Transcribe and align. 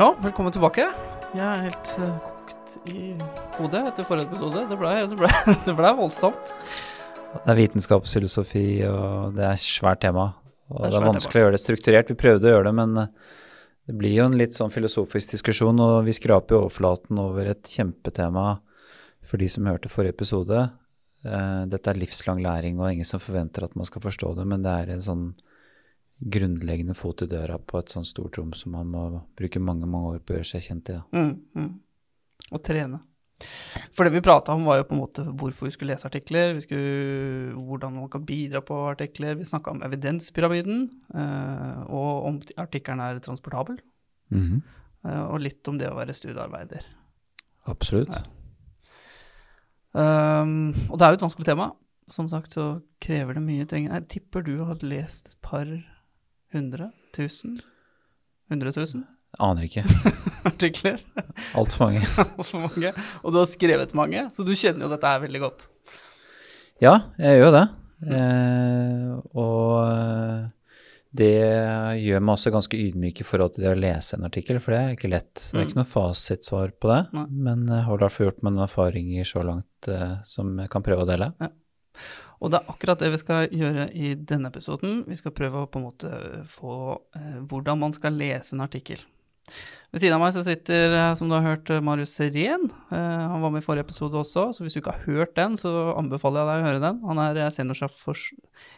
Ja, 0.00 0.14
velkommen 0.24 0.48
tilbake. 0.48 0.86
Jeg 1.36 1.42
er 1.44 1.58
helt 1.66 1.88
uh, 2.00 2.12
kokt 2.24 2.70
i 2.88 3.10
hodet 3.58 3.82
etter 3.90 4.06
forrige 4.08 4.30
episode. 4.30 4.62
Det 4.70 4.78
ble, 4.80 4.92
det 5.10 5.18
ble, 5.20 5.28
det 5.66 5.74
ble 5.76 5.90
voldsomt. 5.98 6.52
Det 7.34 7.42
er 7.52 7.58
vitenskapsfilosofi, 7.58 8.62
og 8.88 9.36
det 9.36 9.44
er 9.44 9.58
et 9.58 9.60
svært 9.60 10.00
tema. 10.06 10.30
Og 10.70 10.78
det 10.78 10.86
er, 10.86 10.94
Det 10.94 10.96
er 11.02 11.04
vanskelig 11.04 11.12
vanskelig 11.18 11.42
å 11.42 11.44
gjøre 11.44 11.52
det 11.58 11.60
strukturert. 11.60 12.14
Vi 12.14 12.16
prøvde 12.22 12.48
å 12.48 12.54
gjøre 12.54 12.66
det, 12.70 12.72
men 12.78 13.02
eh, 13.02 13.36
det 13.90 13.98
blir 14.00 14.16
jo 14.16 14.30
en 14.30 14.38
litt 14.40 14.56
sånn 14.56 14.72
filosofisk 14.72 15.36
diskusjon, 15.36 15.84
og 15.84 15.98
vi 16.08 16.16
skraper 16.16 16.56
jo 16.56 16.62
overflaten 16.62 17.20
over 17.20 17.52
et 17.52 17.74
kjempetema 17.76 18.46
for 19.20 19.44
de 19.44 19.52
som 19.52 19.68
hørte 19.68 19.92
forrige 19.92 20.16
episode. 20.16 20.62
Eh, 21.28 21.62
Dette 21.76 21.92
er 21.92 22.00
livslang 22.00 22.40
læring, 22.46 22.80
og 22.80 22.88
ingen 22.88 23.12
som 23.12 23.20
forventer 23.20 23.68
at 23.68 23.76
man 23.76 23.92
skal 23.92 24.08
forstå 24.08 24.32
det, 24.40 24.48
men 24.48 24.64
det 24.64 24.78
er 24.78 24.96
en 24.96 25.04
sånn 25.10 25.26
grunnleggende 26.20 26.94
fot 26.94 27.22
i 27.24 27.28
døra 27.30 27.56
på 27.58 27.80
et 27.80 27.92
sånt 27.92 28.08
stort 28.08 28.36
rom 28.38 28.52
som 28.56 28.74
man 28.76 28.90
må 28.92 29.04
bruke 29.38 29.62
mange, 29.62 29.88
mange 29.88 30.16
år 30.16 30.24
på 30.24 30.34
å 30.34 30.40
gjøre 30.40 30.50
seg 30.52 30.66
kjent 30.66 30.92
i. 30.92 30.98
Mm, 31.16 31.32
mm. 31.56 31.70
Og 32.50 32.62
trene. 32.66 33.00
For 33.96 34.04
det 34.04 34.12
vi 34.12 34.20
prata 34.24 34.52
om, 34.52 34.66
var 34.68 34.80
jo 34.80 34.86
på 34.90 34.92
en 34.92 35.00
måte 35.00 35.24
hvorfor 35.24 35.68
vi 35.68 35.72
skulle 35.72 35.94
lese 35.94 36.08
artikler, 36.08 36.52
vi 36.58 36.64
skulle, 36.64 37.54
hvordan 37.56 37.94
man 37.96 38.10
kan 38.12 38.26
bidra 38.28 38.60
på 38.64 38.76
artikler. 38.90 39.38
Vi 39.38 39.48
snakka 39.48 39.72
om 39.72 39.80
evidenspyramiden, 39.86 40.82
eh, 41.14 41.78
og 41.88 42.26
om 42.28 42.40
artikkelen 42.60 43.00
er 43.04 43.22
transportabel. 43.24 43.80
Mhm. 44.30 44.60
eh, 45.06 45.22
og 45.24 45.40
litt 45.40 45.66
om 45.68 45.78
det 45.78 45.88
å 45.88 45.96
være 45.96 46.14
studiearbeider. 46.14 46.84
Absolutt. 47.66 48.12
Ja. 48.12 48.22
Um, 49.92 50.70
og 50.88 50.98
det 50.98 51.06
er 51.06 51.10
jo 51.10 51.18
et 51.18 51.24
vanskelig 51.24 51.46
tema. 51.48 51.72
Som 52.10 52.28
sagt 52.28 52.52
så 52.52 52.82
krever 53.00 53.34
det 53.34 53.42
mye. 53.42 53.66
Jeg 53.66 54.08
tipper 54.08 54.42
du 54.42 54.64
har 54.64 54.78
lest 54.82 55.32
et 55.32 55.40
par 55.42 55.66
hundre 56.54 56.90
tusen? 57.16 57.58
Hundre 58.50 58.72
tusen 58.74 59.06
Aner 59.38 59.62
ikke. 59.68 59.84
artikler? 60.50 60.98
Altfor 61.54 61.86
mange. 61.86 62.00
Altfor 62.38 62.64
mange. 62.64 62.90
Og 63.22 63.30
du 63.30 63.38
har 63.38 63.46
skrevet 63.46 63.92
mange, 63.94 64.24
så 64.34 64.42
du 64.42 64.50
kjenner 64.58 64.88
jo 64.88 64.90
dette 64.90 65.06
her 65.06 65.20
veldig 65.22 65.40
godt. 65.44 65.68
Ja, 66.82 66.96
jeg 67.20 67.38
gjør 67.38 67.52
det. 67.54 67.62
Eh, 68.10 69.12
og 69.38 69.76
eh, 69.84 70.48
det 71.14 71.30
gjør 72.02 72.24
meg 72.26 72.34
også 72.34 72.52
ganske 72.54 72.78
ydmyk 72.80 73.22
i 73.22 73.26
forhold 73.28 73.54
til 73.54 73.68
det 73.68 73.70
å 73.70 73.78
lese 73.78 74.18
en 74.18 74.26
artikkel, 74.26 74.58
for 74.62 74.74
det 74.74 74.80
er 74.82 74.92
ikke 74.98 75.10
lett. 75.14 75.32
Det 75.38 75.54
er 75.54 75.62
Mm. 75.62 75.68
ikke 75.68 75.78
noe 75.80 75.90
fasitsvar 75.92 76.74
på 76.82 76.90
det, 76.90 77.00
Nei. 77.14 77.24
men 77.50 77.64
jeg 77.70 77.86
har 77.86 77.94
i 77.94 78.02
hvert 78.02 78.16
fall 78.16 78.28
gjort 78.32 78.42
meg 78.46 78.54
noen 78.56 78.66
erfaringer 78.66 79.30
så 79.30 79.46
langt 79.46 79.90
eh, 79.94 80.16
som 80.26 80.56
jeg 80.58 80.70
kan 80.74 80.82
prøve 80.86 81.06
å 81.06 81.10
dele. 81.10 81.30
Og 82.40 82.52
det 82.52 82.60
er 82.60 82.72
akkurat 82.72 83.02
det 83.02 83.10
vi 83.12 83.20
skal 83.20 83.50
gjøre 83.52 83.86
i 83.92 84.14
denne 84.16 84.48
episoden. 84.48 85.02
Vi 85.08 85.18
skal 85.18 85.34
prøve 85.36 85.64
å 85.64 85.68
på 85.68 85.80
en 85.80 85.86
måte 85.90 86.12
få 86.48 86.76
eh, 87.18 87.40
hvordan 87.50 87.82
man 87.82 87.96
skal 87.96 88.16
lese 88.16 88.56
en 88.56 88.64
artikkel. 88.64 89.02
Ved 89.90 90.04
siden 90.04 90.14
av 90.14 90.20
meg 90.22 90.30
så 90.36 90.44
sitter, 90.46 90.92
eh, 90.94 91.12
som 91.18 91.26
du 91.26 91.34
har 91.34 91.42
hørt, 91.42 91.70
eh, 91.74 91.80
Marius 91.82 92.12
Serén. 92.14 92.68
Eh, 92.94 93.22
han 93.32 93.42
var 93.42 93.50
med 93.50 93.58
i 93.58 93.64
forrige 93.64 93.82
episode 93.88 94.14
også, 94.14 94.54
så 94.54 94.62
hvis 94.62 94.76
du 94.76 94.78
ikke 94.78 94.94
har 94.94 95.02
hørt 95.02 95.34
den, 95.34 95.56
så 95.58 95.96
anbefaler 95.98 96.44
jeg 96.44 96.46
deg 96.46 96.60
å 96.60 96.68
høre 96.68 96.82
den. 96.84 97.00
Han 97.08 97.18
er 97.18 97.50
seniorsjåfør, 97.50 98.20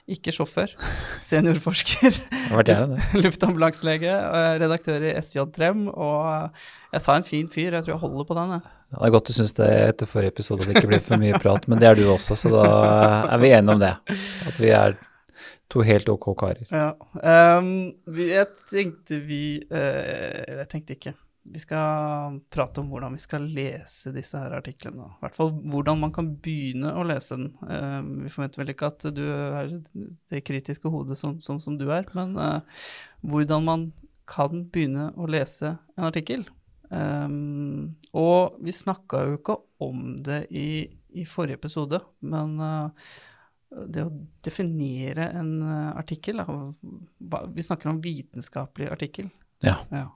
ikke 0.08 0.32
sjåfør, 0.32 0.72
seniorforsker, 1.28 2.16
luftambulanselege, 3.26 4.16
redaktør 4.64 5.04
i 5.10 5.12
SJ 5.20 5.44
Trem, 5.52 5.84
og 5.92 6.48
jeg 6.96 7.04
sa 7.04 7.18
en 7.20 7.28
fin 7.28 7.52
fyr, 7.52 7.76
jeg 7.76 7.84
tror 7.84 7.98
jeg 7.98 8.04
holder 8.06 8.30
på 8.32 8.40
den, 8.40 8.56
jeg. 8.56 8.64
Ja, 8.64 8.96
Det 8.96 9.04
er 9.04 9.16
godt 9.18 9.28
du 9.28 9.36
syns 9.36 9.56
det 9.60 9.68
etter 9.92 10.08
forrige 10.08 10.32
episode 10.32 10.64
at 10.64 10.72
det 10.72 10.80
ikke 10.80 10.94
ble 10.94 11.04
for 11.04 11.20
mye 11.20 11.44
prat, 11.44 11.68
men 11.68 11.80
det 11.80 11.92
er 11.92 12.00
du 12.00 12.06
også, 12.08 12.40
så 12.40 12.56
da 12.56 12.64
er 13.28 13.44
vi 13.44 13.52
enige 13.52 13.76
om 13.76 13.84
det. 13.84 13.96
At 14.48 14.56
vi 14.56 14.72
er 14.72 14.96
to 15.72 15.82
helt 15.86 16.08
ok 16.12 16.30
karer. 16.38 16.68
Ja. 16.68 16.92
Um, 17.58 17.92
jeg 18.18 18.48
tenkte 18.70 19.20
vi 19.24 19.42
Eller 19.70 20.44
Eller 20.44 20.64
jeg 20.66 20.72
tenkte 20.74 20.96
ikke. 20.98 21.14
Vi 21.42 21.58
skal 21.58 22.36
prate 22.54 22.78
om 22.82 22.90
hvordan 22.92 23.16
vi 23.16 23.22
skal 23.22 23.48
lese 23.50 24.12
disse 24.14 24.38
her 24.38 24.52
artiklene. 24.54 25.08
I 25.08 25.24
hvert 25.24 25.34
fall 25.34 25.50
hvordan 25.72 25.98
man 26.04 26.12
kan 26.14 26.28
begynne 26.44 26.92
å 26.94 27.02
lese 27.08 27.34
den. 27.34 27.48
Ehm, 27.66 28.12
vi 28.22 28.30
forventer 28.30 28.62
vel 28.62 28.70
ikke 28.70 28.90
at 28.92 29.08
du 29.10 29.24
er 29.26 29.72
det 30.30 30.44
kritiske 30.46 30.92
hodet 30.92 31.18
som, 31.18 31.40
som, 31.42 31.58
som 31.58 31.74
du 31.80 31.88
er, 31.90 32.06
men 32.14 32.36
uh, 32.38 32.84
hvordan 33.26 33.66
man 33.66 33.88
kan 34.30 34.68
begynne 34.70 35.08
å 35.18 35.26
lese 35.26 35.74
en 35.96 36.06
artikkel. 36.12 36.46
Um, 36.92 37.96
og 38.14 38.62
vi 38.62 38.76
snakka 38.76 39.24
jo 39.26 39.40
ikke 39.40 39.58
om 39.82 40.12
det 40.22 40.44
i, 40.54 40.86
i 41.18 41.26
forrige 41.26 41.58
episode, 41.58 41.98
men 42.22 42.58
eh, 42.62 43.12
det 43.88 44.04
å 44.04 44.12
definere 44.44 45.30
en 45.38 45.52
eh, 45.62 45.92
artikkel 45.96 46.40
Vi 47.54 47.62
snakker 47.62 47.88
om 47.88 48.00
vitenskapelig 48.04 48.90
artikkel. 48.92 49.30
Ja. 49.62 49.76
Ja. 49.90 50.08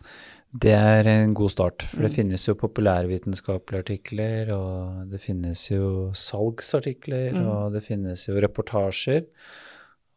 Det 0.57 0.73
er 0.73 1.07
en 1.11 1.35
god 1.35 1.51
start, 1.53 1.83
for 1.83 2.03
det 2.03 2.11
Mm. 2.11 2.17
finnes 2.17 2.47
jo 2.47 2.55
populærvitenskapelige 2.55 3.83
artikler, 3.85 4.51
og 4.57 5.11
det 5.11 5.21
finnes 5.21 5.69
jo 5.71 6.11
salgsartikler, 6.15 7.33
Mm. 7.35 7.47
og 7.47 7.73
det 7.73 7.83
finnes 7.85 8.27
jo 8.27 8.35
reportasjer. 8.41 9.27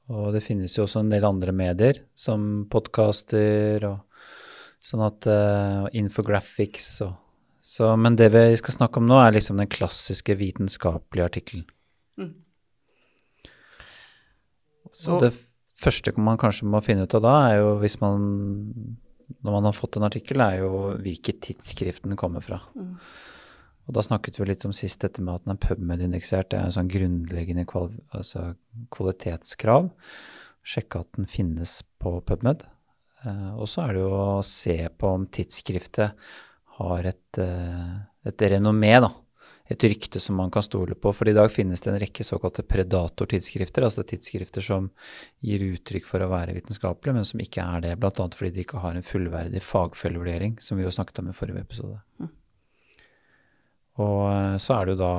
Og 0.10 0.34
det 0.34 0.42
finnes 0.42 0.74
jo 0.76 0.84
også 0.84 1.02
en 1.02 1.10
del 1.10 1.24
andre 1.24 1.52
medier, 1.52 2.00
som 2.16 2.66
podkaster 2.70 3.84
og 3.86 4.00
sånn 4.82 5.06
at 5.06 5.28
uh, 5.28 5.88
infographics 5.94 7.02
og 7.02 7.16
så, 7.62 7.96
Men 8.00 8.16
det 8.16 8.32
vi 8.32 8.56
skal 8.56 8.74
snakke 8.74 8.98
om 8.98 9.06
nå, 9.06 9.20
er 9.20 9.32
liksom 9.34 9.58
den 9.58 9.68
klassiske 9.68 10.34
vitenskapelige 10.36 11.26
artikkelen. 11.30 11.66
Mm. 12.18 12.34
Så 14.92 15.16
Og- 15.16 15.22
det 15.22 15.34
første 15.80 16.18
man 16.18 16.38
kanskje 16.38 16.68
må 16.68 16.82
finne 16.84 17.04
ut 17.04 17.16
av 17.16 17.22
da, 17.22 17.36
er 17.50 17.58
jo 17.62 17.80
hvis 17.80 18.00
man 18.02 18.98
Når 19.44 19.52
man 19.52 19.64
har 19.64 19.74
fått 19.74 19.96
en 19.96 20.04
artikkel, 20.04 20.42
er 20.42 20.58
jo 20.58 20.98
hvilket 20.98 21.40
tidsskrift 21.40 22.02
den 22.02 22.18
kommer 22.18 22.42
fra. 22.42 22.64
Mm. 22.76 22.98
Og 23.88 23.94
da 23.94 24.02
snakket 24.02 24.40
vi 24.40 24.46
litt 24.46 24.66
om 24.66 24.74
sist 24.74 25.02
dette 25.02 25.22
med 25.22 25.36
at 25.36 25.46
den 25.46 25.54
er 25.54 25.62
PubMed-indeksert. 25.68 26.50
Det 26.50 26.58
er 26.58 26.66
en 26.66 26.72
sånn 26.72 26.90
grunnleggende 26.90 27.64
kval 27.70 27.92
altså 28.12 28.56
kvalitetskrav. 28.90 29.92
Sjekke 30.66 31.00
at 31.02 31.12
den 31.14 31.26
finnes 31.30 31.84
på 32.02 32.20
PubMed. 32.26 32.66
Eh, 33.26 33.54
og 33.54 33.68
så 33.68 33.88
er 33.88 33.94
det 33.94 34.04
jo 34.04 34.12
å 34.18 34.44
se 34.46 34.78
på 34.98 35.14
om 35.14 35.26
tidsskriftet 35.28 36.14
har 36.80 37.10
et, 37.10 37.38
eh, 37.38 37.96
et 38.26 38.38
renommé, 38.38 38.94
da. 39.02 39.10
Et 39.70 39.84
rykte 39.86 40.18
som 40.20 40.40
man 40.40 40.50
kan 40.50 40.66
stole 40.66 40.96
på. 40.98 41.12
For 41.14 41.30
i 41.30 41.36
dag 41.38 41.52
finnes 41.54 41.84
det 41.86 41.92
en 41.92 42.00
rekke 42.02 42.26
såkalte 42.26 42.66
predatortidsskrifter, 42.66 43.86
altså 43.86 44.06
tidsskrifter 44.08 44.66
som 44.66 44.90
gir 45.46 45.62
uttrykk 45.68 46.10
for 46.10 46.26
å 46.26 46.32
være 46.32 46.56
vitenskapelige, 46.58 47.14
men 47.20 47.28
som 47.30 47.44
ikke 47.44 47.62
er 47.62 47.86
det, 47.86 47.94
bl.a. 48.02 48.12
fordi 48.34 48.52
de 48.56 48.66
ikke 48.66 48.82
har 48.82 48.98
en 48.98 49.06
fullverdig 49.06 49.62
fagfellevurdering, 49.62 50.58
som 50.64 50.80
vi 50.80 50.88
jo 50.88 50.94
snakket 50.96 51.22
om 51.22 51.30
i 51.30 51.38
forrige 51.38 51.66
episode. 51.68 52.00
Og 54.00 54.26
eh, 54.32 54.58
så 54.64 54.80
er 54.80 54.88
det 54.88 54.96
jo 54.96 55.02
da 55.04 55.14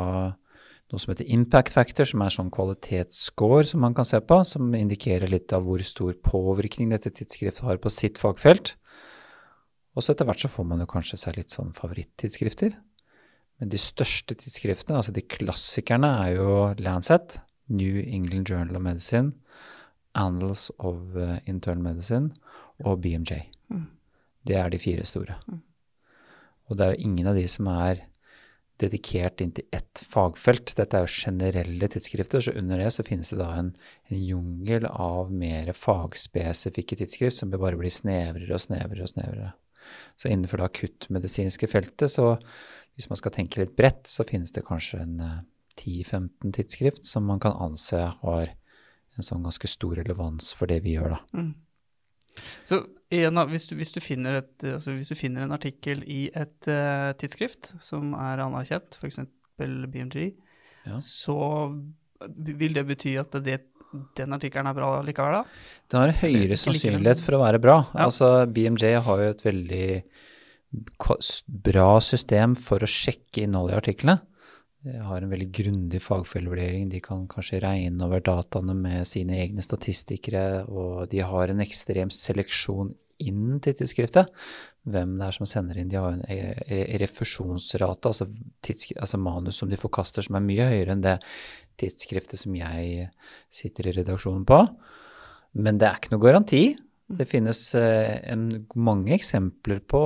noe 0.91 0.99
som 0.99 1.13
heter 1.13 1.31
impact 1.31 1.77
factor, 1.77 2.09
som 2.09 2.23
er 2.25 2.35
sånn 2.35 2.51
kvalitetsscore 2.51 3.69
som 3.71 3.85
man 3.85 3.95
kan 3.95 4.09
se 4.09 4.19
på, 4.19 4.41
som 4.49 4.75
indikerer 4.75 5.31
litt 5.31 5.55
av 5.55 5.63
hvor 5.67 5.83
stor 5.87 6.17
påvirkning 6.27 6.91
dette 6.91 7.13
tidsskriftet 7.15 7.63
har 7.67 7.79
på 7.83 7.93
sitt 7.95 8.19
fagfelt. 8.19 8.75
Og 9.95 10.03
så 10.03 10.15
etter 10.15 10.27
hvert 10.27 10.43
så 10.43 10.51
får 10.51 10.67
man 10.67 10.83
jo 10.83 10.91
kanskje 10.91 11.19
seg 11.21 11.39
litt 11.39 11.55
sånn 11.55 11.71
favorittidsskrifter. 11.77 12.75
Men 13.61 13.73
de 13.73 13.79
største 13.81 14.35
tidsskriftene, 14.41 14.99
altså 15.01 15.13
de 15.13 15.25
klassikerne, 15.25 16.11
er 16.25 16.37
jo 16.39 16.53
Lancet, 16.81 17.41
New 17.69 18.01
England 18.01 18.49
Journal 18.49 18.77
of 18.77 18.83
Medicine, 18.83 19.35
Annals 20.17 20.71
of 20.79 21.17
eh, 21.17 21.39
Internal 21.47 21.83
Medicine 21.85 22.33
og 22.83 23.03
BMJ. 23.05 23.45
Mm. 23.71 23.87
Det 24.49 24.57
er 24.57 24.73
de 24.73 24.81
fire 24.81 25.05
store. 25.07 25.37
Og 26.71 26.79
det 26.79 26.87
er 26.87 26.95
jo 26.95 27.11
ingen 27.11 27.29
av 27.31 27.37
de 27.37 27.45
som 27.51 27.69
er 27.71 28.07
dedikert 28.81 29.43
inn 29.45 29.53
til 29.53 29.67
ett 29.77 30.01
fagfelt. 30.09 30.73
Dette 30.79 30.97
er 30.97 31.05
jo 31.05 31.13
generelle 31.29 31.89
tidsskrifter, 31.93 32.41
så 32.41 32.55
under 32.57 32.81
det 32.81 32.91
så 32.97 33.05
finnes 33.07 33.33
det 33.33 33.41
da 33.43 33.51
en, 33.59 33.75
en 34.09 34.21
jungel 34.25 34.87
av 34.89 35.33
mer 35.33 35.73
fagspesifikke 35.77 36.97
tidsskrift 37.01 37.37
som 37.37 37.53
bare 37.53 37.79
blir 37.79 37.93
snevrere 37.93 38.57
og 38.57 38.65
snevrere 38.65 39.05
og 39.05 39.13
snevrere. 39.13 39.53
Så 40.17 40.31
innenfor 40.31 40.61
det 40.61 40.71
akuttmedisinske 40.71 41.69
feltet, 41.71 42.13
så 42.13 42.37
hvis 42.99 43.09
man 43.11 43.21
skal 43.21 43.35
tenke 43.35 43.63
litt 43.63 43.77
bredt, 43.79 44.07
så 44.11 44.27
finnes 44.29 44.53
det 44.53 44.67
kanskje 44.67 45.03
en 45.05 45.21
eh, 45.25 45.39
10-15 45.81 46.53
tidsskrift 46.57 47.07
som 47.07 47.27
man 47.29 47.41
kan 47.41 47.57
anse 47.57 48.01
har 48.23 48.55
en 49.17 49.27
sånn 49.27 49.45
ganske 49.45 49.69
stor 49.71 49.97
relevans 50.01 50.53
for 50.57 50.71
det 50.71 50.81
vi 50.85 50.97
gjør, 50.97 51.17
da. 51.17 51.21
Mm. 51.37 51.53
Så 52.69 52.83
en 53.11 53.41
hvis, 53.51 53.67
du, 53.69 53.75
hvis, 53.79 53.91
du 53.93 54.01
et, 54.01 54.53
altså 54.63 54.95
hvis 54.95 55.11
du 55.11 55.19
finner 55.19 55.45
en 55.45 55.57
artikkel 55.57 56.05
i 56.07 56.29
et 56.31 56.69
uh, 56.71 57.11
tidsskrift 57.19 57.73
som 57.83 58.15
er 58.15 58.45
anerkjent, 58.45 58.97
f.eks. 59.01 59.25
BMG, 59.61 60.31
Ja. 60.87 60.97
så 61.05 61.37
vil 62.21 62.73
det 62.73 62.87
bety 62.89 63.17
at 63.21 63.35
det, 63.45 63.59
den 64.17 64.33
artikkelen 64.33 64.71
er 64.71 64.77
bra 64.79 65.03
likevel, 65.05 65.41
da? 65.41 65.43
Den 65.91 66.01
har 66.01 66.13
en 66.13 66.21
høyere 66.23 66.57
sannsynlighet 66.57 67.21
for 67.21 67.37
å 67.37 67.43
være 67.43 67.61
bra. 67.61 67.81
Ja. 67.91 68.07
Altså 68.07 68.47
BMJ 68.47 68.95
har 69.05 69.25
jo 69.25 69.35
et 69.35 69.45
veldig 69.45 69.89
bra 70.71 71.93
system 72.05 72.55
for 72.59 72.83
å 72.83 72.89
sjekke 72.91 73.45
innholdet 73.45 73.75
i 73.75 73.81
artiklene. 73.81 74.21
De 74.81 74.97
har 75.05 75.21
en 75.21 75.33
veldig 75.33 75.51
grundig 75.53 76.01
fagfellevurdering. 76.01 76.89
De 76.89 77.03
kan 77.05 77.27
kanskje 77.29 77.61
regne 77.61 78.07
over 78.07 78.23
dataene 78.25 78.75
med 78.77 79.09
sine 79.09 79.37
egne 79.43 79.65
statistikere, 79.65 80.65
og 80.73 81.11
de 81.13 81.21
har 81.27 81.53
en 81.53 81.61
ekstrem 81.61 82.13
seleksjon 82.15 82.95
inn 83.21 83.59
til 83.61 83.77
tidsskriftet. 83.77 84.31
Hvem 84.89 85.19
det 85.21 85.27
er 85.27 85.37
som 85.37 85.49
sender 85.49 85.77
inn. 85.77 85.91
De 85.93 85.99
har 86.01 86.15
en 86.15 86.25
e- 86.25 86.57
e- 86.65 86.99
refusjonsrate, 87.03 88.09
altså, 88.09 88.31
altså 88.97 89.21
manus 89.21 89.61
som 89.61 89.69
de 89.69 89.77
forkaster, 89.77 90.25
som 90.25 90.39
er 90.39 90.47
mye 90.47 90.71
høyere 90.71 90.97
enn 90.97 91.05
det 91.05 91.19
tidsskriftet 91.81 92.41
som 92.41 92.57
jeg 92.57 93.11
sitter 93.53 93.91
i 93.91 93.97
redaksjonen 94.01 94.47
på. 94.49 94.63
Men 95.61 95.77
det 95.77 95.89
er 95.89 96.01
ikke 96.01 96.15
noe 96.15 96.25
garanti. 96.25 96.65
Det 97.11 97.27
finnes 97.29 97.61
eh, 97.75 98.21
en, 98.33 98.49
mange 98.79 99.13
eksempler 99.17 99.83
på 99.83 100.03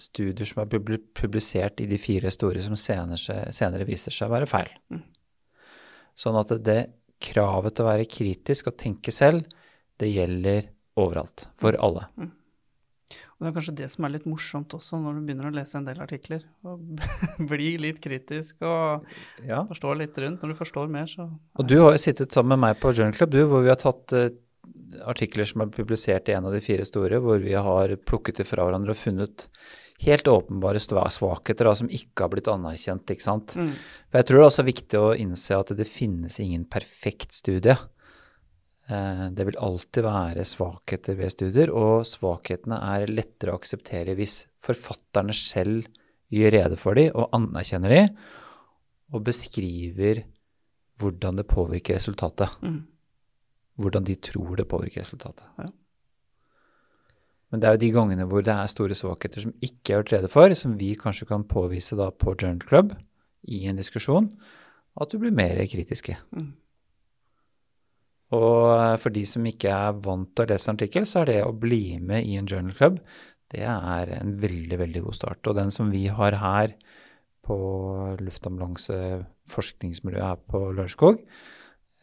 studier 0.00 0.48
som 0.48 0.62
er 0.62 0.70
publisert 1.18 1.82
i 1.82 1.88
de 1.90 1.98
fire 2.00 2.32
store, 2.34 2.62
som 2.64 2.76
senere, 2.78 3.38
senere 3.54 3.88
viser 3.88 4.14
seg 4.14 4.30
å 4.30 4.36
være 4.36 4.50
feil. 4.50 4.72
Mm. 4.94 5.04
Sånn 6.18 6.38
at 6.40 6.56
det 6.64 6.80
kravet 7.22 7.74
til 7.74 7.86
å 7.86 7.90
være 7.90 8.08
kritisk 8.10 8.70
og 8.70 8.78
tenke 8.78 9.14
selv, 9.14 9.46
det 9.98 10.10
gjelder 10.10 10.68
overalt. 10.98 11.48
For 11.58 11.74
mm. 11.74 11.80
alle. 11.84 12.08
Mm. 12.18 12.34
Og 13.08 13.44
Det 13.44 13.48
er 13.48 13.54
kanskje 13.54 13.76
det 13.78 13.86
som 13.92 14.04
er 14.04 14.12
litt 14.16 14.26
morsomt 14.28 14.74
også, 14.74 14.98
når 14.98 15.14
du 15.18 15.28
begynner 15.28 15.48
å 15.48 15.54
lese 15.54 15.78
en 15.78 15.86
del 15.86 16.00
artikler. 16.02 16.42
Og 16.66 16.82
bli 17.52 17.76
litt 17.80 18.00
kritisk 18.02 18.64
og 18.66 19.06
ja. 19.46 19.62
forstå 19.68 19.94
litt 20.00 20.18
rundt. 20.18 20.42
Når 20.42 20.54
du 20.54 20.58
forstår 20.58 20.90
mer, 20.90 21.06
så 21.10 21.28
Og 21.30 21.70
du 21.70 21.78
har 21.78 21.94
jo 21.94 22.02
sittet 22.02 22.34
sammen 22.34 22.56
med 22.56 22.66
meg 22.66 22.82
på 22.82 22.92
Journal 22.92 23.14
Club, 23.14 23.34
du, 23.34 23.44
hvor 23.50 23.62
vi 23.62 23.72
har 23.72 23.78
tatt 23.80 24.14
uh, 24.18 24.30
artikler 25.06 25.46
som 25.48 25.62
er 25.62 25.74
publisert 25.74 26.28
i 26.28 26.34
en 26.34 26.48
av 26.50 26.54
de 26.54 26.62
fire 26.64 26.86
store, 26.88 27.22
hvor 27.22 27.38
vi 27.42 27.54
har 27.54 27.94
plukket 28.10 28.42
det 28.42 28.48
fra 28.48 28.66
hverandre 28.66 28.96
og 28.96 29.00
funnet 29.00 29.48
helt 30.04 30.28
åpenbare 30.30 30.78
svakheter 30.80 31.66
da, 31.66 31.74
som 31.74 31.90
ikke 31.90 32.24
har 32.24 32.32
blitt 32.32 32.50
anerkjent. 32.50 33.10
ikke 33.10 33.24
sant? 33.24 33.56
Mm. 33.58 33.72
For 34.10 34.20
Jeg 34.20 34.28
tror 34.28 34.38
det 34.38 34.44
er 34.44 34.50
også 34.52 34.66
viktig 34.68 35.00
å 35.00 35.14
innse 35.18 35.58
at 35.58 35.72
det 35.78 35.88
finnes 35.90 36.38
ingen 36.42 36.66
perfekt 36.70 37.34
studie. 37.34 37.74
Eh, 38.88 39.24
det 39.34 39.46
vil 39.48 39.58
alltid 39.58 40.06
være 40.06 40.46
svakheter 40.46 41.18
ved 41.18 41.34
studier, 41.34 41.72
og 41.74 42.06
svakhetene 42.08 42.78
er 42.94 43.10
lettere 43.10 43.52
å 43.52 43.58
akseptere 43.58 44.14
hvis 44.18 44.44
forfatterne 44.62 45.34
selv 45.36 45.88
gjør 46.32 46.54
rede 46.54 46.78
for 46.78 46.98
dem 46.98 47.10
og 47.16 47.34
anerkjenner 47.36 47.94
dem, 47.94 48.14
og 49.12 49.24
beskriver 49.24 50.22
hvordan 51.00 51.38
det 51.40 51.48
påvirker 51.48 51.96
resultatet. 51.96 52.54
Mm. 52.62 52.80
Hvordan 53.78 54.06
de 54.06 54.16
tror 54.20 54.56
det 54.58 54.68
påvirker 54.68 55.02
resultatet. 55.02 55.46
Ja. 55.58 55.70
Men 57.48 57.60
det 57.60 57.68
er 57.68 57.76
jo 57.76 57.82
de 57.84 57.90
gangene 57.94 58.26
hvor 58.28 58.44
det 58.44 58.52
er 58.52 58.70
store 58.70 58.96
svakheter 58.96 59.46
som 59.46 59.54
ikke 59.64 59.92
er 59.92 60.00
gjort 60.00 60.14
rede 60.16 60.30
for, 60.32 60.54
som 60.58 60.76
vi 60.80 60.92
kanskje 61.00 61.28
kan 61.30 61.46
påvise 61.48 61.96
da 61.96 62.10
på 62.12 62.34
Journal 62.34 62.60
Club 62.64 62.92
i 63.48 63.64
en 63.70 63.78
diskusjon, 63.78 64.28
at 64.98 65.12
du 65.12 65.20
blir 65.22 65.32
mer 65.32 65.60
kritiske. 65.70 66.18
Mm. 66.36 66.50
Og 68.36 68.60
eh, 68.74 68.94
for 69.00 69.14
de 69.14 69.24
som 69.28 69.46
ikke 69.48 69.72
er 69.72 69.98
vant 70.04 70.28
til 70.34 70.44
å 70.44 70.50
lese 70.50 70.68
en 70.68 70.78
artikkel, 70.78 71.08
så 71.08 71.22
er 71.22 71.30
det 71.30 71.40
å 71.46 71.56
bli 71.56 71.82
med 72.02 72.28
i 72.28 72.36
en 72.40 72.48
Journal 72.48 72.76
Club, 72.76 73.00
det 73.48 73.64
er 73.64 74.10
en 74.18 74.34
veldig, 74.40 74.76
veldig 74.82 75.02
god 75.06 75.16
start. 75.16 75.48
Og 75.48 75.56
den 75.56 75.72
som 75.72 75.92
vi 75.92 76.04
har 76.12 76.36
her 76.36 76.74
på 77.48 77.56
luftambulanse 78.20 78.98
forskningsmiljøet 79.48 80.26
her 80.26 80.42
på 80.52 80.60
Lørenskog, 80.66 81.22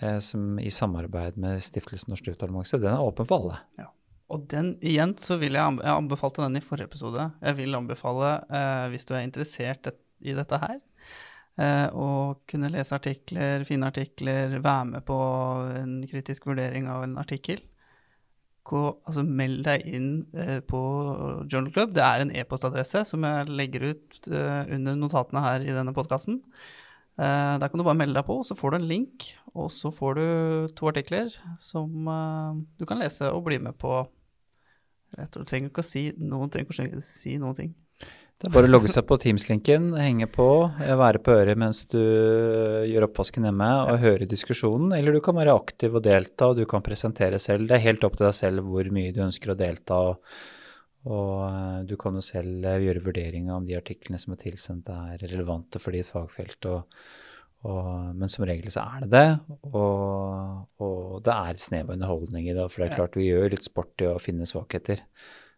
eh, 0.01 0.18
som 0.25 0.57
i 0.57 0.74
samarbeid 0.74 1.38
med 1.41 1.62
Stiftelsen 1.62 2.15
Norsk 2.15 2.31
Luftambulanse, 2.31 2.81
den 2.81 2.95
er 2.95 3.06
åpen 3.06 3.30
for 3.30 3.44
alle. 3.44 3.62
Ja. 3.77 3.91
Og 4.33 4.48
den 4.50 4.74
igjen 4.81 5.13
så 5.22 5.38
vil 5.42 5.54
jeg, 5.57 5.77
jeg 5.83 5.94
anbefalte 5.94 6.42
den 6.42 6.57
i 6.57 6.63
forrige 6.66 6.89
episode. 6.89 7.27
Jeg 7.45 7.57
vil 7.60 7.77
anbefale, 7.77 8.31
eh, 8.50 8.88
hvis 8.94 9.06
du 9.06 9.13
er 9.13 9.25
interessert 9.25 9.92
i 10.25 10.33
dette 10.33 10.60
her, 10.62 10.80
eh, 11.62 11.88
å 11.94 12.07
kunne 12.50 12.72
lese 12.74 12.98
artikler, 12.98 13.66
finne 13.69 13.92
artikler, 13.92 14.57
være 14.57 14.86
med 14.95 15.06
på 15.06 15.19
en 15.77 16.00
kritisk 16.10 16.50
vurdering 16.50 16.89
av 16.89 17.06
en 17.06 17.18
artikkel. 17.22 17.62
Gå, 18.66 18.81
altså 19.06 19.22
Meld 19.22 19.62
deg 19.68 19.86
inn 19.86 20.10
eh, 20.33 20.57
på 20.66 20.81
Journal 21.45 21.69
Club. 21.75 21.94
Det 21.94 22.01
er 22.01 22.24
en 22.24 22.33
e-postadresse 22.33 23.04
som 23.06 23.27
jeg 23.27 23.54
legger 23.54 23.92
ut 23.92 24.31
eh, 24.31 24.74
under 24.74 24.98
notatene 24.98 25.45
her 25.45 25.68
i 25.68 25.75
denne 25.75 25.94
podkasten. 25.94 26.42
Eh, 27.16 27.54
der 27.62 27.69
kan 27.69 27.80
du 27.80 27.86
bare 27.86 27.95
melde 27.95 28.18
deg 28.18 28.25
på, 28.27 28.42
så 28.44 28.57
får 28.57 28.74
du 28.74 28.77
en 28.80 28.89
link, 28.89 29.30
og 29.54 29.69
så 29.72 29.94
får 29.94 30.18
du 30.18 30.25
to 30.75 30.89
artikler 30.89 31.30
som 31.62 32.10
eh, 32.10 32.57
du 32.81 32.89
kan 32.89 33.00
lese 33.00 33.30
og 33.31 33.45
bli 33.45 33.62
med 33.62 33.77
på 33.80 34.01
jeg 35.15 35.31
tror 35.31 35.45
du 35.45 35.50
trenger 35.50 35.71
ikke 35.71 35.83
å 35.83 35.88
si 35.88 36.06
noen, 36.19 36.51
trenger 36.51 36.85
ikke 36.85 37.01
å 37.01 37.06
si 37.06 37.35
noen 37.41 37.57
ting. 37.57 37.73
Det 38.35 38.50
er 38.50 38.51
bare 38.51 38.67
å 38.67 38.71
logge 38.73 38.91
seg 38.91 39.06
på 39.07 39.15
Teams-linken, 39.23 39.94
henge 39.95 40.27
på, 40.27 40.45
være 40.75 41.21
på 41.23 41.31
øret 41.38 41.59
mens 41.59 41.85
du 41.88 42.01
gjør 42.01 43.06
oppvasken 43.07 43.47
hjemme 43.47 43.69
og 43.85 44.01
høre 44.01 44.27
diskusjonen. 44.27 44.91
Eller 44.97 45.15
du 45.15 45.21
kan 45.23 45.38
være 45.38 45.56
aktiv 45.56 45.95
og 45.95 46.03
delta, 46.03 46.50
og 46.51 46.59
du 46.59 46.65
kan 46.67 46.83
presentere 46.83 47.39
selv. 47.39 47.69
Det 47.69 47.77
er 47.77 47.85
helt 47.85 48.03
opp 48.03 48.17
til 48.19 48.27
deg 48.27 48.35
selv 48.35 48.67
hvor 48.67 48.89
mye 48.91 49.13
du 49.15 49.21
ønsker 49.23 49.53
å 49.53 49.57
delta. 49.57 50.01
Og, 50.09 50.35
og 51.07 51.31
eh, 51.47 51.79
du 51.88 51.95
kan 52.01 52.19
jo 52.19 52.25
selv 52.27 52.67
gjøre 52.83 53.06
vurdering 53.07 53.47
av 53.47 53.62
om 53.62 53.69
de 53.69 53.79
artiklene 53.79 54.19
som 54.19 54.35
er 54.35 54.44
tilsendt, 54.44 54.91
er 54.91 55.23
relevante 55.23 55.79
for 55.79 55.95
ditt 55.95 56.12
fagfelt. 56.12 56.67
og 56.67 57.00
og, 57.65 57.88
men 58.13 58.29
som 58.29 58.45
regel 58.45 58.69
så 58.73 58.83
er 58.85 59.06
det 59.06 59.09
det, 59.15 59.56
og, 59.71 60.67
og 60.85 61.23
det 61.25 61.33
er 61.33 61.62
snev 61.62 61.89
av 61.89 61.95
underholdning 61.95 62.50
i 62.50 62.53
det. 62.53 62.67
For 62.69 62.83
det 62.83 62.91
er 62.91 63.00
klart 63.00 63.17
vi 63.17 63.29
gjør 63.31 63.50
litt 63.56 63.65
sport 63.65 64.03
i 64.06 64.09
å 64.12 64.21
finne 64.21 64.45
svakheter. 64.50 65.01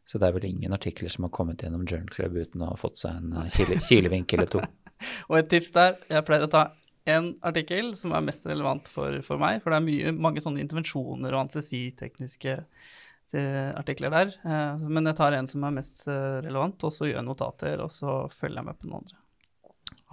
Så 0.08 0.22
det 0.22 0.30
er 0.30 0.38
vel 0.38 0.48
ingen 0.48 0.76
artikler 0.76 1.12
som 1.12 1.26
har 1.28 1.34
kommet 1.36 1.64
gjennom 1.64 1.84
Journal 1.84 2.08
Club 2.14 2.38
uten 2.40 2.64
å 2.64 2.72
ha 2.72 2.78
fått 2.80 3.02
seg 3.02 3.18
en 3.20 3.34
eh, 3.42 3.50
kile, 3.52 3.80
kilevink 3.84 4.38
eller 4.38 4.52
to. 4.54 4.62
og 5.30 5.40
et 5.42 5.50
tips 5.52 5.74
der, 5.76 5.98
jeg 6.08 6.28
pleier 6.30 6.48
å 6.48 6.54
ta 6.54 6.70
én 7.08 7.34
artikkel 7.48 7.92
som 8.00 8.16
er 8.16 8.24
mest 8.24 8.48
relevant 8.48 8.88
for, 8.92 9.20
for, 9.26 9.40
meg, 9.42 9.60
for 9.64 9.74
det 9.74 9.82
er 9.82 9.86
mye, 9.90 10.16
mange 10.16 10.44
sånne 10.44 10.64
intervensjoner 10.64 11.36
og 11.36 11.42
anestesitekniske 11.42 12.56
eh, 12.56 13.70
artikler 13.76 14.16
der. 14.16 14.34
Eh, 14.48 14.88
men 14.88 15.12
jeg 15.12 15.20
tar 15.20 15.36
en 15.36 15.52
som 15.52 15.68
er 15.68 15.76
mest 15.82 16.06
relevant, 16.08 16.88
og 16.88 16.96
så 16.96 17.10
gjør 17.10 17.20
jeg 17.20 17.28
notater, 17.28 17.84
og 17.84 17.92
så 17.92 18.22
følger 18.32 18.62
jeg 18.62 18.70
med 18.72 18.80
på 18.80 18.88
den 18.88 18.98
andre. 19.02 19.22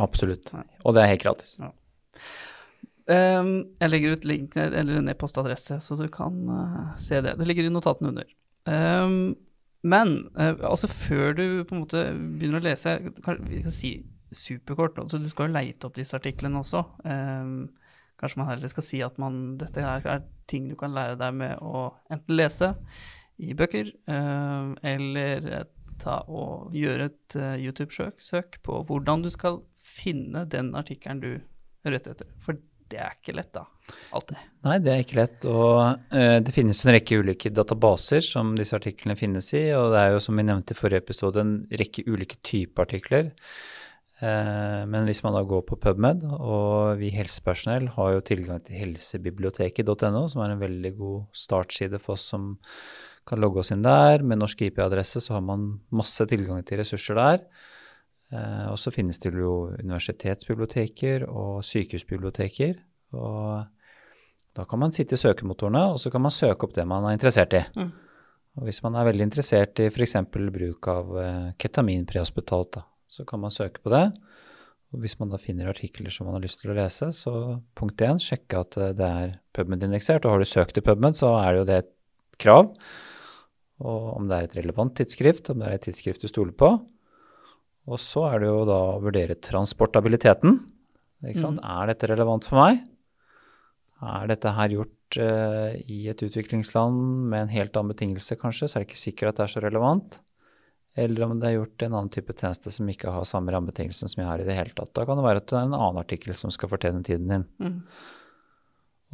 Absolutt. 0.03 0.51
Og 0.83 0.99
det 0.99 1.05
er 1.05 1.13
helt 1.13 1.23
gratis. 1.23 1.55
Ja. 1.63 1.71
Um, 3.05 3.77
jeg 3.83 3.91
legger 3.91 4.15
ut 4.17 4.25
link 4.25 4.55
eller 4.57 4.97
en 4.97 5.11
e-postadresse, 5.13 5.77
så 5.85 5.97
du 5.99 6.07
kan 6.13 6.39
uh, 6.49 6.95
se 7.01 7.21
det. 7.25 7.35
Det 7.37 7.49
ligger 7.49 7.69
i 7.69 7.73
notatene 7.73 8.15
under. 8.15 8.31
Um, 8.65 9.35
men 9.85 10.15
uh, 10.39 10.57
altså 10.65 10.89
før 10.89 11.37
du 11.37 11.45
på 11.69 11.77
en 11.77 11.83
måte 11.83 12.05
begynner 12.17 12.63
å 12.63 12.65
lese 12.65 12.95
Vi 13.45 13.61
kan 13.67 13.75
si 13.75 13.99
superkort, 14.35 14.97
så 15.11 15.21
du 15.21 15.29
skal 15.29 15.51
jo 15.51 15.57
leite 15.59 15.87
opp 15.87 15.99
disse 15.99 16.17
artiklene 16.17 16.63
også. 16.63 16.81
Um, 17.05 17.75
kanskje 18.21 18.41
man 18.41 18.51
heller 18.55 18.73
skal 18.73 18.87
si 18.87 19.03
at 19.05 19.21
man, 19.21 19.59
dette 19.61 19.85
er, 19.85 20.09
er 20.09 20.25
ting 20.51 20.71
du 20.71 20.79
kan 20.81 20.95
lære 20.97 21.21
deg 21.21 21.37
med 21.37 21.61
å 21.61 21.91
enten 22.13 22.39
lese 22.39 22.73
i 23.43 23.53
bøker, 23.59 23.89
eller 24.07 25.47
ta 25.99 26.21
og 26.31 26.75
gjøre 26.75 27.09
et 27.11 27.37
uh, 27.39 27.55
YouTube-søk 27.59 28.61
på 28.67 28.81
hvordan 28.89 29.25
du 29.25 29.31
skal 29.35 29.61
finne 29.79 30.45
den 30.51 30.73
artikkelen 30.79 31.23
du 31.23 31.33
rett 31.93 32.09
etter. 32.09 32.31
For 32.41 32.57
det 32.91 33.01
er 33.01 33.15
ikke 33.17 33.35
lett, 33.37 33.51
da. 33.55 33.65
Alltid. 34.15 34.41
Nei, 34.65 34.77
det 34.85 34.93
er 34.93 35.05
ikke 35.05 35.19
lett. 35.19 35.47
Og 35.51 35.79
uh, 36.15 36.39
det 36.45 36.55
finnes 36.55 36.81
en 36.85 36.95
rekke 36.95 37.21
ulike 37.21 37.53
databaser 37.53 38.25
som 38.25 38.55
disse 38.59 38.77
artiklene 38.77 39.17
finnes 39.19 39.51
i. 39.57 39.67
Og 39.77 39.93
det 39.95 40.03
er 40.03 40.15
jo, 40.15 40.21
som 40.25 40.39
vi 40.39 40.47
nevnte 40.47 40.77
i 40.77 40.79
forrige 40.79 41.05
episode, 41.05 41.43
en 41.43 41.57
rekke 41.81 42.07
ulike 42.09 42.41
typer 42.47 42.87
artikler. 42.87 43.33
Uh, 44.23 44.85
men 44.89 45.09
hvis 45.09 45.25
man 45.25 45.35
da 45.37 45.43
går 45.49 45.65
på 45.69 45.81
PubMed, 45.83 46.23
og 46.39 47.01
vi 47.01 47.11
helsepersonell 47.15 47.91
har 47.97 48.15
jo 48.15 48.27
tilgang 48.29 48.63
til 48.65 48.79
helsebiblioteket.no, 48.83 50.27
som 50.31 50.45
er 50.45 50.55
en 50.55 50.63
veldig 50.63 50.95
god 51.01 51.27
startside 51.45 52.01
for 52.03 52.17
oss 52.19 52.29
som 52.33 52.55
kan 53.29 53.41
logge 53.41 53.63
oss 53.63 53.73
inn 53.75 53.85
der. 53.85 54.23
Med 54.23 54.41
norsk 54.41 54.67
IP-adresse 54.67 55.23
så 55.25 55.39
har 55.39 55.45
man 55.45 55.73
masse 55.95 56.25
tilgang 56.31 56.65
til 56.67 56.81
ressurser 56.81 57.19
der. 57.19 57.47
Eh, 58.33 58.67
og 58.71 58.79
så 58.81 58.93
finnes 58.95 59.21
det 59.23 59.35
jo 59.35 59.75
universitetsbiblioteker 59.77 61.27
og 61.29 61.65
sykehusbiblioteker. 61.67 62.79
Og 63.15 63.67
da 64.55 64.65
kan 64.71 64.81
man 64.81 64.95
sitte 64.95 65.19
i 65.19 65.21
søkemotorene, 65.21 65.85
og 65.93 66.01
så 66.03 66.13
kan 66.15 66.23
man 66.25 66.35
søke 66.35 66.67
opp 66.67 66.75
det 66.77 66.87
man 66.89 67.07
er 67.09 67.19
interessert 67.19 67.57
i. 67.59 67.63
Mm. 67.77 67.93
Og 68.55 68.69
hvis 68.69 68.81
man 68.85 68.95
er 68.95 69.09
veldig 69.09 69.27
interessert 69.27 69.81
i 69.83 69.89
f.eks. 69.91 70.17
bruk 70.31 70.91
av 70.91 71.17
eh, 71.19 71.49
ketamin 71.59 72.07
prehospitalt, 72.07 72.79
så 73.11 73.27
kan 73.27 73.43
man 73.43 73.55
søke 73.55 73.83
på 73.83 73.91
det. 73.93 74.07
Og 74.95 75.03
hvis 75.03 75.17
man 75.19 75.33
da 75.33 75.41
finner 75.43 75.73
artikler 75.73 76.15
som 76.15 76.29
man 76.29 76.37
har 76.39 76.45
lyst 76.45 76.61
til 76.63 76.71
å 76.71 76.77
lese, 76.79 77.11
så 77.17 77.59
punkt 77.75 78.03
én, 78.07 78.23
sjekke 78.23 78.63
at 78.63 78.79
eh, 78.79 78.95
det 78.95 79.11
er 79.25 79.35
PubMed-indeksert. 79.57 80.23
Og 80.23 80.37
har 80.37 80.45
du 80.45 80.49
søkt 80.49 80.79
i 80.79 80.85
PubMed, 80.87 81.19
så 81.19 81.35
er 81.41 81.51
det 81.51 81.63
jo 81.63 81.69
det 81.71 81.81
et 81.83 81.93
krav. 82.45 82.71
Og 83.85 84.11
om 84.15 84.31
det 84.31 84.37
er 84.37 84.47
et 84.47 84.59
relevant 84.61 84.95
tidsskrift, 84.95 85.51
om 85.51 85.59
det 85.61 85.67
er 85.67 85.79
et 85.81 85.87
tidsskrift 85.89 86.23
du 86.23 86.31
stoler 86.31 86.55
på. 86.55 86.77
Og 87.91 88.01
så 88.01 88.25
er 88.31 88.41
det 88.41 88.49
jo 88.49 88.65
da 88.69 88.81
å 88.95 89.01
vurdere 89.03 89.37
transportabiliteten. 89.45 90.59
Mm. 91.25 91.59
Er 91.61 91.91
dette 91.91 92.09
relevant 92.09 92.47
for 92.49 92.61
meg? 92.61 92.83
Er 94.05 94.29
dette 94.29 94.53
her 94.57 94.73
gjort 94.73 95.19
uh, 95.21 95.73
i 95.89 96.05
et 96.13 96.25
utviklingsland 96.25 97.29
med 97.31 97.47
en 97.47 97.53
helt 97.53 97.77
annen 97.77 97.93
betingelse, 97.93 98.39
kanskje, 98.41 98.69
så 98.69 98.79
er 98.79 98.85
det 98.85 98.91
ikke 98.91 99.05
sikkert 99.05 99.33
at 99.33 99.41
det 99.41 99.47
er 99.47 99.55
så 99.55 99.65
relevant. 99.65 100.19
Eller 100.95 101.27
om 101.27 101.39
det 101.41 101.49
er 101.49 101.57
gjort 101.57 101.85
en 101.85 101.97
annen 101.97 102.13
type 102.15 102.37
tjeneste 102.39 102.71
som 102.71 102.91
ikke 102.91 103.11
har 103.11 103.27
samme 103.27 103.53
rammebetingelsen 103.53 104.11
som 104.11 104.23
jeg 104.23 104.31
har 104.31 104.43
i 104.43 104.47
det 104.47 104.57
hele 104.57 104.75
tatt. 104.77 104.93
Da 104.95 105.07
kan 105.09 105.19
det 105.19 105.27
være 105.27 105.43
at 105.43 105.49
det 105.51 105.57
er 105.59 105.67
en 105.67 105.79
annen 105.79 106.03
artikkel 106.05 106.37
som 106.39 106.53
skal 106.55 106.71
fortjene 106.71 107.03
tiden 107.07 107.33
din. 107.33 107.47
Mm. 107.59 107.81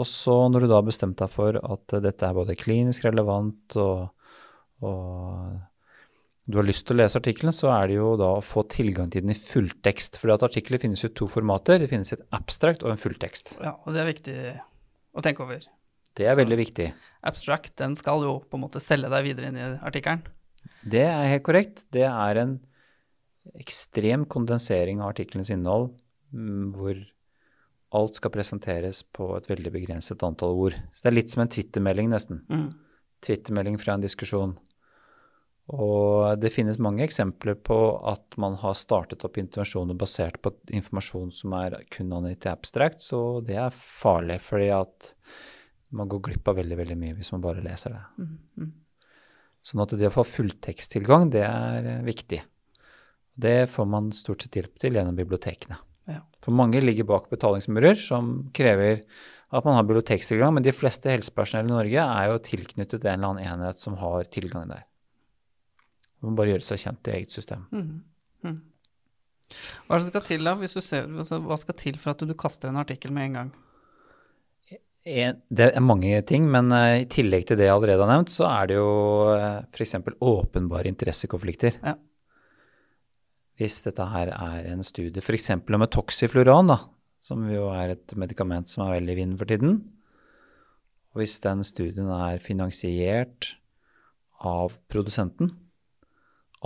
Og 0.00 0.08
så 0.08 0.36
når 0.52 0.64
du 0.64 0.68
da 0.68 0.78
har 0.78 0.86
bestemt 0.86 1.18
deg 1.20 1.32
for 1.32 1.56
at 1.56 1.96
dette 2.04 2.26
er 2.26 2.36
både 2.36 2.56
klinisk 2.58 3.06
relevant 3.08 3.76
og, 3.80 4.10
og 4.84 5.56
du 6.50 6.58
har 6.58 6.66
lyst 6.66 6.86
til 6.88 6.96
å 6.96 7.00
lese 7.02 7.18
artikkelen, 7.20 7.54
så 7.54 7.70
er 7.72 7.90
det 7.90 7.98
jo 7.98 8.14
da 8.18 8.30
å 8.36 8.44
få 8.44 8.64
tilgang 8.70 9.10
til 9.12 9.22
den 9.24 9.34
i 9.34 9.38
fulltekst. 9.38 10.18
For 10.20 10.32
at 10.34 10.44
artikler 10.46 10.80
finnes 10.82 11.02
jo 11.04 11.10
i 11.10 11.14
to 11.16 11.28
formater. 11.30 11.78
Det 11.82 11.90
finnes 11.92 12.12
et 12.16 12.24
abstract 12.36 12.82
og 12.84 12.94
en 12.94 13.00
fulltekst. 13.00 13.58
Ja, 13.60 13.76
og 13.84 13.94
det 13.94 14.02
er 14.02 14.10
viktig 14.10 14.36
å 15.14 15.24
tenke 15.24 15.44
over. 15.46 15.62
Det 16.14 16.26
er 16.26 16.34
Så- 16.34 16.40
veldig 16.42 16.58
viktig. 16.58 16.92
Abstract, 17.22 17.76
den 17.76 17.94
skal 17.94 18.22
jo 18.22 18.40
på 18.40 18.54
en 18.58 18.64
måte 18.64 18.80
selge 18.82 19.08
deg 19.08 19.24
videre 19.24 19.48
inn 19.48 19.56
i 19.56 19.78
artikkelen. 19.78 20.22
Det 20.82 21.06
er 21.06 21.28
helt 21.28 21.44
korrekt. 21.44 21.86
Det 21.90 22.02
er 22.02 22.36
en 22.36 22.60
ekstrem 23.58 24.26
kondensering 24.26 25.00
av 25.00 25.14
artikkelens 25.14 25.50
innhold, 25.50 25.94
mm, 26.32 26.74
hvor 26.74 27.06
alt 27.92 28.14
skal 28.14 28.30
presenteres 28.30 29.02
på 29.02 29.36
et 29.36 29.48
veldig 29.50 29.72
begrenset 29.72 30.22
antall 30.22 30.54
ord. 30.54 30.74
Så 30.92 31.02
det 31.02 31.12
er 31.12 31.16
litt 31.16 31.30
som 31.30 31.42
en 31.42 31.48
Twitter-melding, 31.48 32.10
nesten. 32.12 32.44
Mm. 32.48 32.74
Twitter-melding 33.22 33.78
fra 33.80 33.94
en 33.94 34.04
diskusjon. 34.04 34.56
Og 35.70 36.40
det 36.42 36.50
finnes 36.50 36.80
mange 36.82 37.04
eksempler 37.04 37.54
på 37.54 37.78
at 38.10 38.34
man 38.42 38.56
har 38.58 38.74
startet 38.78 39.22
opp 39.26 39.38
intervensjoner 39.38 39.94
basert 39.98 40.40
på 40.42 40.50
informasjon 40.74 41.30
som 41.34 41.54
er 41.60 41.78
kun 41.94 42.10
angitt 42.16 42.48
i 42.48 42.50
abstract, 42.50 43.04
så 43.04 43.38
det 43.46 43.58
er 43.60 43.76
farlig, 43.76 44.40
fordi 44.42 44.70
at 44.74 45.12
man 45.94 46.10
går 46.10 46.24
glipp 46.26 46.50
av 46.50 46.58
veldig, 46.58 46.78
veldig 46.80 46.96
mye 46.98 47.18
hvis 47.18 47.30
man 47.34 47.44
bare 47.44 47.62
leser 47.62 47.94
det. 47.94 48.02
Mm. 48.18 48.38
-hmm. 48.56 48.70
Sånn 49.62 49.82
at 49.84 49.92
det 49.98 50.08
å 50.08 50.14
få 50.14 50.24
fullteksttilgang, 50.24 51.30
det 51.30 51.44
er 51.44 51.86
eh, 51.86 52.02
viktig. 52.02 52.42
Det 53.36 53.70
får 53.70 53.86
man 53.86 54.12
stort 54.12 54.42
sett 54.42 54.56
hjelp 54.56 54.78
til 54.80 54.96
gjennom 54.96 55.16
bibliotekene. 55.16 55.76
Ja. 56.08 56.22
For 56.42 56.52
mange 56.56 56.80
ligger 56.80 57.04
bak 57.04 57.28
betalingsmurer 57.30 57.94
som 57.94 58.50
krever 58.56 59.02
at 59.50 59.64
man 59.64 59.74
har 59.74 59.84
bibliotekstilgang, 59.84 60.54
men 60.54 60.62
de 60.62 60.72
fleste 60.72 61.10
helsepersonell 61.10 61.68
i 61.68 61.74
Norge 61.74 62.06
er 62.06 62.30
jo 62.30 62.38
tilknyttet 62.38 63.04
en 63.04 63.18
eller 63.18 63.28
annen 63.28 63.44
enhet 63.44 63.78
som 63.78 63.98
har 64.00 64.24
tilgang 64.24 64.68
der. 64.70 64.84
Man 66.20 66.34
må 66.34 66.40
bare 66.42 66.54
gjøre 66.54 66.66
seg 66.66 66.82
kjent 66.84 67.08
i 67.08 67.16
eget 67.16 67.34
system. 67.34 67.64
Mm. 67.72 67.88
Mm. 68.44 68.60
Hva 69.88 69.98
skal 70.04 70.24
til 70.26 70.46
da, 70.46 70.54
hvis 70.60 70.76
du 70.76 70.82
ser, 70.84 71.08
altså, 71.08 71.40
hva 71.42 71.58
skal 71.58 71.76
til 71.80 71.98
for 72.00 72.14
at 72.14 72.22
du 72.28 72.36
kaster 72.38 72.70
en 72.70 72.80
artikkel 72.80 73.14
med 73.14 73.30
en 73.30 73.38
gang? 73.38 73.50
Det 75.00 75.64
er 75.70 75.80
mange 75.80 76.12
ting, 76.28 76.44
men 76.52 76.68
eh, 76.76 77.02
i 77.02 77.08
tillegg 77.08 77.46
til 77.48 77.56
det 77.56 77.70
jeg 77.70 77.72
allerede 77.72 78.04
har 78.04 78.10
nevnt, 78.12 78.32
så 78.34 78.44
er 78.50 78.68
det 78.68 78.76
jo 78.76 78.90
uh, 79.32 79.62
f.eks. 79.72 79.96
åpenbare 80.20 80.90
interessekonflikter. 80.92 81.78
Ja. 81.80 81.94
Hvis 83.60 83.80
dette 83.86 84.04
her 84.12 84.32
er 84.36 84.68
en 84.74 84.84
studie 84.84 85.24
f.eks. 85.24 85.50
om 85.56 85.86
et 85.86 85.94
toxifluran, 85.96 86.68
da, 86.68 86.78
som 87.20 87.48
jo 87.48 87.70
er 87.72 87.94
et 87.96 88.14
medikament 88.16 88.68
som 88.68 88.84
er 88.84 88.98
veldig 88.98 89.16
i 89.16 89.20
vinden 89.22 89.40
for 89.40 89.48
tiden, 89.48 89.80
og 91.10 91.22
hvis 91.22 91.40
den 91.42 91.64
studien 91.66 92.12
er 92.14 92.44
finansiert 92.44 93.54
av 94.46 94.76
produsenten, 94.92 95.54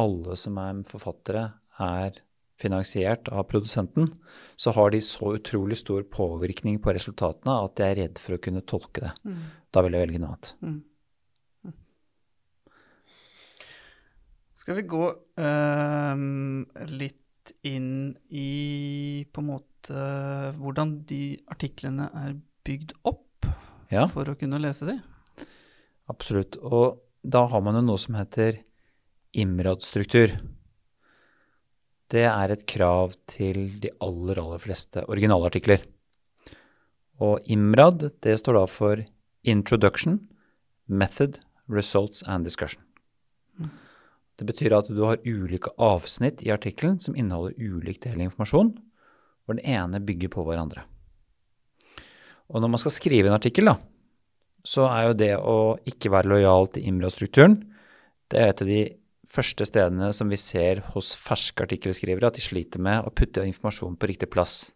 alle 0.01 0.37
som 0.39 0.59
er 0.63 0.81
forfattere 0.89 1.45
er 1.83 2.21
finansiert 2.61 3.29
av 3.35 3.49
produsenten, 3.51 4.13
så 4.57 4.71
har 4.77 4.93
de 4.95 5.01
så 5.03 5.35
utrolig 5.37 5.79
stor 5.81 6.05
påvirkning 6.07 6.79
på 6.83 6.95
resultatene 6.95 7.57
at 7.67 7.83
jeg 7.83 7.95
er 7.95 8.01
redd 8.05 8.21
for 8.23 8.37
å 8.37 8.43
kunne 8.43 8.63
tolke 8.63 9.03
det. 9.09 9.13
Mm. 9.27 9.41
Da 9.75 9.83
vil 9.83 9.97
jeg 9.97 10.07
velge 10.07 10.21
noe 10.23 10.35
annet. 10.37 10.51
Mm. 10.63 10.77
Mm. 11.67 11.77
Skal 14.55 14.79
vi 14.79 14.87
gå 14.95 15.05
um, 15.11 16.63
litt 16.95 17.55
inn 17.67 18.15
i 18.31 19.27
på 19.35 19.43
en 19.43 19.51
måte 19.51 20.05
hvordan 20.57 20.95
de 21.11 21.23
artiklene 21.53 22.07
er 22.23 22.39
bygd 22.65 22.95
opp 23.11 23.51
Ja, 23.93 24.07
for 24.09 24.31
å 24.31 24.37
kunne 24.39 24.63
lese 24.63 24.89
de? 24.89 25.01
absolutt. 26.09 26.57
Og 26.61 27.03
da 27.25 27.45
har 27.51 27.61
man 27.65 27.77
jo 27.79 27.83
noe 27.85 28.01
som 28.01 28.17
heter 28.17 28.63
IMRAD-struktur. 29.35 30.37
Det 32.11 32.25
er 32.29 32.53
et 32.53 32.65
krav 32.71 33.15
til 33.31 33.81
de 33.83 33.91
aller, 34.05 34.39
aller 34.39 34.63
fleste 34.63 35.03
originalartikler. 35.11 35.83
Og 37.23 37.43
IMRAD, 37.51 38.09
det 38.23 38.37
står 38.41 38.59
da 38.59 38.65
for 38.71 39.03
Introduction, 39.45 40.21
Method, 40.87 41.41
Results 41.69 42.23
and 42.27 42.45
Discussion. 42.45 42.83
Det 44.35 44.47
betyr 44.47 44.75
at 44.75 44.89
du 44.91 45.05
har 45.07 45.23
ulike 45.23 45.71
avsnitt 45.79 46.43
i 46.43 46.51
artikkelen 46.51 46.99
som 47.01 47.15
inneholder 47.15 47.55
ulik 47.59 48.03
del 48.03 48.25
informasjon, 48.25 48.73
hvor 49.45 49.59
den 49.59 49.67
ene 49.67 50.03
bygger 50.03 50.33
på 50.35 50.47
hverandre. 50.47 50.83
Og 52.51 52.61
når 52.61 52.75
man 52.75 52.83
skal 52.83 52.95
skrive 52.95 53.31
en 53.31 53.37
artikkel, 53.37 53.71
da, 53.71 53.79
så 54.65 54.89
er 54.89 55.07
jo 55.09 55.21
det 55.21 55.33
å 55.39 55.59
ikke 55.89 56.11
være 56.13 56.35
lojal 56.35 56.69
til 56.75 56.91
Imrad-strukturen 56.91 57.63
det 58.33 58.41
er 58.41 58.51
et 58.51 58.63
av 58.65 58.71
de 58.71 58.81
første 59.35 59.67
stedene 59.67 60.13
som 60.15 60.31
vi 60.31 60.39
ser 60.41 60.83
hos 60.95 61.13
ferske 61.19 61.67
artikkelskrivere, 61.67 62.31
at 62.31 62.39
de 62.39 62.45
sliter 62.45 62.83
med 62.83 63.05
å 63.05 63.13
putte 63.15 63.45
informasjon 63.47 63.99
på 63.99 64.11
riktig 64.11 64.31
plass. 64.33 64.73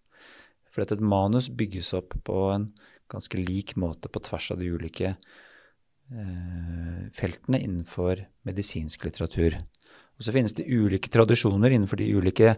For 0.69 0.85
et 0.85 1.01
manus 1.01 1.49
bygges 1.51 1.95
opp 1.97 2.17
på 2.27 2.39
en 2.53 2.71
ganske 3.09 3.41
lik 3.41 3.77
måte 3.81 4.11
på 4.13 4.23
tvers 4.27 4.51
av 4.53 4.61
de 4.61 4.69
ulike 4.69 5.15
eh, 5.15 7.03
feltene 7.17 7.61
innenfor 7.65 8.25
medisinsk 8.49 9.07
litteratur. 9.09 9.57
Og 10.19 10.27
så 10.27 10.35
finnes 10.35 10.55
det 10.59 10.67
ulike 10.69 11.11
tradisjoner 11.15 11.73
innenfor 11.73 12.01
de 12.01 12.11
ulike 12.19 12.57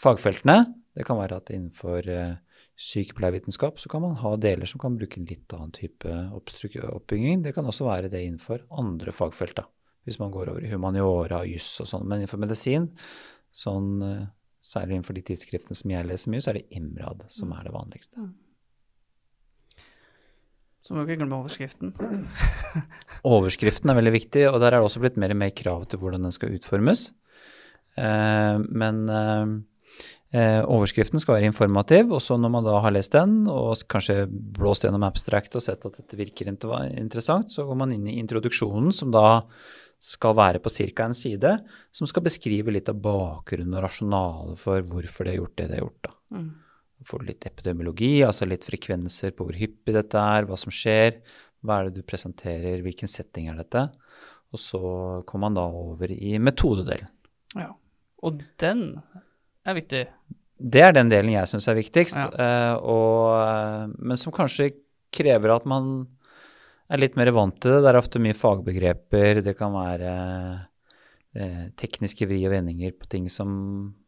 fagfeltene. 0.00 0.60
Det 0.94 1.06
kan 1.08 1.18
være 1.18 1.40
at 1.40 1.50
innenfor 1.54 2.06
eh, 2.12 2.36
sykepleiervitenskap 2.78 3.80
så 3.82 3.90
kan 3.90 4.04
man 4.04 4.18
ha 4.20 4.36
deler 4.38 4.68
som 4.70 4.80
kan 4.82 4.96
bruke 4.98 5.18
en 5.18 5.26
litt 5.28 5.50
annen 5.56 5.74
type 5.74 6.20
oppbygging. 6.36 7.42
Det 7.42 7.56
kan 7.56 7.66
også 7.66 7.88
være 7.88 8.12
det 8.12 8.22
innenfor 8.26 8.68
andre 8.70 9.14
fagfelt, 9.14 9.56
da. 9.58 9.66
Hvis 10.08 10.20
man 10.22 10.32
går 10.34 10.54
over 10.54 10.64
i 10.64 10.72
humaniora 10.72 11.42
og 11.44 11.52
juss 11.52 11.70
og 11.84 11.90
sånn. 11.90 12.08
Men 12.08 12.22
innenfor 12.22 12.40
medisin, 12.40 12.90
sånn, 13.54 13.94
eh, 14.02 14.26
særlig 14.64 14.98
innenfor 14.98 15.16
de 15.16 15.24
tidsskriftene 15.28 15.76
som 15.78 15.92
jeg 15.92 16.08
leser 16.08 16.32
mye, 16.32 16.42
så 16.44 16.52
er 16.52 16.60
det 16.60 16.68
IMRAD 16.80 17.26
som 17.32 17.52
er 17.54 17.68
det 17.68 17.74
vanligste. 17.76 18.28
Så 20.88 20.94
må 20.96 21.02
vi 21.04 21.12
ikke 21.12 21.20
glemme 21.20 21.36
overskriften. 21.42 21.90
Overskriften 23.36 23.90
er 23.92 23.96
veldig 23.98 24.12
viktig, 24.14 24.46
og 24.48 24.60
der 24.62 24.72
er 24.72 24.80
det 24.80 24.88
også 24.88 25.02
blitt 25.02 25.18
mer 25.20 25.34
og 25.34 25.40
mer 25.42 25.50
krav 25.52 25.82
til 25.84 26.00
hvordan 26.00 26.24
den 26.24 26.32
skal 26.32 26.54
utformes. 26.56 27.10
Eh, 27.98 28.60
men 28.80 29.02
eh, 29.12 29.50
eh, 30.38 30.62
overskriften 30.64 31.20
skal 31.20 31.36
være 31.36 31.50
informativ, 31.50 32.14
og 32.16 32.22
så 32.24 32.38
når 32.40 32.54
man 32.54 32.64
da 32.64 32.78
har 32.84 32.94
lest 32.94 33.12
den, 33.12 33.42
og 33.52 33.84
kanskje 33.90 34.24
blåst 34.30 34.86
gjennom 34.86 35.04
abstract 35.04 35.58
og 35.58 35.66
sett 35.66 35.84
at 35.84 36.00
dette 36.00 36.20
virker 36.20 36.48
interessant, 36.48 37.52
så 37.52 37.66
går 37.68 37.80
man 37.82 37.92
inn 37.92 38.08
i 38.08 38.16
introduksjonen, 38.22 38.88
som 38.94 39.12
da 39.12 39.42
skal 39.98 40.34
være 40.38 40.60
på 40.62 40.70
ca. 40.70 41.04
en 41.08 41.14
side, 41.14 41.52
som 41.92 42.06
skal 42.06 42.22
beskrive 42.22 42.70
litt 42.70 42.88
av 42.88 43.00
bakgrunnen 43.02 43.74
og 43.74 43.82
rasjonalet 43.82 44.58
for 44.60 44.80
hvorfor 44.86 45.26
det 45.26 45.34
er 45.34 45.40
gjort 45.40 45.56
det 45.58 45.68
det 45.72 45.76
er 45.78 45.84
gjort. 45.84 46.02
da. 46.06 46.12
Mm. 46.38 46.48
Får 47.08 47.18
du 47.22 47.26
litt 47.30 47.46
epidemiologi, 47.46 48.12
altså 48.26 48.46
litt 48.46 48.64
frekvenser 48.66 49.34
på 49.34 49.46
hvor 49.46 49.58
hyppig 49.58 49.94
dette 49.94 50.18
er, 50.18 50.46
hva 50.46 50.56
som 50.58 50.70
skjer, 50.74 51.20
hva 51.62 51.80
er 51.80 51.88
det 51.88 51.98
du 52.00 52.06
presenterer, 52.06 52.82
hvilken 52.82 53.10
setting 53.10 53.48
er 53.50 53.58
dette? 53.58 53.88
Og 54.54 54.58
så 54.62 54.80
kommer 55.28 55.48
man 55.48 55.58
da 55.58 55.66
over 55.68 56.10
i 56.14 56.38
metodedelen. 56.42 57.10
Ja. 57.58 57.72
Og 58.22 58.40
den 58.58 59.00
er 59.66 59.76
viktig. 59.78 60.06
Det 60.58 60.82
er 60.82 60.94
den 60.96 61.10
delen 61.10 61.30
jeg 61.34 61.46
syns 61.50 61.68
er 61.70 61.78
viktigst, 61.78 62.16
Ja. 62.18 62.30
eh, 62.34 62.74
og, 62.82 63.34
eh, 63.46 63.94
men 63.98 64.16
som 64.16 64.32
kanskje 64.32 64.72
krever 65.12 65.54
at 65.54 65.66
man 65.66 66.08
er 66.88 67.02
litt 67.02 67.16
mer 67.20 67.30
vant 67.36 67.56
til 67.60 67.74
det. 67.74 67.82
Det 67.84 67.92
er 67.92 68.00
ofte 68.00 68.22
mye 68.22 68.36
fagbegreper, 68.36 69.42
det 69.44 69.54
kan 69.58 69.74
være 69.74 70.12
eh, 71.36 71.64
tekniske 71.78 72.28
vri 72.28 72.42
og 72.48 72.54
vendinger 72.54 72.94
på 72.96 73.10
ting 73.12 73.28
som 73.32 73.50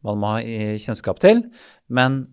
man 0.05 0.21
må 0.21 0.35
ha 0.35 0.77
kjennskap 0.81 1.21
til. 1.23 1.45
Men 1.93 2.23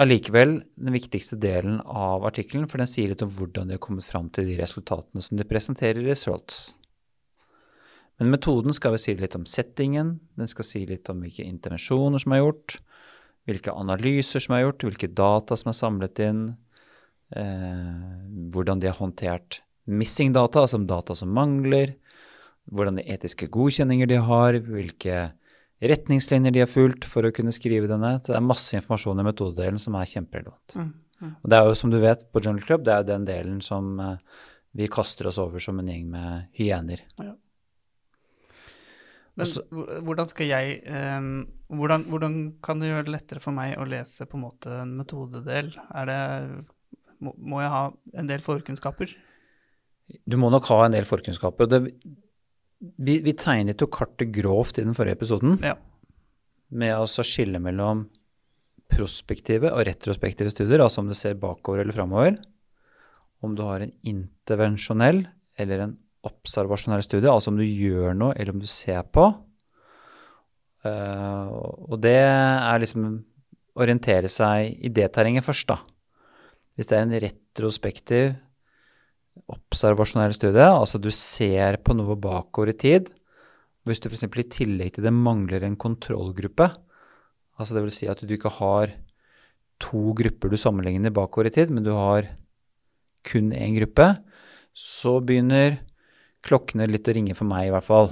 allikevel 0.00 0.58
den 0.80 0.94
viktigste 0.94 1.38
delen 1.40 1.80
av 1.84 2.24
artikkelen, 2.28 2.68
for 2.68 2.80
den 2.80 2.90
sier 2.90 3.12
litt 3.12 3.24
om 3.24 3.32
hvordan 3.32 3.68
de 3.68 3.76
har 3.76 3.82
kommet 3.82 4.06
fram 4.06 4.30
til 4.32 4.48
de 4.48 4.56
resultatene 4.60 5.24
som 5.24 5.38
de 5.38 5.48
presenterer 5.48 6.00
i 6.00 6.10
results. 6.10 6.72
Men 8.20 8.32
metoden 8.32 8.74
skal 8.76 8.94
vi 8.94 9.02
si 9.02 9.14
litt 9.18 9.36
om 9.36 9.44
settingen, 9.48 10.18
den 10.38 10.50
skal 10.50 10.66
si 10.68 10.84
litt 10.86 11.08
om 11.10 11.22
hvilke 11.24 11.44
intervensjoner 11.46 12.22
som 12.22 12.34
er 12.34 12.42
gjort, 12.42 12.76
hvilke 13.48 13.74
analyser 13.74 14.42
som 14.42 14.54
er 14.54 14.66
gjort, 14.66 14.84
hvilke 14.86 15.10
data 15.10 15.58
som 15.58 15.72
er 15.72 15.78
samlet 15.78 16.22
inn, 16.22 16.44
eh, 16.50 16.61
hvordan 17.32 18.80
de 18.82 18.90
har 18.90 18.98
håndtert 18.98 19.62
missing 19.90 20.32
data, 20.34 20.62
altså 20.62 20.80
data 20.86 21.14
som 21.18 21.32
mangler, 21.34 21.94
hvordan 22.70 23.00
de 23.00 23.06
etiske 23.10 23.48
godkjenninger 23.52 24.10
de 24.10 24.18
har, 24.22 24.58
hvilke 24.66 25.30
retningslinjer 25.82 26.54
de 26.54 26.62
har 26.62 26.70
fulgt 26.70 27.06
for 27.08 27.26
å 27.26 27.32
kunne 27.34 27.54
skrive 27.54 27.90
denne. 27.90 28.14
Så 28.22 28.32
det 28.32 28.38
er 28.38 28.46
masse 28.46 28.76
informasjon 28.78 29.22
i 29.22 29.26
metodedelen 29.26 29.80
som 29.82 29.96
er 29.98 30.10
kjemperelevant. 30.10 30.76
Mm. 30.78 30.90
Mm. 31.22 31.32
Og 31.38 31.50
det 31.50 31.58
er 31.58 31.68
jo 31.68 31.78
som 31.78 31.92
du 31.92 31.98
vet 32.02 32.26
på 32.32 32.42
Journal 32.42 32.66
Club, 32.66 32.84
det 32.86 32.94
er 32.94 33.02
jo 33.02 33.10
den 33.12 33.26
delen 33.26 33.62
som 33.64 33.94
eh, 34.02 34.42
vi 34.78 34.90
kaster 34.90 35.28
oss 35.30 35.40
over 35.42 35.62
som 35.62 35.80
en 35.80 35.90
gjeng 35.90 36.06
med 36.12 36.52
hyener. 36.58 37.02
Men 39.32 39.46
Også- 39.46 39.64
hvordan 40.04 40.28
skal 40.28 40.46
jeg 40.46 40.82
ehm, 40.84 41.46
hvordan, 41.72 42.04
hvordan 42.04 42.34
kan 42.62 42.80
det 42.80 42.90
gjøre 42.90 43.04
det 43.06 43.14
lettere 43.14 43.40
for 43.40 43.56
meg 43.56 43.78
å 43.78 43.88
lese 43.88 44.26
på 44.28 44.36
en 44.36 44.44
måte 44.44 44.74
en 44.82 44.96
metodedel? 44.98 45.72
Er 45.94 46.10
det 46.10 46.20
må, 47.22 47.60
jeg 47.62 47.70
ha 47.72 47.84
en 48.18 48.30
del 48.30 48.42
forkunnskaper? 48.44 49.14
Du 50.28 50.36
må 50.40 50.50
nok 50.52 50.66
ha 50.72 50.80
en 50.86 50.96
del 50.96 51.06
forkunnskaper. 51.08 51.70
Det, 51.70 51.80
Vi, 52.98 53.20
vi 53.22 53.32
tegnet 53.38 53.80
jo 53.80 53.86
kartet 53.86 54.32
grovt 54.34 54.80
i 54.80 54.84
den 54.84 54.96
forrige 54.98 55.20
episoden 55.20 55.60
Ja. 55.62 55.76
med 56.70 56.96
å 56.98 57.06
så 57.06 57.22
skille 57.22 57.60
mellom 57.62 58.08
prospektive 58.92 59.70
og 59.72 59.86
retrospektive 59.86 60.50
studier, 60.50 60.82
altså 60.82 61.00
om 61.00 61.08
du 61.08 61.14
ser 61.14 61.38
bakover 61.40 61.80
eller 61.84 61.94
framover. 61.96 62.36
Om 63.42 63.54
du 63.56 63.62
har 63.62 63.80
en 63.80 63.94
intervensjonell 64.02 65.24
eller 65.58 65.86
en 65.86 65.94
observasjonell 66.26 67.02
studie, 67.02 67.30
altså 67.30 67.50
om 67.50 67.56
du 67.58 67.64
gjør 67.64 68.14
noe 68.14 68.34
eller 68.36 68.52
om 68.54 68.60
du 68.62 68.68
ser 68.70 69.02
på. 69.14 69.24
Uh, 70.82 71.46
og 71.88 72.00
det 72.02 72.18
er 72.18 72.82
liksom 72.82 73.06
orientere 73.78 74.28
seg 74.30 74.74
i 74.84 74.90
det 74.92 75.08
terrenget 75.14 75.46
først, 75.46 75.70
da. 75.70 75.78
Hvis 76.76 76.88
det 76.88 76.98
er 76.98 77.06
en 77.06 77.20
retrospektiv 77.24 78.32
observasjonell 79.52 80.34
studie, 80.36 80.64
altså 80.64 81.00
du 81.00 81.10
ser 81.14 81.78
på 81.84 81.96
noe 81.96 82.16
bakover 82.20 82.72
i 82.72 82.78
tid, 82.78 83.10
hvis 83.88 84.00
du 84.00 84.08
f.eks. 84.08 84.26
i 84.28 84.48
tillegg 84.52 84.94
til 84.94 85.06
det 85.06 85.14
mangler 85.14 85.64
en 85.66 85.78
kontrollgruppe, 85.80 86.68
altså 87.58 87.76
det 87.76 87.84
vil 87.86 87.94
si 87.94 88.08
at 88.10 88.22
du 88.22 88.34
ikke 88.36 88.52
har 88.60 88.92
to 89.82 90.12
grupper 90.16 90.52
du 90.52 90.58
sammenligner 90.60 91.14
bakover 91.14 91.50
i 91.50 91.54
tid, 91.54 91.72
men 91.72 91.84
du 91.84 91.92
har 91.96 92.28
kun 93.26 93.50
én 93.54 93.74
gruppe, 93.78 94.08
så 94.72 95.18
begynner 95.24 95.80
klokkene 96.42 96.88
litt 96.90 97.08
å 97.08 97.14
ringe 97.16 97.36
for 97.38 97.48
meg, 97.48 97.68
i 97.68 97.74
hvert 97.74 97.86
fall. 97.86 98.10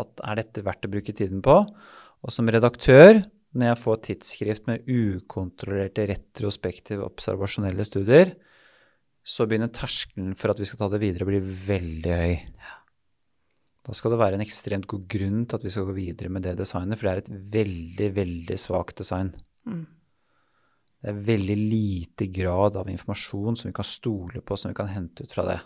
At 0.00 0.22
er 0.24 0.40
dette 0.40 0.64
verdt 0.66 0.88
å 0.88 0.92
bruke 0.92 1.14
tiden 1.14 1.42
på? 1.44 1.58
Og 2.22 2.32
som 2.32 2.48
redaktør, 2.50 3.20
når 3.52 3.68
jeg 3.68 3.80
får 3.82 4.02
tidsskrift 4.06 4.68
med 4.68 4.86
ukontrollerte 4.88 6.06
retrospektive 6.08 7.04
observasjonelle 7.04 7.84
studier, 7.84 8.32
så 9.22 9.46
begynner 9.46 9.70
terskelen 9.70 10.32
for 10.38 10.52
at 10.52 10.60
vi 10.60 10.66
skal 10.66 10.80
ta 10.80 10.88
det 10.92 11.02
videre, 11.02 11.26
å 11.26 11.30
bli 11.30 11.40
veldig 11.42 12.14
høy. 12.16 12.36
Da 13.82 13.94
skal 13.98 14.14
det 14.14 14.20
være 14.22 14.38
en 14.38 14.44
ekstremt 14.44 14.86
god 14.90 15.04
grunn 15.10 15.42
til 15.44 15.58
at 15.58 15.66
vi 15.66 15.72
skal 15.74 15.88
gå 15.88 15.96
videre 15.96 16.30
med 16.32 16.46
det 16.46 16.54
designet, 16.60 16.98
for 16.98 17.08
det 17.08 17.12
er 17.12 17.22
et 17.22 17.52
veldig, 17.56 18.08
veldig 18.18 18.58
svakt 18.60 19.02
design. 19.02 19.32
Mm. 19.66 19.84
Det 21.02 21.10
er 21.10 21.22
veldig 21.26 21.58
lite 21.58 22.28
grad 22.30 22.78
av 22.78 22.90
informasjon 22.90 23.58
som 23.58 23.68
vi 23.68 23.74
kan 23.74 23.86
stole 23.86 24.42
på, 24.42 24.58
som 24.58 24.70
vi 24.70 24.78
kan 24.78 24.90
hente 24.90 25.26
ut 25.26 25.34
fra 25.34 25.46
det. 25.48 25.58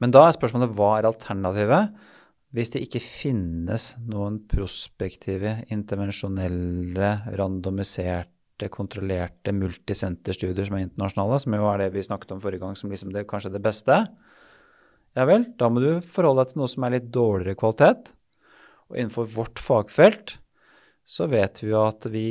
Men 0.00 0.12
da 0.12 0.26
er 0.26 0.36
spørsmålet 0.36 0.74
hva 0.76 0.90
er 0.98 1.08
alternativet? 1.08 1.96
Hvis 2.50 2.72
det 2.74 2.82
ikke 2.82 3.02
finnes 3.02 3.92
noen 4.10 4.40
prospektive, 4.50 5.60
intervensjonelle, 5.70 7.10
randomiserte, 7.38 8.66
kontrollerte 8.74 9.54
multisenterstudier 9.54 10.66
som 10.66 10.76
er 10.76 10.88
internasjonale, 10.88 11.38
som 11.40 11.54
jo 11.54 11.68
er 11.70 11.84
det 11.84 11.92
vi 11.94 12.02
snakket 12.04 12.34
om 12.34 12.42
forrige 12.42 12.64
gang 12.64 12.74
som 12.76 12.90
liksom 12.90 13.14
det, 13.14 13.28
kanskje 13.30 13.54
det 13.54 13.62
beste, 13.62 14.00
ja 15.18 15.26
vel, 15.26 15.46
da 15.58 15.70
må 15.70 15.82
du 15.82 15.92
forholde 16.06 16.44
deg 16.44 16.52
til 16.52 16.60
noe 16.60 16.70
som 16.70 16.86
er 16.86 16.94
litt 16.94 17.08
dårligere 17.14 17.58
kvalitet. 17.58 18.12
Og 18.90 18.98
innenfor 18.98 19.30
vårt 19.30 19.62
fagfelt 19.62 20.36
så 21.06 21.26
vet 21.30 21.62
vi 21.62 21.70
jo 21.70 21.80
at 21.86 22.06
vi 22.10 22.26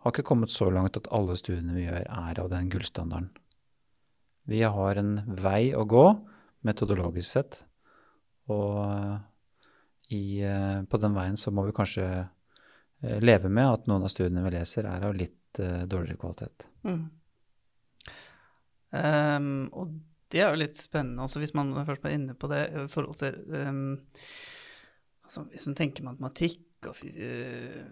har 0.00 0.12
ikke 0.12 0.26
kommet 0.28 0.52
så 0.52 0.68
langt 0.72 0.96
at 0.96 1.08
alle 1.14 1.36
studiene 1.36 1.76
vi 1.76 1.86
gjør, 1.86 2.04
er 2.04 2.40
av 2.40 2.50
den 2.52 2.68
gullstandarden. 2.72 3.30
Vi 4.46 4.60
har 4.62 5.00
en 5.00 5.16
vei 5.40 5.72
å 5.74 5.84
gå 5.88 6.04
metodologisk 6.66 7.28
sett, 7.36 7.64
og 8.52 10.12
i, 10.14 10.40
eh, 10.42 10.82
på 10.82 11.00
den 11.02 11.14
veien 11.16 11.38
så 11.40 11.50
må 11.54 11.66
vi 11.66 11.74
kanskje 11.76 12.06
eh, 12.06 13.18
leve 13.22 13.50
med 13.50 13.72
at 13.72 13.88
noen 13.90 14.06
av 14.06 14.12
studiene 14.12 14.44
vi 14.44 14.54
leser, 14.54 14.86
er 14.86 15.06
av 15.08 15.16
litt 15.18 15.58
eh, 15.62 15.82
dårligere 15.88 16.20
kvalitet. 16.20 16.68
Mm. 16.86 17.06
Um, 18.96 19.48
og 19.74 19.96
det 20.30 20.40
er 20.42 20.52
jo 20.52 20.60
litt 20.60 20.78
spennende, 20.78 21.24
også 21.26 21.42
hvis 21.42 21.54
man 21.58 21.74
først 21.86 22.06
er 22.06 22.14
inne 22.16 22.36
på 22.38 22.48
det 22.50 22.62
i 22.70 22.86
forhold 22.90 23.18
til 23.18 23.34
um, 23.50 23.98
altså 25.26 25.42
Hvis 25.50 25.66
man 25.66 25.76
tenker 25.78 26.06
matematikk 26.06 26.62
og 26.86 27.00
eh, 27.08 27.82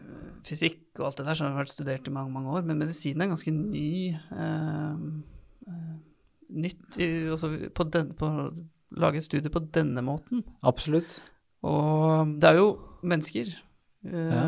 fysikk 0.46 1.00
og 1.00 1.08
alt 1.08 1.18
det 1.18 1.26
der, 1.26 1.38
som 1.38 1.48
har 1.50 1.64
vært 1.64 1.74
studert 1.74 2.06
i 2.06 2.14
mange, 2.14 2.30
mange 2.30 2.52
år, 2.54 2.66
men 2.68 2.78
medisin 2.78 3.20
er 3.20 3.32
ganske 3.32 3.54
ny 3.54 4.14
eh, 4.14 5.06
Nytt 6.54 6.98
altså 7.00 7.48
på 7.74 7.86
den, 7.90 8.12
på, 8.14 8.28
lage 9.00 9.20
et 9.20 9.26
studie 9.26 9.52
på 9.52 9.62
denne 9.74 10.02
måten. 10.04 10.44
Absolutt. 10.62 11.20
Og 11.64 12.34
det 12.40 12.50
er 12.50 12.60
jo 12.60 12.68
mennesker 13.04 13.48
eh, 13.54 14.34
Ja. 14.34 14.44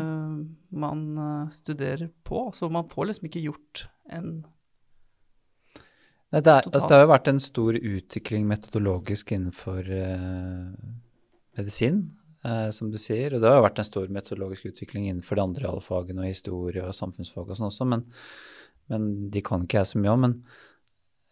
man 0.71 1.01
eh, 1.17 1.49
studerer 1.53 2.09
på, 2.23 2.51
så 2.53 2.69
man 2.69 2.89
får 2.89 3.09
liksom 3.11 3.29
ikke 3.29 3.45
gjort 3.47 3.87
en 4.13 4.45
Nei, 6.27 6.41
det, 6.43 6.51
er, 6.51 6.65
altså, 6.67 6.87
det 6.89 6.97
har 6.97 7.05
jo 7.05 7.11
vært 7.13 7.27
en 7.31 7.37
stor 7.39 7.77
utvikling 7.79 8.47
metodologisk 8.49 9.29
innenfor 9.31 9.87
eh, 9.95 10.73
medisin, 11.55 12.01
eh, 12.43 12.67
som 12.75 12.89
du 12.91 12.97
sier. 12.99 13.31
Og 13.31 13.39
det 13.39 13.47
har 13.47 13.61
jo 13.61 13.63
vært 13.63 13.79
en 13.79 13.87
stor 13.87 14.11
metodologisk 14.11 14.67
utvikling 14.73 15.05
innenfor 15.07 15.39
de 15.39 15.45
andre 15.45 15.63
realfagene 15.69 16.25
og 16.25 16.27
historie 16.27 16.83
og 16.83 16.91
samfunnsfag 16.97 17.47
og 17.47 17.55
sånn 17.61 17.69
også, 17.69 17.87
men, 17.87 18.03
men 18.91 19.07
de 19.31 19.43
kan 19.47 19.63
ikke 19.63 19.79
jeg 19.79 19.91
så 19.93 20.03
mye 20.03 20.17
om. 20.17 20.27
Men 20.27 20.35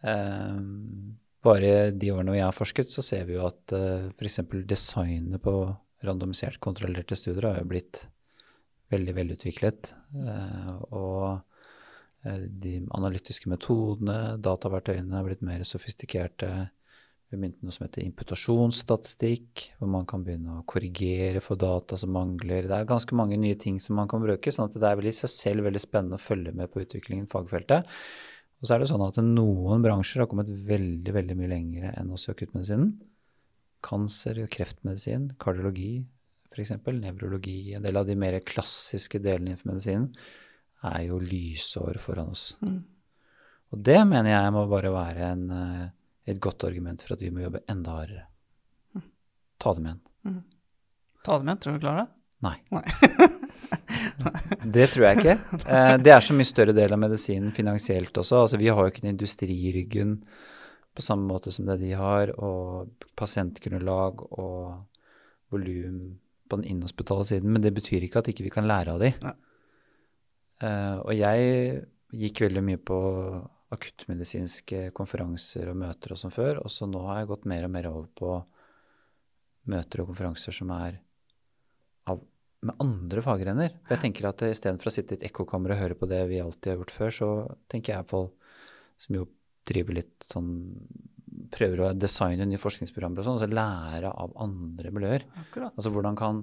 eh, 0.07 0.63
bare 1.45 1.71
de 1.93 2.11
årene 2.13 2.35
vi 2.35 2.43
har 2.43 2.55
forsket, 2.55 2.89
så 2.91 3.03
ser 3.05 3.27
vi 3.29 3.37
jo 3.37 3.45
at 3.47 3.73
uh, 3.75 4.11
f.eks. 4.15 4.41
designet 4.67 5.41
på 5.43 5.55
randomisert 6.05 6.59
kontrollerte 6.63 7.17
studier 7.17 7.49
har 7.49 7.59
jo 7.61 7.69
blitt 7.69 8.05
veldig 8.93 9.15
velutviklet. 9.17 9.91
Uh, 10.13 10.71
og 10.93 12.25
eh, 12.25 12.45
de 12.49 12.77
analytiske 12.97 13.49
metodene, 13.49 14.37
dataverktøyene 14.43 15.19
er 15.19 15.27
blitt 15.27 15.45
mer 15.45 15.63
sofistikerte. 15.67 16.51
Vi 17.31 17.39
begynte 17.39 17.65
noe 17.65 17.73
som 17.73 17.87
heter 17.87 18.03
imputasjonsstatistikk, 18.05 19.65
hvor 19.79 19.89
man 19.89 20.05
kan 20.09 20.21
begynne 20.25 20.59
å 20.59 20.65
korrigere 20.69 21.41
for 21.41 21.57
data 21.59 21.97
som 21.97 22.13
mangler. 22.13 22.69
Det 22.69 22.77
er 22.77 22.89
ganske 22.89 23.17
mange 23.17 23.39
nye 23.41 23.57
ting 23.59 23.79
som 23.81 23.97
man 23.97 24.09
kan 24.11 24.21
bruke, 24.21 24.53
sånn 24.53 24.69
at 24.69 24.77
det 24.77 24.87
er 24.91 24.99
vel 24.99 25.09
i 25.09 25.15
seg 25.15 25.33
selv 25.33 25.65
veldig 25.65 25.81
spennende 25.81 26.19
å 26.19 26.25
følge 26.25 26.53
med 26.55 26.69
på 26.71 26.85
utviklingen 26.85 27.25
i 27.25 27.31
fagfeltet. 27.31 27.89
Og 28.65 28.67
så 28.67 28.75
er 28.75 28.81
det 28.81 28.89
sånn 28.89 29.05
at 29.05 29.21
noen 29.21 29.85
bransjer 29.85 30.23
har 30.23 30.29
kommet 30.31 30.49
veldig, 30.49 31.13
veldig 31.13 31.37
mye 31.37 31.51
lenger 31.51 31.91
enn 31.93 32.09
oss 32.15 32.25
i 32.25 32.31
akuttmedisinen. 32.33 32.95
Kancer, 33.85 34.39
kreftmedisin, 34.49 35.35
kardiologi 35.37 35.99
f.eks., 36.55 36.71
nevrologi, 37.01 37.73
en 37.75 37.83
del 37.83 37.97
av 37.99 38.07
de 38.07 38.15
mer 38.15 38.39
klassiske 38.47 39.19
delene 39.19 39.51
innenfor 39.51 39.73
medisinen 39.73 40.09
er 40.85 41.01
jo 41.09 41.19
lysår 41.19 41.99
foran 41.99 42.31
oss. 42.31 42.45
Mm. 42.63 42.79
Og 43.73 43.83
det 43.89 43.99
mener 44.07 44.31
jeg 44.31 44.53
må 44.55 44.65
bare 44.71 44.93
være 44.93 45.29
en, 45.33 45.45
eh, 45.51 45.85
et 46.31 46.39
godt 46.41 46.63
argument 46.67 47.01
for 47.01 47.15
at 47.15 47.23
vi 47.25 47.31
må 47.33 47.43
jobbe 47.43 47.63
enda 47.71 47.99
hardere. 47.99 48.25
Ta 49.59 49.73
dem 49.73 49.89
igjen. 49.89 50.43
Ta 51.25 51.39
det 51.39 51.47
med, 51.47 51.59
tror 51.61 51.75
du 51.75 51.79
du 51.79 51.85
klarer 51.85 52.05
det? 52.05 52.11
Nei. 52.45 52.57
Nei. 52.71 52.85
Det 54.75 54.87
tror 54.93 55.07
jeg 55.09 55.21
ikke. 55.21 55.37
Eh, 55.67 55.93
det 56.01 56.11
er 56.13 56.23
så 56.23 56.35
mye 56.35 56.47
større 56.47 56.75
del 56.75 56.93
av 56.95 57.01
medisinen 57.01 57.53
finansielt 57.55 58.15
også. 58.17 58.43
Altså, 58.45 58.59
vi 58.61 58.69
har 58.71 58.81
jo 58.81 58.93
ikke 58.93 59.03
en 59.05 59.13
industri 59.13 59.55
i 59.67 59.73
ryggen 59.75 60.19
på 60.95 61.03
samme 61.03 61.27
måte 61.27 61.51
som 61.51 61.67
det 61.67 61.81
de 61.81 61.91
har, 61.99 62.31
og 62.39 63.07
pasientgrunnlag 63.19 64.21
og 64.29 64.85
volum 65.51 65.99
på 66.49 66.59
den 66.59 66.69
inhospitale 66.75 67.25
siden, 67.27 67.51
men 67.51 67.63
det 67.63 67.73
betyr 67.75 68.05
ikke 68.05 68.21
at 68.21 68.29
ikke 68.31 68.45
vi 68.45 68.53
kan 68.53 68.67
lære 68.69 68.95
av 68.95 69.03
de. 69.03 69.11
Eh, 70.63 70.97
og 71.01 71.11
jeg 71.17 71.83
gikk 72.15 72.45
veldig 72.45 72.63
mye 72.63 72.79
på 72.79 72.99
akuttmedisinske 73.75 74.89
konferanser 74.95 75.71
og 75.71 75.79
møter 75.81 76.13
og 76.13 76.21
sånn 76.21 76.33
før, 76.33 76.61
og 76.63 76.71
så 76.71 76.87
nå 76.87 77.01
har 77.09 77.23
jeg 77.23 77.31
gått 77.33 77.49
mer 77.49 77.67
og 77.67 77.73
mer 77.73 77.89
over 77.91 78.07
på 78.15 78.35
møter 79.73 80.03
og 80.03 80.11
konferanser 80.11 80.55
som 80.55 80.71
er 80.77 81.01
med 82.65 82.75
andre 82.81 83.23
faggrener. 83.25 83.73
For 83.85 83.95
jeg 83.95 84.03
tenker 84.05 84.29
at 84.29 84.43
istedenfor 84.47 84.91
å 84.91 84.93
sitte 84.93 85.15
i 85.15 85.19
et 85.19 85.27
ekkokammer 85.29 85.75
og 85.75 85.81
høre 85.81 85.97
på 85.99 86.09
det 86.09 86.21
vi 86.29 86.41
alltid 86.43 86.71
har 86.71 86.79
gjort 86.79 86.95
før, 86.95 87.15
så 87.17 87.29
tenker 87.71 87.93
jeg 87.93 87.99
iallfall, 87.99 88.29
som 89.01 89.19
jo 89.19 89.27
driver 89.67 90.01
litt 90.01 90.31
sånn 90.31 90.55
Prøver 91.51 91.81
å 91.83 91.87
designe 91.99 92.45
nye 92.47 92.57
forskningsprogrammer 92.57 93.19
og 93.19 93.25
sånn, 93.27 93.37
og 93.37 93.43
så 93.43 93.51
lære 93.51 94.07
av 94.07 94.31
andre 94.39 94.91
miljøer. 94.95 95.25
Akkurat. 95.41 95.73
Altså 95.75 95.91
hvordan 95.91 96.15
kan 96.15 96.37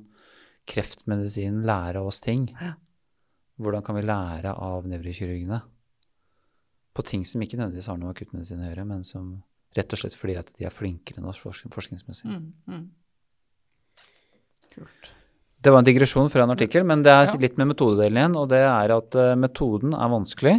kreftmedisin 0.68 1.62
lære 1.66 2.02
oss 2.04 2.20
ting? 2.22 2.44
Ja. 2.60 2.74
Hvordan 3.56 3.86
kan 3.86 3.96
vi 3.96 4.02
lære 4.04 4.52
av 4.52 4.86
nevrokirurgene? 4.92 5.62
På 6.92 7.04
ting 7.08 7.24
som 7.24 7.40
ikke 7.40 7.56
nødvendigvis 7.56 7.88
har 7.88 7.96
noe 7.96 8.10
med 8.10 8.18
akuttmedisin 8.18 8.60
å 8.60 8.68
gjøre, 8.68 8.84
men 8.92 9.08
som 9.08 9.32
rett 9.76 9.96
og 9.96 10.02
slett 10.02 10.18
fordi 10.20 10.36
at 10.42 10.52
de 10.58 10.68
er 10.68 10.76
flinkere 10.76 11.22
enn 11.22 11.30
oss 11.32 11.40
forskningsmessig. 11.40 12.28
Mm, 12.28 12.52
mm. 12.68 12.86
Kult. 14.76 15.12
Det 15.62 15.70
var 15.70 15.78
en 15.78 15.86
digresjon 15.86 16.30
fra 16.32 16.42
en 16.42 16.50
artikkel, 16.56 16.84
men 16.84 17.04
det 17.04 17.12
er 17.12 17.26
Ja. 17.26 17.38
litt 17.38 17.56
med 17.58 17.68
metodedelen 17.70 18.18
igjen. 18.18 18.36
Og 18.36 18.48
det 18.50 18.62
er 18.66 18.90
at 18.96 19.14
eh, 19.14 19.34
metoden 19.38 19.94
er 19.94 20.10
vanskelig, 20.10 20.54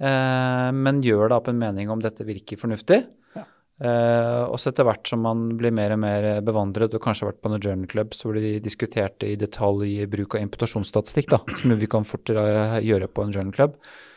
eh, 0.00 0.70
men 0.72 1.02
gjør 1.04 1.28
det 1.28 1.36
opp 1.36 1.48
en 1.48 1.58
mening 1.58 1.90
om 1.90 2.00
dette 2.00 2.24
virker 2.24 2.56
fornuftig. 2.56 3.02
Ja. 3.36 3.44
Eh, 3.82 4.48
også 4.48 4.72
etter 4.72 4.84
hvert 4.88 5.06
som 5.06 5.20
man 5.20 5.58
blir 5.58 5.72
mer 5.72 5.92
og 5.92 6.00
mer 6.00 6.40
bevandret, 6.40 6.94
og 6.94 7.02
kanskje 7.02 7.26
har 7.26 7.32
vært 7.32 7.42
på 7.42 7.52
noen 7.52 7.60
journal 7.60 7.86
clubs 7.92 8.22
hvor 8.24 8.34
de 8.40 8.58
diskuterte 8.60 9.28
i 9.28 9.36
detalj 9.36 10.06
bruk 10.08 10.34
av 10.38 10.46
imputasjonsstatistikk, 10.46 11.28
da, 11.28 11.42
som 11.60 11.76
vi 11.76 11.86
kan 11.86 12.04
fortere 12.08 12.80
gjøre 12.80 13.08
på 13.12 13.24
en 13.26 13.32
journal 13.32 13.52
club, 13.52 13.76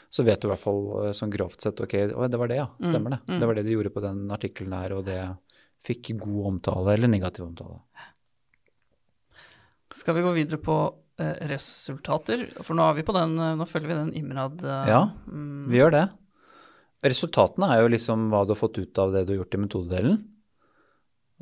så 0.09 0.23
vet 0.23 0.39
du 0.39 0.47
i 0.47 0.51
hvert 0.53 0.63
fall 0.63 1.11
sånn 1.17 1.33
grovt 1.33 1.59
sett 1.65 1.81
ok, 1.81 2.15
å, 2.15 2.29
det 2.31 2.39
var 2.39 2.47
det, 2.47 2.61
ja. 2.61 2.69
Stemmer 2.79 3.17
det. 3.17 3.19
Mm, 3.25 3.33
mm. 3.35 3.39
Det 3.41 3.47
var 3.49 3.55
det 3.55 3.63
de 3.67 3.75
gjorde 3.75 3.91
på 3.91 4.05
den 4.05 4.31
artikkelen 4.31 4.77
her, 4.79 4.93
og 4.95 5.03
det 5.09 5.19
fikk 5.83 6.13
god 6.21 6.45
omtale 6.53 6.93
eller 6.95 7.11
negativ 7.11 7.43
omtale. 7.49 7.81
Skal 9.93 10.15
vi 10.17 10.23
gå 10.25 10.31
videre 10.35 10.57
på 10.61 10.75
eh, 11.21 11.35
resultater? 11.49 12.47
For 12.65 12.77
nå 12.77 12.85
er 12.89 12.97
vi 12.97 13.05
på 13.07 13.13
den, 13.15 13.35
eh, 13.39 13.55
nå 13.59 13.67
følger 13.69 13.91
vi 13.91 13.97
den 13.99 14.13
Imrad 14.17 14.63
eh, 14.65 14.89
Ja, 14.91 15.01
mm, 15.29 15.67
Vi 15.71 15.79
gjør 15.81 15.93
det. 15.95 16.05
Resultatene 17.05 17.69
er 17.69 17.83
jo 17.83 17.91
liksom 17.93 18.29
hva 18.31 18.45
du 18.47 18.55
har 18.55 18.59
fått 18.59 18.79
ut 18.81 18.97
av 19.03 19.11
det 19.13 19.25
du 19.27 19.35
har 19.35 19.43
gjort 19.43 19.57
i 19.57 19.61
metodedelen. 19.61 20.15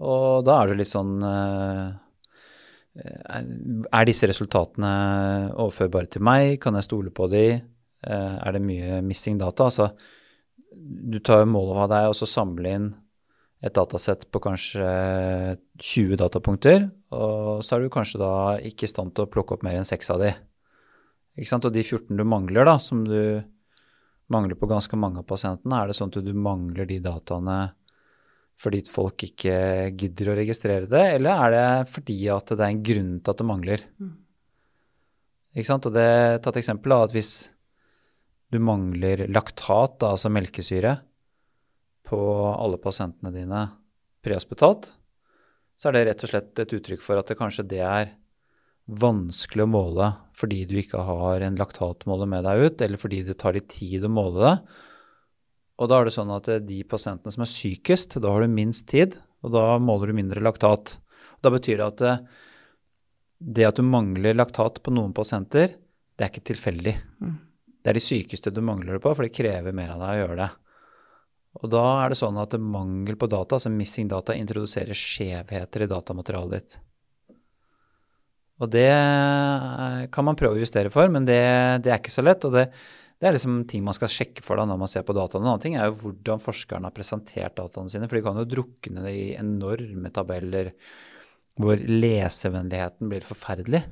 Og 0.03 0.41
da 0.47 0.57
er 0.59 0.71
det 0.71 0.79
litt 0.81 0.89
sånn 0.89 1.21
eh, 1.23 1.91
eh, 2.97 3.45
Er 3.93 4.09
disse 4.09 4.27
resultatene 4.27 4.93
overførbare 5.53 6.09
til 6.15 6.25
meg? 6.25 6.57
Kan 6.63 6.75
jeg 6.79 6.87
stole 6.89 7.13
på 7.13 7.29
de? 7.31 7.45
Eh, 7.61 8.35
Er 8.43 8.57
det 8.57 8.63
mye 8.65 8.99
missing 9.05 9.37
data? 9.39 9.69
Altså, 9.69 9.91
du 10.73 11.19
tar 11.21 11.43
jo 11.43 11.51
mål 11.53 11.75
av 11.85 11.91
deg 11.93 12.09
og 12.09 12.17
så 12.17 12.27
samler 12.27 12.69
inn 12.75 12.91
et 13.63 13.75
datasett 13.75 14.25
på 14.31 14.41
kanskje 14.43 14.87
20 15.79 16.17
datapunkter, 16.19 16.89
og 17.15 17.61
så 17.63 17.77
er 17.77 17.85
du 17.85 17.93
kanskje 17.93 18.19
da 18.19 18.33
ikke 18.59 18.87
i 18.87 18.91
stand 18.91 19.13
til 19.15 19.23
å 19.23 19.31
plukke 19.31 19.55
opp 19.55 19.63
mer 19.63 19.77
enn 19.79 19.87
seks 19.87 20.11
av 20.11 20.19
de. 20.19 20.33
Ikke 21.39 21.49
sant? 21.49 21.67
Og 21.69 21.73
de 21.73 21.83
14 21.85 22.19
du 22.19 22.25
mangler, 22.27 22.67
da, 22.67 22.75
som 22.83 23.05
du 23.07 23.41
mangler 24.33 24.59
på 24.59 24.67
ganske 24.67 24.99
mange 24.99 25.21
av 25.21 25.29
pasientene, 25.29 25.79
er 25.79 25.89
det 25.89 25.95
sånn 25.97 26.11
at 26.11 26.19
du 26.25 26.33
mangler 26.35 26.89
de 26.89 26.99
dataene 27.03 27.61
fordi 28.59 28.83
folk 28.85 29.23
ikke 29.25 29.55
gidder 29.97 30.29
å 30.29 30.35
registrere 30.37 30.89
det, 30.89 31.05
eller 31.15 31.47
er 31.47 31.53
det 31.55 31.93
fordi 31.93 32.17
at 32.29 32.51
det 32.53 32.61
er 32.61 32.69
en 32.69 32.83
grunn 32.85 33.15
til 33.17 33.33
at 33.33 33.39
det 33.39 33.47
mangler? 33.49 33.85
Mm. 33.97 34.11
Ikke 35.57 35.69
sant? 35.69 35.87
Og 35.89 35.95
det, 35.95 36.05
Ta 36.43 36.51
et 36.51 36.59
eksempel, 36.61 36.93
da, 36.93 37.07
at 37.07 37.15
hvis 37.15 37.33
du 38.53 38.59
mangler 38.61 39.25
laktat, 39.33 39.97
da, 40.03 40.13
altså 40.13 40.29
melkesyre, 40.29 40.93
på 42.07 42.19
alle 42.51 42.79
pasientene 42.81 43.31
dine 43.33 43.63
prehospitalt, 44.23 44.91
så 45.77 45.89
er 45.89 45.95
det 45.95 46.03
rett 46.09 46.25
og 46.25 46.31
slett 46.31 46.61
et 46.61 46.75
uttrykk 46.77 47.01
for 47.03 47.19
at 47.19 47.31
det 47.31 47.39
kanskje 47.39 47.65
det 47.67 47.81
er 47.83 48.13
vanskelig 48.83 49.63
å 49.63 49.71
måle 49.71 50.09
fordi 50.35 50.63
du 50.67 50.75
ikke 50.81 51.03
har 51.07 51.43
en 51.45 51.57
laktatmåler 51.59 52.29
med 52.29 52.43
deg 52.47 52.65
ut, 52.65 52.81
eller 52.83 52.99
fordi 52.99 53.21
det 53.27 53.37
tar 53.39 53.55
litt 53.55 53.69
tid 53.71 54.03
å 54.03 54.11
måle 54.11 54.43
det. 54.43 54.55
Og 55.81 55.89
da 55.89 55.99
er 55.99 56.07
det 56.07 56.15
sånn 56.15 56.33
at 56.33 56.49
eh, 56.51 56.63
de 56.63 56.81
pasientene 56.87 57.33
som 57.33 57.45
er 57.45 57.51
sykest, 57.51 58.17
da 58.21 58.33
har 58.33 58.43
du 58.43 58.51
minst 58.51 58.87
tid, 58.91 59.15
og 59.43 59.53
da 59.55 59.77
måler 59.81 60.11
du 60.11 60.17
mindre 60.17 60.43
laktat. 60.43 60.97
Da 61.43 61.51
betyr 61.53 61.79
det 61.79 61.87
at 61.87 62.01
det, 62.01 62.13
det 63.59 63.67
at 63.67 63.79
du 63.79 63.85
mangler 63.87 64.37
laktat 64.37 64.81
på 64.83 64.93
noen 64.93 65.15
pasienter, 65.15 65.75
det 66.13 66.25
er 66.25 66.31
ikke 66.31 66.47
tilfeldig. 66.51 66.93
Mm. 67.23 67.37
Det 67.83 67.91
er 67.91 67.97
de 67.97 68.03
sykeste 68.03 68.53
du 68.53 68.61
mangler 68.63 68.97
det 68.97 69.03
på, 69.03 69.11
for 69.11 69.25
det 69.25 69.35
krever 69.35 69.75
mer 69.75 69.95
av 69.95 70.03
deg 70.03 70.13
å 70.13 70.19
gjøre 70.21 70.39
det. 70.39 70.51
Og 71.61 71.69
da 71.69 71.83
er 72.01 72.11
det 72.11 72.17
sånn 72.17 72.39
at 72.41 72.55
mangel 72.57 73.17
på 73.19 73.29
data, 73.29 73.59
altså 73.59 73.69
missing 73.73 74.09
data, 74.09 74.33
introduserer 74.33 74.97
skjevheter 74.97 75.85
i 75.85 75.91
datamaterialet 75.91 76.55
ditt. 76.57 76.79
Og 78.63 78.69
det 78.73 78.89
eh, 78.89 80.03
kan 80.13 80.25
man 80.25 80.37
prøve 80.39 80.57
å 80.57 80.61
justere 80.61 80.91
for, 80.93 81.09
men 81.11 81.27
det, 81.27 81.39
det 81.85 81.93
er 81.93 81.99
ikke 81.99 82.13
så 82.13 82.23
lett. 82.25 82.45
Og 82.47 82.55
det, 82.55 82.67
det 83.21 83.29
er 83.29 83.35
liksom 83.37 83.63
ting 83.69 83.85
man 83.85 83.95
skal 83.97 84.11
sjekke 84.11 84.43
for 84.45 84.59
da 84.59 84.65
når 84.69 84.81
man 84.81 84.91
ser 84.91 85.05
på 85.07 85.15
dataene. 85.17 85.45
En 85.45 85.53
annen 85.53 85.63
ting 85.63 85.77
er 85.77 85.89
jo 85.89 85.97
hvordan 86.01 86.41
forskerne 86.43 86.89
har 86.89 86.95
presentert 86.95 87.57
dataene 87.59 87.91
sine, 87.91 88.09
for 88.09 88.19
de 88.19 88.25
kan 88.25 88.39
jo 88.39 88.49
drukne 88.49 89.05
det 89.05 89.13
i 89.15 89.27
enorme 89.39 90.13
tabeller 90.13 90.73
hvor 91.61 91.77
lesevennligheten 91.77 93.11
blir 93.11 93.25
forferdelig. 93.27 93.83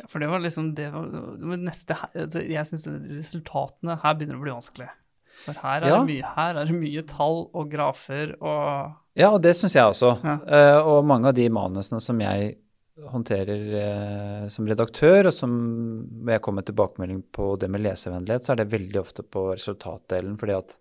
Ja, 0.00 0.06
for 0.08 0.22
det 0.22 0.30
var 0.30 0.40
liksom 0.40 0.70
det 0.78 0.86
var, 0.94 1.10
neste 1.60 1.98
altså, 2.08 2.40
Jeg 2.40 2.64
syns 2.70 2.86
resultatene 2.88 3.98
her 4.00 4.16
begynner 4.16 4.38
å 4.40 4.44
bli 4.46 4.54
vanskelig. 4.56 4.88
For 5.44 5.56
her 5.62 5.82
er, 5.82 5.88
Ja. 5.88 5.98
det, 6.00 6.08
mye, 6.10 6.32
her 6.36 6.58
er 6.60 6.68
det 6.68 6.76
mye 6.76 7.02
tall 7.08 7.46
og 7.54 7.70
grafer 7.72 8.34
og 8.40 8.96
Ja, 9.18 9.30
og 9.34 9.40
det 9.42 9.56
syns 9.58 9.74
jeg 9.74 9.84
også. 9.84 10.14
Ja. 10.24 10.34
Uh, 10.46 10.88
og 10.94 11.06
mange 11.08 11.28
av 11.28 11.34
de 11.34 11.48
manusene 11.50 12.00
som 12.00 12.20
jeg 12.22 12.56
håndterer 13.10 13.62
uh, 13.74 14.48
som 14.52 14.68
redaktør, 14.68 15.30
og 15.30 15.34
som 15.34 15.52
jeg 16.28 16.42
kommer 16.44 16.60
med 16.60 16.68
tilbakemelding 16.70 17.22
på 17.32 17.54
det 17.60 17.70
med 17.72 17.82
lesevennlighet, 17.84 18.44
så 18.44 18.54
er 18.54 18.60
det 18.62 18.70
veldig 18.72 19.00
ofte 19.00 19.24
på 19.26 19.48
resultatdelen. 19.54 20.38
fordi 20.38 20.56
at 20.56 20.76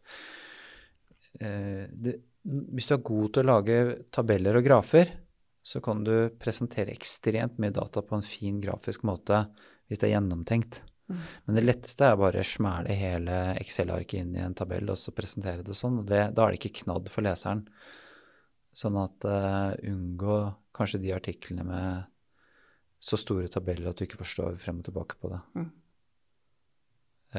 uh, 1.42 1.86
det, 1.90 2.20
hvis 2.44 2.88
du 2.88 2.94
er 2.96 3.08
god 3.10 3.34
til 3.34 3.44
å 3.44 3.50
lage 3.50 3.80
tabeller 4.16 4.60
og 4.60 4.68
grafer, 4.68 5.12
så 5.64 5.82
kan 5.84 6.04
du 6.06 6.30
presentere 6.40 6.94
ekstremt 6.96 7.60
mye 7.62 7.74
data 7.76 8.02
på 8.02 8.18
en 8.18 8.26
fin 8.26 8.62
grafisk 8.62 9.04
måte 9.08 9.44
hvis 9.90 10.00
det 10.00 10.10
er 10.10 10.16
gjennomtenkt. 10.16 10.84
Men 11.10 11.58
det 11.58 11.64
letteste 11.64 12.06
er 12.06 12.20
bare 12.20 12.44
å 12.44 12.46
smæle 12.46 12.94
hele 12.98 13.38
Excel-arket 13.58 14.22
inn 14.22 14.36
i 14.38 14.44
en 14.44 14.56
tabell 14.58 14.92
og 14.92 15.00
så 15.02 15.14
presentere 15.16 15.66
det 15.66 15.78
sånn. 15.78 16.04
det, 16.06 16.30
Da 16.38 16.46
er 16.46 16.54
det 16.54 16.60
ikke 16.62 16.84
knadd 16.84 17.10
for 17.10 17.26
leseren. 17.26 17.66
Sånn 18.76 18.98
at 19.02 19.26
uh, 19.26 19.74
unngå 19.90 20.38
kanskje 20.78 21.02
de 21.02 21.16
artiklene 21.16 21.66
med 21.66 22.06
så 23.00 23.18
store 23.18 23.50
tabeller 23.52 23.90
at 23.90 24.00
du 24.00 24.06
ikke 24.06 24.22
forstår 24.22 24.60
frem 24.62 24.82
og 24.82 24.90
tilbake 24.90 25.18
på 25.20 25.32
det. 25.32 25.40
Mm. 25.58 25.70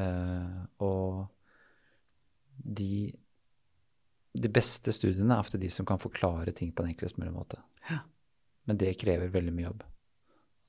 Uh, 0.01 0.59
og 0.83 1.21
de, 2.61 3.11
de 4.33 4.51
beste 4.51 4.93
studiene 4.95 5.35
er 5.35 5.43
ofte 5.43 5.61
de 5.61 5.71
som 5.71 5.87
kan 5.87 6.01
forklare 6.01 6.53
ting 6.57 6.73
på 6.75 6.83
en 6.83 6.91
enklest 6.91 7.19
mulig 7.21 7.33
måte. 7.35 7.61
Ja. 7.87 8.03
Men 8.67 8.77
det 8.81 8.97
krever 9.01 9.31
veldig 9.31 9.55
mye 9.55 9.69
jobb. 9.69 9.83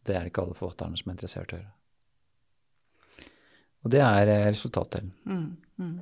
Det 0.06 0.14
er 0.14 0.22
det 0.24 0.32
ikke 0.32 0.46
alle 0.46 0.58
forfatterne 0.58 0.98
som 0.98 1.10
er 1.10 1.18
interessert 1.18 1.52
i 1.52 1.58
å 1.58 1.64
gjøre. 1.64 1.78
Og 3.82 3.92
det 3.94 4.02
er 4.04 4.30
eh, 4.30 4.48
resultatdelen. 4.50 5.12
mm, 5.26 5.46
mm. 5.78 6.00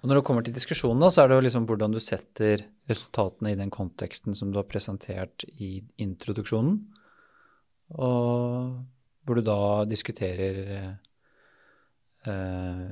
Og 0.00 0.08
når 0.08 0.16
det 0.16 0.24
kommer 0.24 0.44
til 0.44 0.56
diskusjonen, 0.56 1.02
da, 1.02 1.10
så 1.12 1.22
er 1.22 1.28
det 1.28 1.36
jo 1.36 1.44
liksom 1.44 1.66
hvordan 1.68 1.92
du 1.92 2.00
setter 2.00 2.62
resultatene 2.88 3.52
i 3.52 3.58
den 3.58 3.72
konteksten 3.72 4.36
som 4.36 4.48
du 4.48 4.56
har 4.56 4.68
presentert 4.68 5.44
i 5.60 5.82
introduksjonen, 6.00 6.78
og 8.00 8.80
hvor 9.26 9.36
du 9.36 9.44
da 9.44 9.84
diskuterer 9.84 10.58
eh, 10.78 10.90
eh, 12.30 12.88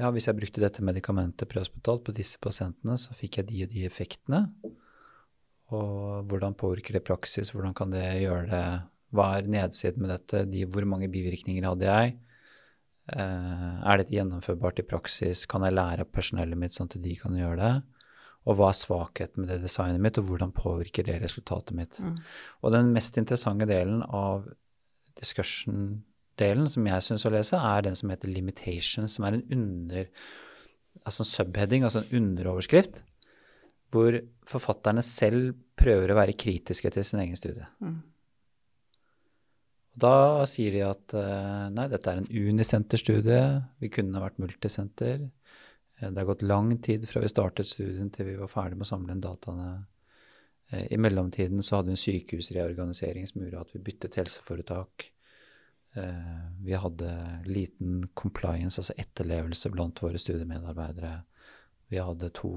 Ja, 0.00 0.10
hvis 0.14 0.26
jeg 0.26 0.38
brukte 0.38 0.62
dette 0.62 0.82
medikamentet 0.84 1.50
prehospitalt 1.50 2.02
på 2.06 2.14
disse 2.16 2.40
pasientene, 2.42 2.98
så 2.98 3.14
fikk 3.14 3.38
jeg 3.38 3.48
de 3.48 3.64
og 3.64 3.72
de 3.72 3.86
effektene. 3.86 4.42
Og 5.74 6.24
hvordan 6.26 6.56
påvirker 6.58 6.96
det 6.96 7.06
praksis, 7.06 7.52
hvordan 7.52 7.76
kan 7.76 7.92
det 7.92 8.06
gjøre 8.24 8.46
det 8.50 8.64
Hva 9.14 9.30
er 9.36 9.46
nedsiden 9.48 10.02
med 10.04 10.10
dette, 10.12 10.42
de, 10.50 10.66
hvor 10.68 10.84
mange 10.84 11.08
bivirkninger 11.12 11.64
hadde 11.64 11.86
jeg? 11.86 12.16
Eh, 13.08 13.76
er 13.88 14.00
dette 14.00 14.12
gjennomførbart 14.12 14.82
i 14.82 14.86
praksis? 14.88 15.46
Kan 15.48 15.64
jeg 15.64 15.76
lære 15.76 16.04
av 16.04 16.10
personellet 16.12 16.60
mitt 16.60 16.76
sånn 16.76 16.90
at 16.90 16.98
de 17.04 17.14
kan 17.16 17.36
gjøre 17.38 17.60
det? 17.60 17.72
Og 18.48 18.58
hva 18.58 18.70
er 18.70 18.78
svakheten 18.78 19.42
med 19.42 19.50
det 19.52 19.62
designet 19.64 20.02
mitt, 20.02 20.18
og 20.20 20.28
hvordan 20.28 20.52
påvirker 20.56 21.06
det 21.06 21.18
resultatet 21.22 21.76
mitt? 21.76 21.98
Mm. 22.00 22.18
Og 22.62 22.74
den 22.74 22.92
mest 22.94 23.18
interessante 23.20 23.68
delen 23.68 24.02
av 24.04 24.46
discussion-delen 25.18 26.68
som 26.70 26.86
jeg 26.88 27.04
syns 27.04 27.26
å 27.28 27.32
lese, 27.34 27.60
er 27.60 27.84
den 27.84 27.98
som 27.98 28.12
heter 28.12 28.32
limitations, 28.32 29.16
som 29.16 29.28
er 29.28 29.38
en 29.40 29.48
under 29.58 30.12
Altså 31.06 31.22
en 31.22 31.28
subheading, 31.28 31.84
altså 31.86 32.00
en 32.02 32.16
underoverskrift, 32.18 32.96
hvor 33.94 34.16
forfatterne 34.50 35.00
selv 35.06 35.52
prøver 35.78 36.10
å 36.10 36.16
være 36.18 36.34
kritiske 36.36 36.90
til 36.90 37.06
sin 37.06 37.22
egen 37.22 37.38
studie. 37.38 37.68
Mm. 37.78 38.00
Da 39.98 40.44
sier 40.46 40.74
de 40.74 40.82
at 40.86 41.14
eh, 41.16 41.66
nei, 41.74 41.88
dette 41.90 42.12
er 42.12 42.20
en 42.20 42.28
unisenterstudie, 42.30 43.42
vi 43.82 43.90
kunne 43.92 44.22
vært 44.22 44.40
multisenter. 44.42 45.28
Eh, 45.98 46.08
Det 46.08 46.20
har 46.20 46.28
gått 46.28 46.44
lang 46.46 46.74
tid 46.84 47.06
fra 47.10 47.22
vi 47.24 47.30
startet 47.32 47.70
studien 47.70 48.10
til 48.14 48.30
vi 48.30 48.36
var 48.38 48.52
ferdig 48.52 48.78
med 48.78 48.86
å 48.86 48.90
samle 48.92 49.14
inn 49.14 49.24
dataene. 49.24 49.70
Eh, 50.70 50.84
I 50.94 51.00
mellomtiden 51.00 51.64
så 51.64 51.78
hadde 51.78 51.90
vi 51.90 51.96
en 51.96 52.04
sykehusreorganisering 52.04 53.26
som 53.26 53.42
gjorde 53.42 53.64
at 53.64 53.72
vi 53.74 53.86
byttet 53.90 54.20
helseforetak. 54.20 55.12
Vi 56.62 56.76
hadde 56.78 57.08
liten 57.48 58.04
compliance, 58.14 58.78
altså 58.78 58.94
etterlevelse 59.02 59.70
blant 59.72 59.98
våre 60.04 60.20
studiemedarbeidere. 60.20 61.14
Vi 61.90 61.98
hadde 61.98 62.28
to 62.36 62.50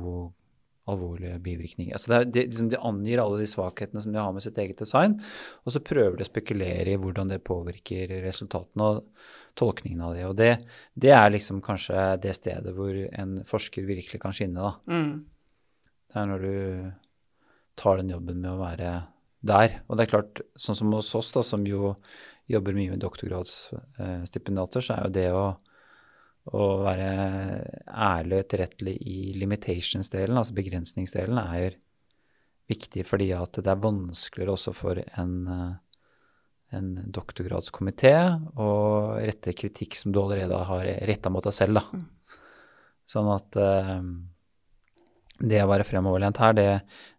alvorlige 0.91 1.39
bivirkninger. 1.43 1.95
Altså 1.95 2.11
det, 2.11 2.17
er, 2.17 2.29
det, 2.35 2.45
liksom, 2.51 2.69
de 2.71 2.79
angir 2.91 3.21
alle 3.23 3.41
de 3.41 3.49
svakhetene 3.49 4.03
som 4.03 4.13
de 4.13 4.21
har 4.21 4.33
med 4.35 4.45
sitt 4.45 4.59
eget 4.61 4.81
design, 4.81 5.17
og 5.65 5.75
så 5.75 5.83
prøver 5.83 6.17
de 6.19 6.25
å 6.25 6.31
spekulere 6.31 6.93
i 6.93 6.99
hvordan 7.01 7.31
det 7.31 7.43
påvirker 7.47 8.17
resultatene 8.25 8.87
og 8.87 9.29
tolkningen 9.59 10.03
av 10.05 10.15
det. 10.15 10.25
Og 10.29 10.35
det, 10.39 10.51
det 10.93 11.13
er 11.15 11.33
liksom 11.33 11.61
kanskje 11.65 12.05
det 12.23 12.35
stedet 12.37 12.75
hvor 12.75 12.95
en 12.95 13.39
forsker 13.47 13.87
virkelig 13.87 14.21
kan 14.23 14.35
skinne. 14.35 14.71
da. 14.71 14.75
Mm. 14.91 15.15
Det 16.11 16.19
er 16.19 16.29
når 16.29 16.45
du 16.45 16.55
tar 17.79 18.01
den 18.01 18.11
jobben 18.11 18.41
med 18.43 18.51
å 18.51 18.61
være 18.61 18.93
der. 19.41 19.79
Og 19.87 19.97
det 19.97 20.05
er 20.05 20.13
klart, 20.13 20.43
sånn 20.59 20.77
som 20.77 20.93
hos 20.95 21.13
oss, 21.17 21.31
da, 21.35 21.43
som 21.45 21.65
jo 21.67 21.95
jobber 22.51 22.75
mye 22.75 22.93
med 22.93 23.01
doktorgradsstipendiater, 23.03 24.83
så 24.83 24.95
er 24.95 25.05
jo 25.07 25.15
det 25.15 25.27
å, 25.35 25.45
å 26.49 26.65
være 26.81 27.09
ærlig 27.85 28.37
og 28.37 28.41
etterrettelig 28.41 28.95
i 29.05 29.17
limitations-delen, 29.37 30.39
altså 30.39 30.55
begrensningsdelen, 30.57 31.37
er 31.37 31.77
viktig 32.71 33.05
fordi 33.05 33.29
at 33.35 33.59
det 33.59 33.69
er 33.69 33.83
vanskeligere 33.83 34.55
også 34.55 34.73
for 34.73 35.01
en, 35.01 35.35
eh, 35.51 35.73
en 36.77 36.89
doktorgradskomité 37.13 38.15
å 38.57 38.71
rette 39.19 39.53
kritikk 39.53 39.97
som 39.99 40.15
du 40.15 40.21
allerede 40.21 40.63
har 40.71 40.87
retta 41.09 41.29
mot 41.29 41.45
deg 41.45 41.53
selv. 41.53 41.81
Da. 41.81 41.85
Mm. 41.93 42.39
Sånn 43.11 43.29
at 43.33 43.59
eh, 43.59 43.99
det 45.41 45.61
å 45.61 45.69
være 45.69 45.87
fremoverlent 45.87 46.41
her, 46.41 46.57
det, 46.57 46.69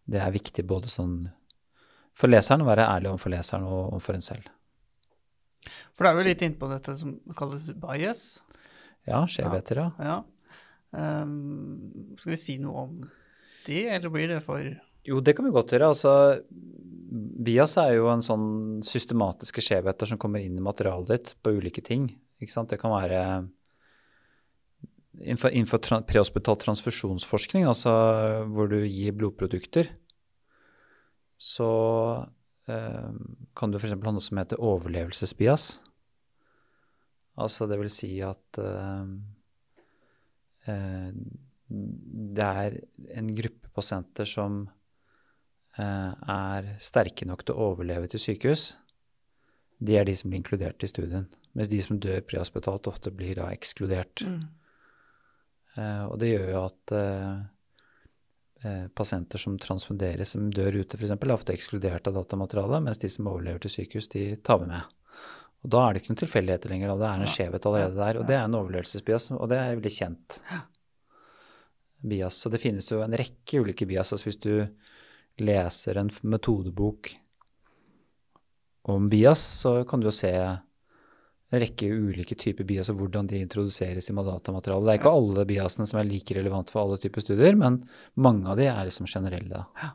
det 0.09 0.23
er 0.23 0.35
viktig 0.35 0.65
både 0.67 0.91
sånn 0.91 1.29
for 2.17 2.29
leseren 2.29 2.65
å 2.65 2.69
være 2.69 2.89
ærlig 2.91 3.13
overfor 3.13 3.33
leseren 3.33 3.69
og 3.69 3.95
overfor 3.95 4.19
en 4.19 4.25
selv. 4.25 4.51
For 5.95 6.05
det 6.05 6.11
er 6.11 6.19
jo 6.19 6.27
litt 6.27 6.43
innpå 6.45 6.69
dette 6.71 6.95
som 6.99 7.15
kalles 7.39 7.69
bias. 7.79 8.43
Ja, 9.09 9.25
skjevheter, 9.27 9.83
ja. 9.83 9.89
Ja. 9.99 10.19
Um, 10.93 12.15
skal 12.21 12.35
vi 12.35 12.41
si 12.41 12.59
noe 12.61 12.87
om 12.87 12.99
det, 13.65 13.87
eller 13.95 14.13
blir 14.13 14.29
det 14.29 14.43
for 14.45 14.61
Jo, 15.07 15.23
det 15.25 15.35
kan 15.35 15.47
vi 15.47 15.55
godt 15.55 15.73
gjøre. 15.73 15.89
Altså, 15.95 16.13
bias 17.43 17.79
er 17.81 17.97
jo 17.97 18.11
en 18.13 18.23
sånn 18.23 18.51
systematiske 18.87 19.65
skjevheter 19.65 20.11
som 20.11 20.21
kommer 20.21 20.45
inn 20.45 20.59
i 20.59 20.65
materialet 20.65 21.11
ditt 21.11 21.33
på 21.43 21.57
ulike 21.57 21.83
ting. 21.85 22.07
Ikke 22.43 22.55
sant? 22.55 22.71
Det 22.71 22.79
kan 22.83 22.95
være 22.95 23.23
innenfor, 25.21 25.51
innenfor 25.51 25.83
tra 25.83 26.01
prehospital 26.07 26.59
transfusjonsforskning, 26.63 27.67
altså 27.69 27.93
hvor 28.53 28.71
du 28.71 28.81
gir 28.85 29.15
blodprodukter, 29.17 29.91
så 31.43 31.71
eh, 32.71 33.11
kan 33.59 33.73
du 33.73 33.79
f.eks. 33.79 33.95
ha 33.95 34.15
noe 34.15 34.25
som 34.25 34.41
heter 34.41 34.63
overlevelsesbias. 34.63 35.73
Altså 37.41 37.67
det 37.69 37.79
vil 37.81 37.91
si 37.93 38.11
at 38.25 38.61
uh, 38.61 39.09
uh, 40.69 41.11
det 42.37 42.49
er 42.49 42.77
en 43.17 43.31
gruppe 43.37 43.71
pasienter 43.73 44.29
som 44.29 44.67
uh, 44.67 46.13
er 46.13 46.75
sterke 46.83 47.29
nok 47.29 47.47
til 47.47 47.57
å 47.57 47.71
overleve 47.73 48.11
til 48.13 48.21
sykehus. 48.21 48.67
De 49.83 49.97
er 49.99 50.07
de 50.07 50.17
som 50.19 50.29
blir 50.31 50.43
inkludert 50.43 50.85
i 50.85 50.91
studien. 50.91 51.31
Mens 51.57 51.73
de 51.73 51.81
som 51.85 51.99
dør 52.01 52.21
prehospitalt, 52.29 52.91
ofte 52.91 53.11
blir 53.15 53.41
da 53.41 53.49
ekskludert. 53.53 54.23
mm. 54.25 54.43
Og 56.13 56.19
det 56.21 56.29
gjør 56.29 56.51
jo 56.53 56.61
at 56.61 56.93
pasienter 58.95 59.41
som 59.41 59.57
transfunderes, 59.59 60.35
som 60.37 60.51
dør 60.53 60.77
ute 60.83 60.99
f.eks., 61.01 61.15
er 61.17 61.33
ofte 61.35 61.55
ekskludert 61.57 62.07
av 62.07 62.19
datamaterialet, 62.21 62.85
mens 62.85 63.01
de 63.01 63.09
som 63.11 63.31
overlever 63.33 63.65
til 63.65 63.73
sykehus, 63.75 64.11
de 64.13 64.27
tar 64.45 64.61
vi 64.61 64.69
med. 64.69 64.85
Og 65.63 65.71
da 65.71 65.83
er 65.83 65.95
det 65.95 66.03
ikke 66.03 66.13
noen 66.13 66.23
tilfeldigheter 66.25 66.73
lenger, 66.73 66.91
da. 66.91 66.99
det 66.99 67.09
er 67.09 67.23
en 67.23 67.31
skjevhet 67.31 67.67
allerede 67.71 67.99
der. 67.99 68.19
Og 68.19 68.27
det 68.27 68.37
er 68.37 68.47
en 68.49 68.59
overlevelsesbias, 68.59 69.29
og 69.37 69.47
det 69.53 69.59
er 69.61 69.77
veldig 69.77 69.95
kjent. 69.95 70.39
Bias. 72.13 72.41
Så 72.43 72.51
det 72.51 72.59
finnes 72.59 72.89
jo 72.91 72.99
en 73.05 73.15
rekke 73.15 73.63
ulike 73.63 73.87
bias. 73.87 74.11
Altså 74.11 74.27
hvis 74.27 74.41
du 74.43 74.55
leser 75.43 76.01
en 76.01 76.11
metodebok 76.27 77.13
om 78.91 79.07
bias, 79.13 79.45
så 79.63 79.77
kan 79.87 80.03
du 80.03 80.09
jo 80.11 80.15
se 80.15 80.33
en 81.53 81.61
rekke 81.63 81.87
ulike 81.93 82.35
typer 82.39 82.67
bias 82.67 82.91
og 82.91 82.99
hvordan 82.99 83.29
de 83.31 83.43
introduseres 83.45 84.09
i 84.11 84.15
datamaterialet. 84.17 84.89
Det 84.89 84.93
er 84.95 85.01
ikke 85.01 85.15
alle 85.15 85.47
biasene 85.47 85.87
som 85.89 86.01
er 86.01 86.09
like 86.09 86.35
relevant 86.35 86.73
for 86.73 86.83
alle 86.83 86.99
typer 86.99 87.23
studier, 87.23 87.55
men 87.61 87.83
mange 88.17 88.49
av 88.51 88.59
de 88.59 88.67
er 88.67 88.89
liksom 88.89 89.07
generelle. 89.07 89.67
Ja. 89.79 89.95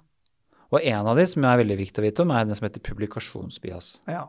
Og 0.72 0.84
en 0.84 1.08
av 1.12 1.18
de 1.18 1.28
som 1.28 1.46
er 1.48 1.60
veldig 1.62 1.78
viktig 1.80 2.04
å 2.04 2.06
vite 2.06 2.24
om, 2.24 2.32
er 2.36 2.48
den 2.48 2.58
som 2.60 2.68
heter 2.68 2.84
publikasjonsbias. 2.84 3.92
Ja. 4.12 4.28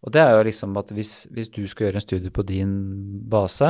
Og 0.00 0.14
det 0.14 0.22
er 0.22 0.32
jo 0.32 0.44
liksom 0.48 0.76
at 0.80 0.92
hvis, 0.96 1.26
hvis 1.34 1.50
du 1.52 1.62
skal 1.68 1.88
gjøre 1.88 2.00
en 2.00 2.06
studie 2.06 2.32
på 2.32 2.44
din 2.48 2.72
base, 3.30 3.68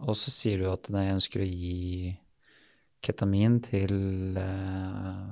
og 0.00 0.16
så 0.16 0.32
sier 0.32 0.62
du 0.62 0.70
at 0.70 0.88
nei, 0.92 1.06
jeg 1.08 1.18
ønsker 1.18 1.44
å 1.44 1.50
gi 1.50 2.14
ketamin 3.04 3.58
til 3.64 3.94
eh, 4.40 5.22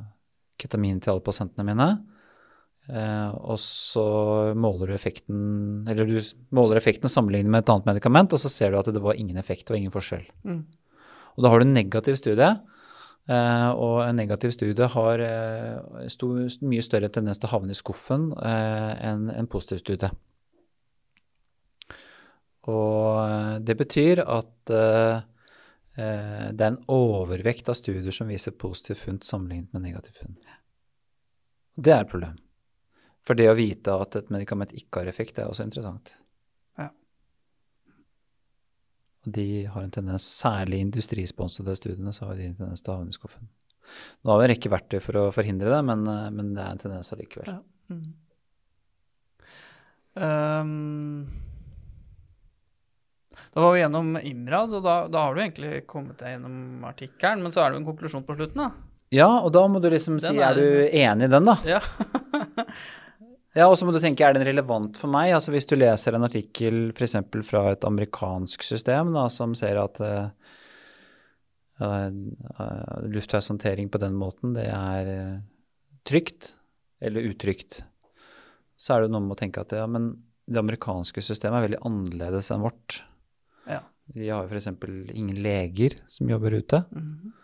ketamin 0.61 1.01
til 1.01 1.15
alle 1.15 1.25
pasientene 1.25 1.65
mine, 1.69 1.89
eh, 2.93 3.31
og 3.39 3.57
så 3.63 4.05
måler 4.59 4.91
du 4.91 4.97
effekten 4.97 5.89
eller 5.89 6.09
du 6.09 6.19
måler 6.57 6.81
effekten 6.81 7.13
sammenlignet 7.13 7.53
med 7.53 7.65
et 7.65 7.73
annet 7.73 7.89
medikament, 7.95 8.37
og 8.37 8.43
så 8.43 8.53
ser 8.53 8.73
du 8.73 8.81
at 8.81 8.93
det 8.93 9.05
var 9.05 9.17
ingen 9.17 9.41
effekt, 9.41 9.67
det 9.69 9.77
var 9.77 9.81
ingen 9.81 9.95
forskjell. 9.95 10.27
Mm. 10.45 10.65
Og 11.37 11.45
da 11.45 11.53
har 11.53 11.61
du 11.61 11.69
en 11.69 11.77
negativ 11.77 12.19
studie, 12.21 12.53
eh, 13.29 13.71
og 13.71 14.03
en 14.05 14.19
negativ 14.19 14.53
studie 14.57 14.88
har 14.95 15.23
eh, 15.25 16.09
sto, 16.12 16.33
mye 16.64 16.85
større 16.85 17.11
tendens 17.12 17.41
til 17.41 17.51
å 17.51 17.55
havne 17.55 17.77
i 17.77 17.79
skuffen 17.79 18.31
eh, 18.37 18.93
enn 19.11 19.29
en 19.35 19.51
positiv 19.51 19.83
studie. 19.85 20.11
Og 22.69 23.64
det 23.64 23.79
betyr 23.79 24.21
at 24.29 24.69
det 24.69 25.97
er 25.97 26.67
en 26.67 26.77
overvekt 26.93 27.71
av 27.73 27.79
studier 27.79 28.12
som 28.12 28.29
viser 28.29 28.53
positiv 28.61 29.01
funn 29.01 29.23
sammenlignet 29.25 29.73
med 29.73 29.87
negativ 29.87 30.21
funn. 30.21 30.37
Det 31.79 31.95
er 31.95 32.05
et 32.05 32.11
problem. 32.12 32.37
For 33.29 33.37
det 33.37 33.51
å 33.51 33.57
vite 33.59 33.93
at 33.93 34.17
et 34.17 34.31
medikament 34.33 34.73
ikke 34.77 35.03
har 35.03 35.11
effekt, 35.11 35.38
er 35.38 35.51
også 35.51 35.67
interessant. 35.67 36.14
Ja. 36.81 36.88
Og 39.18 39.18
de 39.35 39.64
har 39.71 39.83
en 39.85 39.91
tendens, 39.95 40.27
særlig 40.43 40.81
industrisponsede 40.85 41.75
studiene, 41.79 42.12
så 42.14 42.29
har 42.29 42.38
de 42.38 42.47
en 42.49 42.57
tendens 42.59 42.83
til 42.83 42.93
å 42.93 42.99
havne 42.99 43.12
i 43.14 43.17
skuffen. 43.17 43.49
Nå 44.23 44.33
har 44.33 44.41
vi 44.41 44.47
en 44.49 44.53
rekke 44.53 44.73
verktøy 44.73 44.99
for 45.01 45.21
å 45.21 45.27
forhindre 45.35 45.73
det, 45.73 45.83
men, 45.88 46.07
eh, 46.12 46.31
men 46.35 46.55
det 46.57 46.64
er 46.64 46.73
en 46.75 46.83
tendens 46.83 47.12
allikevel. 47.14 47.53
Ja. 47.55 47.61
Mm. 47.88 48.09
Um, 50.19 51.29
da 53.55 53.61
var 53.62 53.73
vi 53.73 53.81
gjennom 53.81 54.17
Imrad, 54.19 54.75
og 54.75 54.83
da, 54.85 54.97
da 55.09 55.25
har 55.27 55.35
du 55.37 55.41
egentlig 55.45 55.87
kommet 55.91 56.19
deg 56.21 56.35
gjennom 56.37 56.85
artikkelen, 56.88 57.45
men 57.45 57.55
så 57.55 57.62
er 57.62 57.71
det 57.71 57.79
jo 57.79 57.83
en 57.85 57.91
konklusjon 57.93 58.27
på 58.27 58.37
slutten, 58.38 58.64
da. 58.64 58.71
Ja, 59.14 59.29
og 59.41 59.53
da 59.55 59.62
må 59.71 59.81
du 59.81 59.88
liksom 59.88 60.19
si 60.21 60.27
Den 60.29 60.43
er 60.43 60.51
er- 60.51 60.59
du 60.59 60.99
enig 61.01 61.29
i 61.31 61.33
den, 61.33 61.49
da? 61.49 61.57
Ja. 61.64 61.81
Ja, 63.59 63.66
og 63.66 63.75
så 63.79 63.87
må 63.87 63.90
du 63.94 63.99
tenke 63.99 64.23
er 64.23 64.37
den 64.37 64.47
relevant 64.47 64.99
for 65.01 65.11
meg? 65.11 65.33
Altså 65.35 65.51
Hvis 65.51 65.66
du 65.66 65.75
leser 65.79 66.14
en 66.14 66.27
artikkel 66.29 66.92
f.eks. 66.92 67.16
fra 67.49 67.64
et 67.73 67.87
amerikansk 67.88 68.62
system 68.62 69.11
da, 69.16 69.25
som 69.33 69.57
ser 69.59 69.81
at 69.83 69.99
uh, 69.99 70.29
luftveishåndtering 73.09 73.90
på 73.90 74.01
den 74.03 74.14
måten, 74.18 74.55
det 74.55 74.68
er 74.71 75.11
uh, 75.11 75.40
trygt 76.07 76.53
eller 77.03 77.27
utrygt, 77.33 77.83
så 78.79 78.94
er 78.94 79.05
det 79.05 79.12
noe 79.12 79.25
med 79.25 79.35
å 79.35 79.40
tenke 79.40 79.62
at 79.64 79.75
ja, 79.75 79.87
men 79.90 80.12
det 80.49 80.61
amerikanske 80.61 81.23
systemet 81.25 81.59
er 81.59 81.66
veldig 81.66 81.81
annerledes 81.88 82.51
enn 82.55 82.62
vårt. 82.62 83.01
Ja. 83.68 83.83
De 84.14 84.31
har 84.31 84.47
jo 84.47 84.55
f.eks. 84.55 84.71
ingen 85.12 85.42
leger 85.42 85.99
som 86.11 86.31
jobber 86.31 86.55
ute. 86.61 86.85
Mhm. 86.94 87.35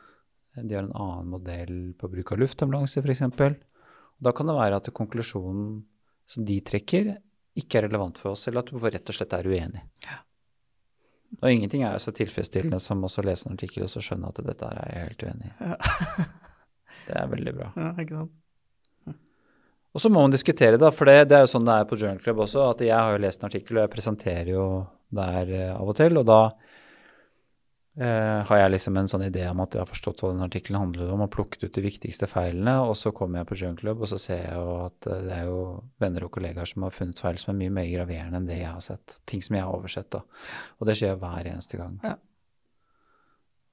De 0.54 0.76
har 0.76 0.84
en 0.84 0.94
annen 0.94 1.32
modell 1.32 1.78
på 1.98 2.06
bruk 2.12 2.28
av 2.30 2.38
luftambulanse, 2.38 3.02
f.eks. 3.02 3.24
Da 4.22 4.30
kan 4.30 4.46
det 4.46 4.54
være 4.54 4.78
at 4.78 4.92
konklusjonen 4.94 5.80
som 6.26 6.44
de 6.46 6.58
trekker, 6.64 7.14
ikke 7.58 7.78
er 7.78 7.86
relevant 7.88 8.18
for 8.18 8.34
oss, 8.34 8.46
eller 8.48 8.64
at 8.64 8.70
du 8.70 8.78
rett 8.78 9.10
og 9.10 9.16
slett 9.16 9.34
er 9.36 9.48
uenig. 9.48 9.82
Ja. 10.04 10.20
Og 11.40 11.50
ingenting 11.50 11.82
er 11.82 11.98
så 12.02 12.14
tilfredsstillende 12.14 12.78
som 12.82 13.02
også 13.04 13.22
å 13.22 13.26
lese 13.26 13.48
en 13.48 13.56
artikkel 13.56 13.86
og 13.86 13.90
så 13.90 14.02
skjønne 14.04 14.30
at 14.30 14.40
dette 14.46 14.70
er 14.70 14.80
jeg 14.92 15.04
helt 15.08 15.26
uenig 15.28 15.50
i. 15.50 15.54
Ja. 15.60 16.30
Det 17.04 17.12
er 17.20 17.26
veldig 17.28 17.52
bra. 17.52 17.66
ja, 17.76 17.90
ikke 18.00 18.16
sant. 18.16 18.32
Og 19.94 20.02
så 20.02 20.10
må 20.10 20.22
man 20.24 20.32
diskutere, 20.32 20.78
da, 20.80 20.88
for 20.90 21.06
det, 21.06 21.28
det 21.30 21.36
er 21.36 21.44
jo 21.44 21.50
sånn 21.52 21.66
det 21.68 21.74
er 21.76 21.88
på 21.90 21.98
Journal 22.00 22.22
Club 22.22 22.40
også, 22.42 22.62
at 22.72 22.80
jeg 22.82 22.96
har 22.96 23.12
jo 23.12 23.20
lest 23.22 23.42
en 23.42 23.48
artikkel, 23.50 23.76
og 23.76 23.84
jeg 23.84 23.92
presenterer 23.92 24.48
jo 24.50 24.64
der 25.14 25.52
eh, 25.54 25.74
av 25.74 25.90
og 25.92 25.98
til, 25.98 26.16
og 26.18 26.24
da 26.26 26.38
eh, 28.00 28.40
har 28.48 28.58
jeg 28.60 28.72
liksom 28.74 28.98
en 28.98 29.08
sånn 29.10 29.26
idé 29.26 29.44
om 29.50 29.62
at 29.64 29.74
jeg 29.74 29.82
har 29.82 29.90
forstått 29.90 30.22
hva 30.22 30.32
den 30.32 30.44
artikkelen 30.46 30.80
handler 30.80 31.12
om, 31.14 31.24
og 31.24 31.32
plukket 31.34 31.66
ut 31.66 31.74
de 31.76 31.84
viktigste 31.84 32.28
feilene, 32.30 32.76
og 32.88 32.94
så 32.98 33.12
kommer 33.16 33.40
jeg 33.40 33.50
på 33.50 33.58
Junk 33.62 33.80
Club, 33.82 34.04
og 34.04 34.10
så 34.10 34.18
ser 34.20 34.42
jeg 34.42 34.54
jo 34.58 34.76
at 34.84 35.08
eh, 35.10 35.24
det 35.28 35.34
er 35.38 35.48
jo 35.50 35.64
venner 36.02 36.26
og 36.26 36.34
kollegaer 36.34 36.70
som 36.70 36.86
har 36.86 36.94
funnet 36.94 37.22
feil 37.22 37.40
som 37.40 37.54
er 37.54 37.60
mye 37.62 37.74
mer 37.80 37.90
graverende 37.92 38.40
enn 38.40 38.48
det 38.50 38.60
jeg 38.60 38.70
har 38.70 38.84
sett. 38.84 39.18
Ting 39.30 39.42
som 39.44 39.58
jeg 39.58 39.66
har 39.66 39.74
oversett, 39.74 40.10
da. 40.14 40.22
Og 40.78 40.88
det 40.88 40.96
skjer 41.00 41.18
hver 41.20 41.50
eneste 41.50 41.80
gang. 41.80 41.98
Ja. 42.04 42.16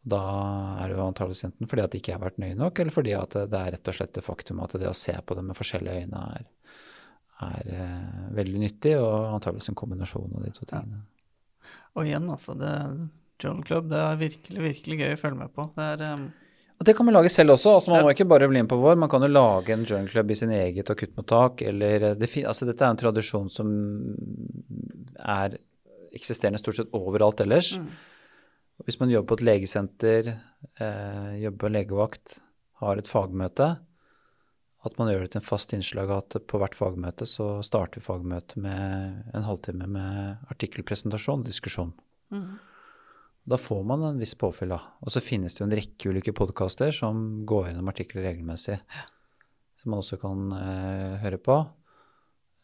Da 0.02 0.22
er 0.82 0.90
det 0.90 0.98
jo 0.98 1.06
antakeligvis 1.06 1.46
enten 1.46 1.70
fordi 1.70 1.84
at 1.84 1.96
ikke 1.98 2.16
har 2.16 2.24
vært 2.24 2.40
nøye 2.42 2.58
nok, 2.58 2.80
eller 2.82 2.94
fordi 2.96 3.14
at 3.14 3.38
det 3.38 3.58
er 3.60 3.76
rett 3.76 3.92
og 3.92 3.98
slett 3.98 4.16
det 4.18 4.26
faktum 4.26 4.64
at 4.66 4.74
det 4.82 4.90
å 4.90 4.98
se 4.98 5.14
på 5.14 5.38
det 5.38 5.44
med 5.46 5.58
forskjellige 5.58 6.08
øyne 6.08 6.22
er, 6.40 6.48
er 7.46 7.72
eh, 7.78 8.22
veldig 8.38 8.64
nyttig, 8.66 8.96
og 8.98 9.38
antakeligvis 9.38 9.70
en 9.74 9.82
kombinasjon 9.84 10.38
av 10.40 10.46
de 10.46 10.54
to 10.58 10.66
tingene. 10.66 11.04
Og 11.94 12.08
igjen, 12.08 12.26
altså, 12.34 12.56
det 12.58 12.72
Journal 13.42 13.66
Club, 13.68 13.90
det 13.92 14.00
er 14.00 14.22
virkelig, 14.22 14.62
virkelig 14.68 15.00
gøy 15.02 15.16
å 15.16 15.20
følge 15.22 15.40
med 15.40 15.52
på. 15.56 15.66
Det 15.78 15.88
er 15.96 16.04
um, 16.14 16.28
Og 16.82 16.88
det 16.88 16.96
kan 16.98 17.08
man 17.08 17.18
lage 17.18 17.32
selv 17.34 17.56
også. 17.56 17.76
altså 17.78 17.94
Man 17.94 18.06
må 18.06 18.14
ikke 18.14 18.30
bare 18.30 18.50
bli 18.52 18.62
med 18.62 18.70
på 18.72 18.80
vår, 18.82 19.00
man 19.02 19.12
kan 19.12 19.26
jo 19.26 19.32
lage 19.32 19.74
en 19.76 19.86
journal 19.88 20.10
club 20.12 20.32
i 20.32 20.38
sin 20.38 20.54
eget 20.56 20.94
akuttmottak. 20.94 21.62
eller 21.62 22.08
eh, 22.12 22.16
det, 22.20 22.32
altså 22.46 22.70
Dette 22.70 22.86
er 22.86 22.96
en 22.96 23.02
tradisjon 23.02 23.52
som 23.54 23.76
er 25.20 25.60
eksisterende 26.16 26.60
stort 26.60 26.80
sett 26.80 26.98
overalt 26.98 27.44
ellers. 27.44 27.76
Mm. 27.78 27.92
Hvis 28.86 29.00
man 29.00 29.12
jobber 29.14 29.30
på 29.30 29.40
et 29.40 29.48
legesenter, 29.52 30.34
eh, 30.80 31.32
jobber 31.44 31.60
på 31.64 31.70
en 31.70 31.78
legevakt, 31.78 32.40
har 32.82 32.98
et 32.98 33.10
fagmøte, 33.10 33.76
at 34.82 34.98
man 34.98 35.12
gjør 35.12 35.26
det 35.26 35.34
til 35.36 35.42
en 35.42 35.46
fast 35.46 35.74
innslag 35.76 36.10
at 36.16 36.36
på 36.50 36.58
hvert 36.58 36.74
fagmøte 36.78 37.28
så 37.30 37.60
starter 37.66 38.02
vi 38.02 38.08
fagmøtet 38.08 38.58
med 38.64 39.36
en 39.38 39.46
halvtime 39.46 39.86
med 39.86 40.48
artikkelpresentasjon 40.50 41.46
diskusjon. 41.46 41.94
Mhm. 42.34 42.60
Da 43.44 43.58
får 43.58 43.84
man 43.88 44.04
en 44.06 44.20
viss 44.22 44.36
påfyll, 44.38 44.74
da. 44.76 44.80
Og 45.02 45.14
så 45.14 45.22
finnes 45.24 45.56
det 45.56 45.64
jo 45.64 45.68
en 45.68 45.78
rekke 45.78 46.12
ulike 46.14 46.34
podkaster 46.38 46.94
som 46.94 47.42
går 47.50 47.72
gjennom 47.72 47.90
artikler 47.90 48.28
regelmessig, 48.30 48.78
som 49.82 49.94
man 49.94 50.04
også 50.04 50.20
kan 50.22 50.52
eh, 50.58 51.16
høre 51.24 51.40
på. 51.42 51.58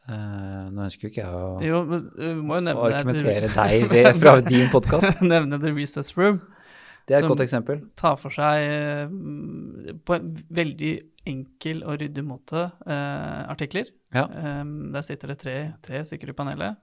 Eh, 0.07 0.67
nå 0.71 0.85
ønsker 0.85 1.07
jo 1.07 1.11
ikke 1.11 1.23
jeg 1.23 1.39
å, 1.39 1.47
Jo, 1.65 1.81
men 1.87 2.05
vi 2.13 2.29
må 2.37 2.59
jo 2.59 2.61
å 2.61 2.67
nevne 2.69 2.91
argumentere 2.91 3.49
deg 3.51 3.89
ved, 3.91 4.11
fra 4.21 4.37
din 4.45 4.69
podkast. 4.71 5.19
nevne 5.33 5.59
The 5.63 5.73
Recess 5.73 6.13
Room. 6.19 6.39
Det 7.07 7.15
er 7.15 7.23
et 7.23 7.31
godt 7.31 7.43
eksempel. 7.43 7.81
Som 7.81 7.91
tar 7.99 8.17
for 8.19 8.35
seg 8.35 8.63
eh, 8.67 9.97
på 10.07 10.15
en 10.15 10.31
veldig 10.61 10.93
enkel 11.27 11.81
og 11.87 12.01
ryddig 12.03 12.23
måte 12.23 12.67
eh, 12.85 13.41
artikler. 13.47 13.89
Ja. 14.15 14.27
Um, 14.61 14.93
der 14.93 15.03
sitter 15.03 15.33
det 15.33 15.39
tre, 15.41 15.57
tre 15.83 16.03
stykker 16.07 16.31
i 16.31 16.37
panelet. 16.37 16.77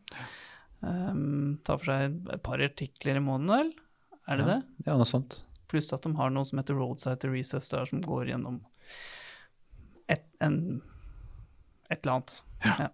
Um, 0.85 1.57
tar 1.64 1.80
for 1.80 1.88
seg 1.88 2.18
et 2.35 2.44
par 2.44 2.61
artikler 2.64 3.20
i 3.20 3.24
måneden, 3.24 3.54
vel? 3.54 3.72
Er 4.28 4.37
det 4.40 4.46
Ja. 4.46 4.54
det? 4.54 4.62
Ja, 4.87 4.96
noe 4.96 5.04
sånt. 5.08 5.42
Pluss 5.68 5.92
at 5.92 6.02
de 6.02 6.14
har 6.16 6.30
noe 6.30 6.44
som 6.44 6.58
heter 6.60 6.74
Roadside 6.78 7.18
to 7.20 7.28
Recess, 7.32 7.68
der 7.72 7.84
som 7.87 8.00
går 8.04 8.26
gjennom 8.30 8.60
et, 10.08 10.24
en, 10.40 10.82
et 11.90 12.00
eller 12.06 12.12
annet. 12.18 12.42
Ja. 12.64 12.88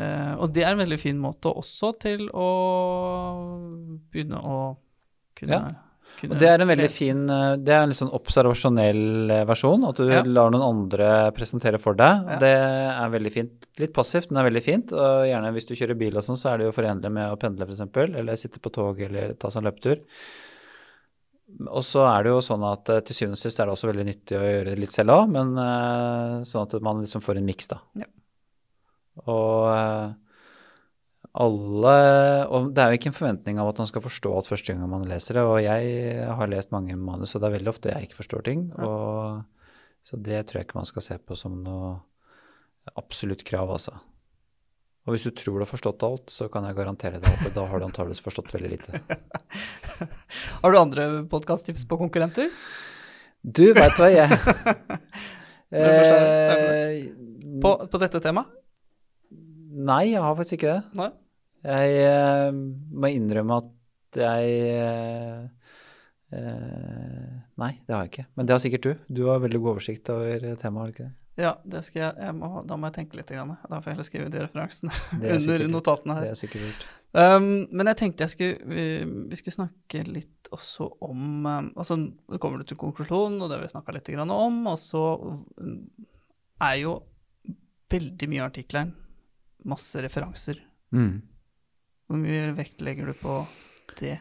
Eh, 0.00 0.34
og 0.40 0.52
det 0.54 0.62
er 0.64 0.72
en 0.72 0.78
veldig 0.80 0.98
fin 1.02 1.18
måte 1.20 1.50
også 1.52 1.90
til 2.00 2.28
å 2.32 2.46
begynne 4.10 4.38
å 4.40 4.76
kunne, 5.36 5.58
Ja. 5.58 5.74
Kunne 6.20 6.34
Og 6.36 6.40
det 6.42 6.48
er 6.50 6.60
en 6.64 6.68
veldig 6.70 6.84
lese. 6.86 6.98
fin 7.00 7.22
eh, 7.30 7.56
Det 7.56 7.72
er 7.74 7.82
en 7.82 7.90
litt 7.92 7.98
sånn 7.98 8.12
observasjonell 8.16 9.30
eh, 9.34 9.44
versjon, 9.48 9.86
at 9.88 9.96
du 9.96 10.04
Ja. 10.10 10.20
lar 10.24 10.50
noen 10.54 10.62
andre 10.66 11.08
presentere 11.36 11.80
for 11.80 11.94
deg. 11.98 12.26
Ja. 12.34 12.38
Det 12.42 12.52
er 12.52 13.08
veldig 13.16 13.32
fint. 13.34 13.66
Litt 13.80 13.92
passivt, 13.96 14.30
men 14.30 14.38
det 14.38 14.44
er 14.44 14.50
veldig 14.50 14.64
fint. 14.66 14.92
Og 14.92 15.24
gjerne 15.30 15.52
hvis 15.56 15.66
du 15.70 15.74
kjører 15.74 15.98
bil 15.98 16.16
og 16.20 16.22
sånn, 16.26 16.38
så 16.40 16.52
er 16.52 16.58
det 16.58 16.68
jo 16.70 16.76
forenlig 16.76 17.10
med 17.12 17.32
å 17.32 17.38
pendle, 17.40 17.66
f.eks., 17.66 17.82
eller 18.20 18.36
sitte 18.36 18.60
på 18.60 18.72
tog 18.72 19.00
eller 19.08 19.34
ta 19.40 19.50
seg 19.50 19.62
en 19.64 19.70
løpetur. 19.72 20.00
Og 21.66 21.82
så 21.82 22.04
er 22.06 22.22
det 22.22 22.30
jo 22.30 22.40
sånn 22.46 22.62
at 22.70 22.88
eh, 22.94 23.00
til 23.02 23.16
syvende 23.16 23.38
og 23.40 23.42
sist 23.42 23.58
er 23.58 23.66
det 23.66 23.74
også 23.74 23.90
veldig 23.90 24.06
nyttig 24.06 24.38
å 24.38 24.44
gjøre 24.46 24.70
det 24.70 24.78
litt 24.78 24.92
selv 24.94 25.16
òg, 25.16 25.30
men 25.34 25.54
sånn 26.46 26.62
at 26.68 26.76
man 26.84 27.00
liksom 27.02 27.24
får 27.24 27.40
en 27.40 27.48
miks, 27.48 27.66
da. 27.72 27.80
Ja. 27.98 28.06
Og 29.26 30.14
alle 31.38 31.94
Og 32.50 32.72
det 32.74 32.82
er 32.82 32.90
jo 32.90 32.98
ikke 32.98 33.10
en 33.12 33.14
forventning 33.14 33.60
av 33.62 33.70
at 33.70 33.78
man 33.78 33.86
skal 33.86 34.02
forstå 34.02 34.32
alt 34.34 34.50
første 34.50 34.74
gang 34.74 34.90
man 34.90 35.06
leser 35.08 35.38
det. 35.38 35.46
Og 35.46 35.60
jeg 35.62 36.26
har 36.26 36.50
lest 36.50 36.74
mange 36.74 36.96
manus, 36.98 37.34
og 37.34 37.42
det 37.42 37.50
er 37.50 37.56
veldig 37.58 37.72
ofte 37.72 37.92
jeg 37.92 38.08
ikke 38.08 38.18
forstår 38.18 38.46
ting. 38.48 38.68
Og, 38.82 39.42
så 40.02 40.18
det 40.18 40.44
tror 40.48 40.60
jeg 40.60 40.68
ikke 40.68 40.80
man 40.80 40.90
skal 40.90 41.06
se 41.06 41.18
på 41.22 41.38
som 41.38 41.60
noe 41.62 41.98
absolutt 42.98 43.44
krav, 43.46 43.70
altså. 43.70 43.94
Og 45.08 45.14
hvis 45.14 45.24
du 45.24 45.32
tror 45.32 45.56
du 45.56 45.64
har 45.64 45.70
forstått 45.70 46.04
alt, 46.04 46.28
så 46.32 46.48
kan 46.52 46.66
jeg 46.68 46.76
garantere 46.76 47.20
deg 47.22 47.46
at 47.46 47.54
da 47.56 47.64
har 47.66 47.80
du 47.80 47.86
antakeligvis 47.86 48.22
forstått 48.24 48.52
veldig 48.54 48.70
lite. 48.74 49.00
Har 50.60 50.72
du 50.72 50.78
andre 50.78 51.06
podkasttips 51.28 51.86
på 51.88 51.98
konkurrenter? 52.00 52.48
Du 53.40 53.66
veit 53.76 53.96
hva 53.96 54.08
jeg 54.12 54.28
er 55.72 55.92
eh, 56.20 57.08
På, 57.60 57.74
på 57.88 58.00
dette 58.00 58.20
temaet? 58.24 58.59
Nei, 59.70 60.04
jeg 60.12 60.22
har 60.24 60.34
faktisk 60.38 60.58
ikke 60.58 60.72
det. 60.74 60.82
Nei? 60.98 61.10
Jeg 61.60 61.96
eh, 62.08 62.50
må 62.96 63.10
innrømme 63.12 63.58
at 63.60 64.18
jeg 64.18 64.54
eh, 64.74 65.42
eh, 66.34 67.32
Nei, 67.60 67.72
det 67.86 67.94
har 67.94 68.04
jeg 68.06 68.12
ikke. 68.14 68.26
Men 68.38 68.48
det 68.48 68.54
har 68.56 68.62
sikkert 68.64 68.86
du. 68.86 68.92
Du 69.20 69.26
har 69.28 69.42
veldig 69.42 69.60
god 69.60 69.74
oversikt 69.76 70.10
over 70.14 70.46
temaet, 70.58 70.80
har 70.80 70.86
du 70.90 70.94
ikke 70.96 71.08
det? 71.08 71.14
Ja, 71.40 71.52
det 71.72 71.80
skal 71.86 72.02
jeg, 72.02 72.14
jeg 72.20 72.34
må, 72.36 72.48
da 72.68 72.76
må 72.76 72.88
jeg 72.90 72.96
tenke 72.98 73.16
litt. 73.20 73.30
Grann. 73.32 73.54
Da 73.62 73.78
får 73.78 73.90
jeg 73.92 73.94
heller 73.96 74.08
skrive 74.08 74.32
de 74.32 74.40
referansene 74.42 74.92
er 75.20 75.36
under 75.36 75.44
sikkert- 75.44 75.72
notatene 75.72 76.16
Det 76.18 76.24
her. 76.26 76.32
er 76.34 76.40
sikkert 76.40 76.64
lurt. 76.66 76.88
Um, 77.10 77.46
men 77.74 77.88
jeg 77.90 77.98
tenkte 77.98 78.22
jeg 78.22 78.32
skulle, 78.34 78.58
vi, 78.70 78.82
vi 79.32 79.38
skulle 79.40 79.56
snakke 79.56 80.02
litt 80.06 80.50
også 80.54 80.86
om 81.02 81.22
um, 81.46 81.70
altså 81.80 81.96
kommer 82.42 82.60
du 82.62 82.68
til 82.70 82.78
konklusjonen, 82.78 83.40
og 83.42 83.48
det 83.50 83.56
har 83.58 83.64
vi 83.64 83.72
snakka 83.72 83.94
litt 83.96 84.10
grann 84.14 84.30
om. 84.34 84.60
Og 84.70 84.76
så 84.78 85.04
er 86.66 86.76
jo 86.82 86.96
veldig 87.90 88.28
mye 88.30 88.44
av 88.44 88.50
artikkelen 88.52 88.92
masse 89.68 90.00
referanser. 90.02 90.60
Mm. 90.92 91.20
Hvor 92.10 92.18
mye 92.18 92.50
vekt 92.56 92.80
legger 92.82 93.06
du 93.06 93.14
på 93.20 93.46
det? 94.00 94.18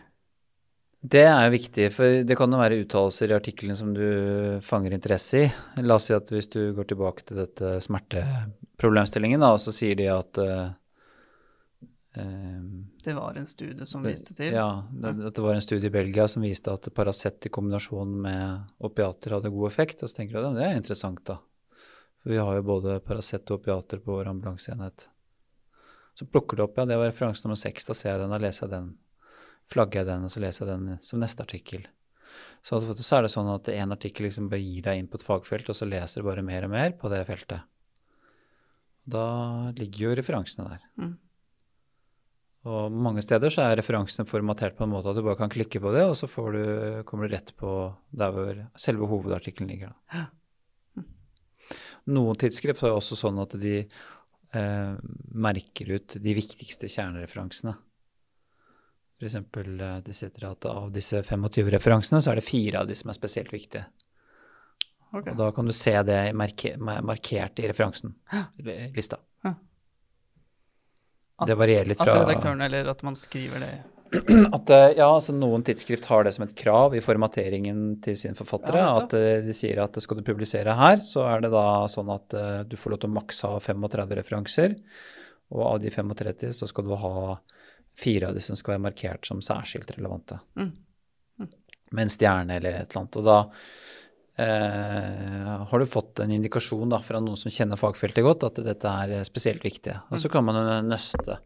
Det 1.00 1.22
er 1.24 1.46
jo 1.48 1.54
viktig, 1.54 1.86
for 1.96 2.18
det 2.28 2.36
kan 2.36 2.52
jo 2.52 2.58
være 2.60 2.82
uttalelser 2.84 3.32
i 3.32 3.36
artikkelen 3.38 3.78
som 3.80 3.94
du 3.96 4.60
fanger 4.68 4.92
interesse 4.98 5.46
i. 5.46 5.48
La 5.80 5.96
oss 5.96 6.10
si 6.10 6.14
at 6.14 6.28
hvis 6.28 6.50
du 6.52 6.74
går 6.76 6.90
tilbake 6.92 7.24
til 7.24 7.40
dette 7.40 7.78
smerteproblemstillingen, 7.86 9.40
da, 9.40 9.54
og 9.56 9.62
så 9.64 9.72
sier 9.72 9.96
de 9.96 10.10
at 10.12 10.42
uh, 10.44 10.68
Det 13.00 13.14
var 13.16 13.38
en 13.40 13.48
studie 13.48 13.86
som 13.88 14.04
Det- 14.04 14.12
viste 14.12 14.36
til. 14.36 14.52
Ja, 14.54 14.84
det, 14.92 15.14
at 15.30 15.36
det 15.36 15.42
var 15.46 15.56
en 15.56 15.62
studie 15.64 15.88
i 15.88 15.94
Belgia 15.94 16.28
som 16.28 16.44
viste 16.44 16.68
at 16.74 16.94
Paracet 16.94 17.46
i 17.46 17.50
kombinasjon 17.50 18.22
med 18.22 18.68
opiater 18.84 19.38
hadde 19.38 19.50
god 19.56 19.68
effekt. 19.72 20.04
Og 20.04 20.10
så 20.10 20.18
tenker 20.20 20.34
du 20.36 20.48
at 20.50 20.56
det 20.60 20.68
er 20.68 20.76
interessant, 20.76 21.24
da. 21.24 21.40
For 22.20 22.30
vi 22.34 22.38
har 22.44 22.56
jo 22.60 22.64
både 22.68 23.00
Paracet 23.00 23.48
og 23.52 23.62
opiater 23.62 24.04
på 24.04 24.18
vår 24.20 24.28
ambulanseenhet. 24.34 25.08
Så 26.20 26.26
plukker 26.28 26.60
du 26.60 26.66
opp, 26.66 26.76
ja, 26.76 26.84
det 26.84 26.98
var 27.00 27.08
referanse 27.08 27.46
nummer 27.46 27.56
seks, 27.56 27.86
da 27.88 27.96
ser 27.96 28.12
jeg 28.12 28.20
den, 28.26 28.34
da 28.34 28.42
leser 28.44 28.66
jeg 28.66 28.74
den. 28.74 28.90
Flagger 29.72 30.02
jeg 30.02 30.10
den, 30.10 30.26
og 30.28 30.34
så 30.34 30.42
leser 30.44 30.66
jeg 30.66 30.74
den 30.74 30.98
som 31.06 31.22
neste 31.24 31.46
artikkel. 31.46 31.86
Så, 32.66 32.82
så 32.84 33.16
er 33.16 33.24
det 33.24 33.32
sånn 33.32 33.48
at 33.54 33.70
en 33.72 33.96
artikkel 33.96 34.28
liksom 34.28 34.50
bare 34.52 34.60
gir 34.60 34.84
deg 34.84 35.00
inn 35.00 35.08
på 35.08 35.16
et 35.16 35.24
fagfelt, 35.24 35.72
og 35.72 35.78
så 35.80 35.88
leser 35.88 36.20
du 36.20 36.28
bare 36.28 36.44
mer 36.44 36.68
og 36.68 36.74
mer 36.74 36.92
på 37.00 37.12
det 37.14 37.22
feltet. 37.30 37.64
Da 39.10 39.26
ligger 39.78 40.10
jo 40.10 40.18
referansene 40.20 40.68
der. 40.74 40.84
Mm. 41.00 41.16
Og 42.70 43.00
mange 43.08 43.24
steder 43.24 43.54
så 43.54 43.64
er 43.64 43.80
referansene 43.80 44.28
formatert 44.28 44.76
på 44.76 44.84
en 44.84 44.92
måte 44.92 45.14
at 45.14 45.16
du 45.16 45.24
bare 45.24 45.40
kan 45.40 45.52
klikke 45.54 45.80
på 45.80 45.96
det, 45.96 46.04
og 46.10 46.18
så 46.20 46.28
får 46.28 46.52
du, 46.52 46.64
kommer 47.08 47.30
du 47.30 47.38
rett 47.38 47.56
på 47.56 47.78
der 48.12 48.36
hvor 48.36 48.60
selve 48.76 49.08
hovedartikkelen 49.08 49.72
ligger. 49.72 49.96
Da. 50.12 50.28
Noen 52.10 52.38
tidsskrift 52.40 52.84
er 52.84 52.96
også 52.96 53.16
sånn 53.20 53.40
at 53.40 53.56
de 53.62 53.84
eh, 54.54 54.96
merker 55.32 55.92
ut 55.96 56.18
de 56.22 56.34
viktigste 56.38 56.90
kjernereferansene. 56.90 57.76
Eksempel, 59.20 59.80
eh, 59.82 59.98
de 60.06 60.16
sitter 60.16 60.48
at 60.52 60.66
av 60.66 60.92
disse 60.96 61.24
25 61.24 61.72
referansene, 61.76 62.22
så 62.24 62.32
er 62.32 62.40
det 62.40 62.48
fire 62.48 62.82
av 62.82 62.88
de 62.88 62.96
som 62.96 63.12
er 63.12 63.18
spesielt 63.18 63.52
viktige. 63.54 63.86
Okay. 65.10 65.34
Og 65.34 65.38
da 65.38 65.52
kan 65.52 65.66
du 65.66 65.74
se 65.74 65.96
det 66.06 66.20
marke, 66.38 66.76
markert 66.78 67.60
i 67.60 67.68
referansen, 67.68 68.14
lista. 68.96 69.18
At- 71.40 71.48
Det 71.48 71.56
varierer 71.56 71.88
litt 71.88 71.98
fra 71.98 72.12
At 72.12 72.28
redaktøren, 72.28 72.62
eller 72.62 72.90
at 72.90 73.02
man 73.02 73.16
skriver 73.16 73.60
det 73.60 73.84
At 74.56 74.70
eh, 74.74 74.96
ja, 74.98 75.06
altså 75.06 75.36
noen 75.38 75.64
tidsskrift 75.66 76.08
har 76.10 76.26
det 76.26 76.34
som 76.34 76.46
et 76.46 76.56
krav 76.58 76.96
i 76.98 77.02
formateringen 77.04 78.00
til 78.04 78.18
sine 78.18 78.38
forfattere. 78.38 78.82
Ja, 78.82 79.04
at 79.04 79.14
eh, 79.18 79.44
de 79.46 79.54
sier 79.54 79.82
at 79.84 80.00
skal 80.02 80.20
du 80.20 80.26
publisere 80.26 80.74
her, 80.78 80.98
så 81.04 81.28
er 81.30 81.44
det 81.46 81.52
da 81.54 81.86
sånn 81.92 82.10
at 82.14 82.36
eh, 82.38 82.62
du 82.66 82.74
får 82.80 82.96
lov 82.96 83.04
til 83.04 83.12
å 83.12 83.18
maks 83.20 83.44
ha 83.46 83.54
35 83.62 84.16
referanser. 84.22 84.76
Og 85.54 85.64
av 85.68 85.78
de 85.84 85.94
35 85.94 86.58
så 86.58 86.70
skal 86.70 86.90
du 86.90 86.96
ha 86.98 87.38
fire 88.00 88.30
av 88.30 88.38
de 88.38 88.44
som 88.44 88.58
skal 88.58 88.76
være 88.76 88.88
markert 88.88 89.30
som 89.30 89.44
særskilt 89.46 89.94
relevante. 89.94 90.40
Mm. 90.58 90.74
Med 91.94 92.06
en 92.06 92.14
stjerne 92.14 92.58
eller 92.58 92.82
et 92.82 92.90
eller 92.90 93.04
annet. 93.04 93.20
Og 93.20 93.28
da 93.30 93.40
eh, 94.42 95.66
har 95.70 95.82
du 95.82 95.90
fått 95.90 96.24
en 96.24 96.34
indikasjon 96.34 96.90
da, 96.90 97.02
fra 97.06 97.22
noen 97.22 97.38
som 97.38 97.54
kjenner 97.54 97.82
fagfeltet 97.82 98.26
godt, 98.26 98.48
at 98.50 98.62
dette 98.66 98.96
er 99.04 99.20
spesielt 99.30 99.66
viktig. 99.66 100.00
Og 100.10 100.22
så 100.22 100.34
kan 100.34 100.50
man 100.50 100.90
nøste. 100.90 101.38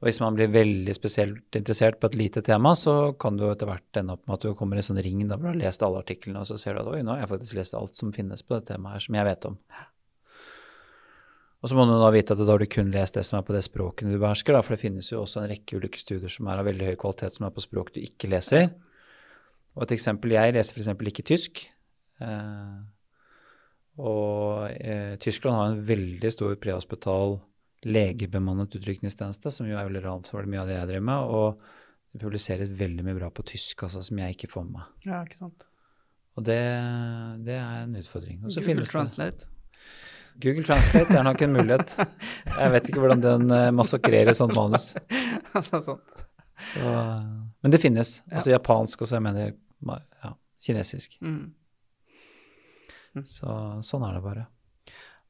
Og 0.00 0.08
hvis 0.08 0.20
man 0.22 0.36
blir 0.36 0.48
veldig 0.48 0.94
spesielt 0.96 1.56
interessert 1.58 1.98
på 2.00 2.08
et 2.08 2.16
lite 2.16 2.40
tema, 2.44 2.72
så 2.78 3.12
kan 3.20 3.36
du 3.36 3.44
etter 3.50 3.68
hvert 3.68 3.98
ende 4.00 4.14
opp 4.16 4.22
med 4.24 4.38
at 4.38 4.46
du 4.46 4.56
kommer 4.56 4.78
i 4.78 4.80
en 4.80 4.86
sånn 4.86 5.00
ring 5.04 5.20
da, 5.28 5.36
du 5.36 5.44
har 5.50 5.58
lest 5.60 5.82
alle 5.84 6.00
artiklene, 6.00 6.40
og 6.40 6.48
så 6.48 6.56
ser 6.60 6.76
du 6.76 6.80
at 6.80 6.88
oi, 6.88 7.02
nå 7.04 7.12
har 7.12 7.26
jeg 7.26 7.32
faktisk 7.34 7.58
lest 7.58 7.76
alt 7.76 7.98
som 7.98 8.14
finnes 8.16 8.40
på 8.40 8.56
det 8.56 8.70
temaet 8.70 8.96
her, 8.96 9.04
som 9.04 9.18
jeg 9.18 9.28
vet 9.28 9.48
om. 9.50 9.58
Og 11.60 11.68
så 11.68 11.76
må 11.76 11.84
du 11.84 11.92
da 12.00 12.08
vite 12.14 12.32
at 12.32 12.40
da 12.40 12.48
har 12.48 12.62
du 12.62 12.70
kun 12.72 12.94
lest 12.94 13.18
det 13.18 13.26
som 13.28 13.36
er 13.36 13.44
på 13.44 13.52
det 13.52 13.60
språket 13.66 14.08
du 14.08 14.16
behersker, 14.16 14.56
da, 14.56 14.62
for 14.64 14.72
det 14.72 14.80
finnes 14.86 15.10
jo 15.12 15.20
også 15.20 15.42
en 15.42 15.50
rekke 15.50 15.76
ulike 15.76 16.00
studier 16.00 16.32
som 16.32 16.48
er 16.48 16.62
av 16.62 16.70
veldig 16.70 16.88
høy 16.88 16.96
kvalitet, 17.02 17.36
som 17.36 17.50
er 17.50 17.52
på 17.52 17.64
språk 17.66 17.92
du 17.92 18.00
ikke 18.00 18.30
leser. 18.32 18.70
Og 19.76 19.84
et 19.84 19.92
eksempel, 19.98 20.32
jeg 20.32 20.56
leser 20.56 20.80
f.eks. 20.80 20.88
ikke 21.12 21.26
tysk. 21.28 21.60
Eh, 22.24 22.80
og 24.00 24.72
eh, 24.72 25.20
Tyskland 25.20 25.58
har 25.58 25.68
en 25.74 25.84
veldig 25.90 26.32
stor 26.32 26.56
prehospital 26.62 27.36
legebemannet 27.88 28.74
utrykningstjeneste, 28.76 29.52
som 29.54 29.68
jo 29.68 29.78
er 29.78 29.86
veldig 29.88 30.02
relevant 30.02 30.28
for 30.28 30.48
mye 30.48 30.62
av 30.62 30.70
det 30.70 30.76
jeg 30.76 30.90
driver 30.90 31.06
med. 31.08 31.34
Og 31.36 31.62
det 32.10 32.22
publiseres 32.24 32.72
veldig 32.80 33.06
mye 33.06 33.18
bra 33.18 33.30
på 33.32 33.44
tysk, 33.48 33.86
altså, 33.86 34.02
som 34.04 34.20
jeg 34.20 34.36
ikke 34.36 34.50
får 34.52 34.66
med 34.66 34.80
meg. 34.80 34.90
Ja, 35.06 35.22
ikke 35.24 35.38
sant. 35.38 35.66
Og 36.38 36.46
det, 36.46 36.60
det 37.46 37.56
er 37.58 37.84
en 37.84 37.96
utfordring. 38.00 38.42
Også 38.46 38.64
Google 38.64 38.86
Translate. 38.88 39.48
Google 40.40 40.64
Translate 40.64 41.16
er 41.18 41.24
nok 41.26 41.42
en 41.42 41.52
mulighet. 41.52 41.94
Jeg 42.60 42.72
vet 42.74 42.88
ikke 42.88 43.02
hvordan 43.02 43.22
den 43.24 43.54
eh, 43.54 43.70
massakrerer 43.74 44.36
sånt 44.36 44.54
manus. 44.56 44.92
Det 45.54 45.64
er 45.66 45.82
sant. 45.84 46.26
Så, 46.60 46.90
men 47.64 47.72
det 47.72 47.80
finnes. 47.80 48.08
Altså 48.28 48.50
japansk 48.52 49.02
også, 49.02 49.16
jeg 49.16 49.22
mener 49.24 49.54
ja, 50.20 50.32
kinesisk. 50.60 51.14
Mm. 51.24 51.54
Så 53.24 53.54
sånn 53.86 54.04
er 54.04 54.18
det 54.18 54.20
bare. 54.26 54.44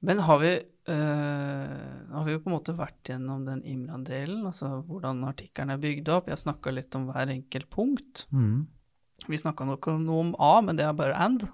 Men 0.00 0.22
har 0.24 0.38
vi, 0.40 0.50
øh, 0.88 2.12
har 2.14 2.24
vi 2.24 2.32
jo 2.32 2.40
på 2.40 2.48
en 2.48 2.56
måte 2.56 2.76
vært 2.76 3.10
gjennom 3.10 3.44
den 3.44 3.60
Imran-delen, 3.68 4.46
altså 4.48 4.78
hvordan 4.88 5.24
artikkelen 5.28 5.74
er 5.74 5.82
bygd 5.82 6.08
opp. 6.08 6.30
Jeg 6.30 6.40
snakka 6.40 6.72
litt 6.72 6.96
om 6.96 7.08
hver 7.10 7.32
enkelt 7.32 7.68
punkt. 7.70 8.24
Mm. 8.32 8.64
Vi 9.28 9.40
snakka 9.40 9.66
om 9.66 9.74
noe 10.06 10.22
om 10.24 10.32
A, 10.40 10.54
men 10.64 10.80
det 10.80 10.86
er 10.86 10.96
bare 10.96 11.18
and. 11.20 11.44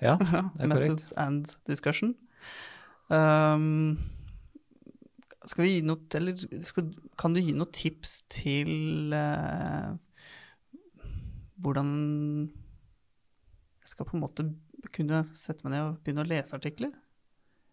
Ja, 0.00 0.16
det 0.20 0.30
er 0.30 0.40
korrekt. 0.40 0.72
Methods 0.72 1.12
and 1.20 1.52
discussion. 1.68 2.14
Um, 3.10 3.98
skal 5.48 5.64
vi 5.64 5.70
gi 5.72 5.80
noe 5.82 5.98
Eller 6.14 6.36
skal, 6.68 6.92
kan 7.18 7.34
du 7.34 7.40
gi 7.40 7.54
noen 7.56 7.72
tips 7.74 8.20
til 8.30 9.10
uh, 9.10 9.96
hvordan 11.58 11.90
jeg 13.80 13.92
skal 13.92 14.06
på 14.06 14.14
en 14.16 14.22
måte 14.22 14.46
kunne 14.94 15.24
sette 15.34 15.66
meg 15.66 15.74
ned 15.74 15.86
og 15.88 15.96
begynne 16.04 16.24
å 16.24 16.30
lese 16.30 16.56
artikler. 16.56 16.92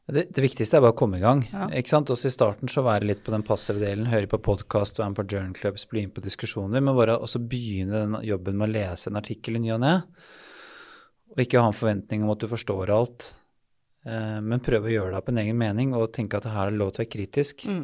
Det, 0.08 0.24
det, 0.32 0.40
viktigste 0.40 0.78
er 0.78 0.84
bare 0.86 0.94
å 0.96 0.98
komme 0.98 1.18
i 1.20 1.24
gang. 1.24 1.42
Ja. 1.52 1.66
ikke 1.76 1.92
sant? 1.92 2.12
Også 2.14 2.30
i 2.30 2.32
starten 2.32 2.70
så 2.72 2.80
være 2.86 3.10
litt 3.10 3.26
på 3.26 3.34
den 3.34 3.44
passive 3.44 3.82
delen, 3.82 4.06
høre 4.08 4.30
på 4.32 4.40
podkast, 4.40 5.02
være 5.02 5.12
med 5.12 5.18
på 5.20 5.26
journal 5.34 5.56
clubs, 5.58 5.84
bli 5.92 6.06
med 6.06 6.14
på 6.16 6.24
diskusjoner. 6.24 6.80
Men 6.80 6.96
bare 6.96 7.18
også 7.20 7.42
begynne 7.44 8.06
den 8.06 8.16
jobben 8.24 8.56
med 8.56 8.70
å 8.70 8.72
lese 8.72 9.12
en 9.12 9.20
artikkel 9.20 9.60
i 9.60 9.64
ny 9.66 9.74
og 9.76 9.82
ne. 9.84 9.98
Og 11.36 11.42
ikke 11.44 11.60
ha 11.60 11.68
en 11.68 11.76
forventning 11.76 12.24
om 12.24 12.32
at 12.32 12.40
du 12.40 12.48
forstår 12.48 12.94
alt, 12.96 13.34
eh, 14.08 14.40
men 14.40 14.64
prøve 14.64 14.88
å 14.88 14.94
gjøre 14.96 15.12
det 15.12 15.20
opp 15.20 15.32
en 15.34 15.42
egen 15.44 15.60
mening 15.60 15.92
og 15.98 16.08
tenke 16.16 16.40
at 16.40 16.48
det 16.48 16.56
her 16.56 16.72
er 16.72 16.80
lov 16.80 16.94
til 16.96 17.04
å 17.04 17.06
være 17.06 17.14
kritisk. 17.18 17.68
Mm. 17.68 17.84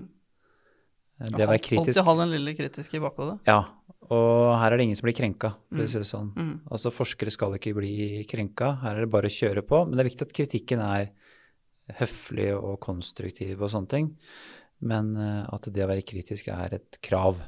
Eh, 1.19 1.27
Det 1.27 1.43
å 1.43 1.49
være 1.51 1.59
kritisk 1.67 1.99
Alltid 1.99 2.07
ha 2.07 2.15
den 2.23 2.31
lille 2.37 2.55
kritiske 2.55 3.01
i 3.01 3.03
bakhodet. 3.03 3.35
Ja, 3.51 3.59
og 4.07 4.55
her 4.63 4.71
er 4.71 4.79
det 4.79 4.87
ingen 4.87 4.95
som 4.95 5.09
blir 5.09 5.19
krenka, 5.19 5.57
for 5.67 5.75
Mm. 5.75 5.83
å 5.83 5.89
si 5.91 5.99
det 5.99 6.07
sånn. 6.07 6.31
Mm. 6.39 6.55
Altså 6.71 6.87
Forskere 6.95 7.35
skal 7.35 7.59
ikke 7.59 7.75
bli 7.75 8.23
krenka, 8.31 8.79
her 8.81 8.95
er 8.95 9.01
det 9.01 9.11
bare 9.11 9.27
å 9.27 9.37
kjøre 9.41 9.61
på. 9.67 9.83
Men 9.83 9.97
det 9.97 10.05
er 10.05 10.09
viktig 10.09 10.21
at 10.23 10.33
kritikken 10.39 10.79
er 10.79 11.11
høflig 11.99 12.51
og 12.55 12.77
konstruktiv 12.83 13.61
og 13.61 13.71
sånne 13.73 13.91
ting. 13.91 14.13
Men 14.83 15.13
eh, 15.19 15.43
at 15.47 15.69
det 15.71 15.85
å 15.85 15.89
være 15.91 16.05
kritisk 16.07 16.49
er 16.53 16.77
et 16.79 16.99
krav. 17.05 17.43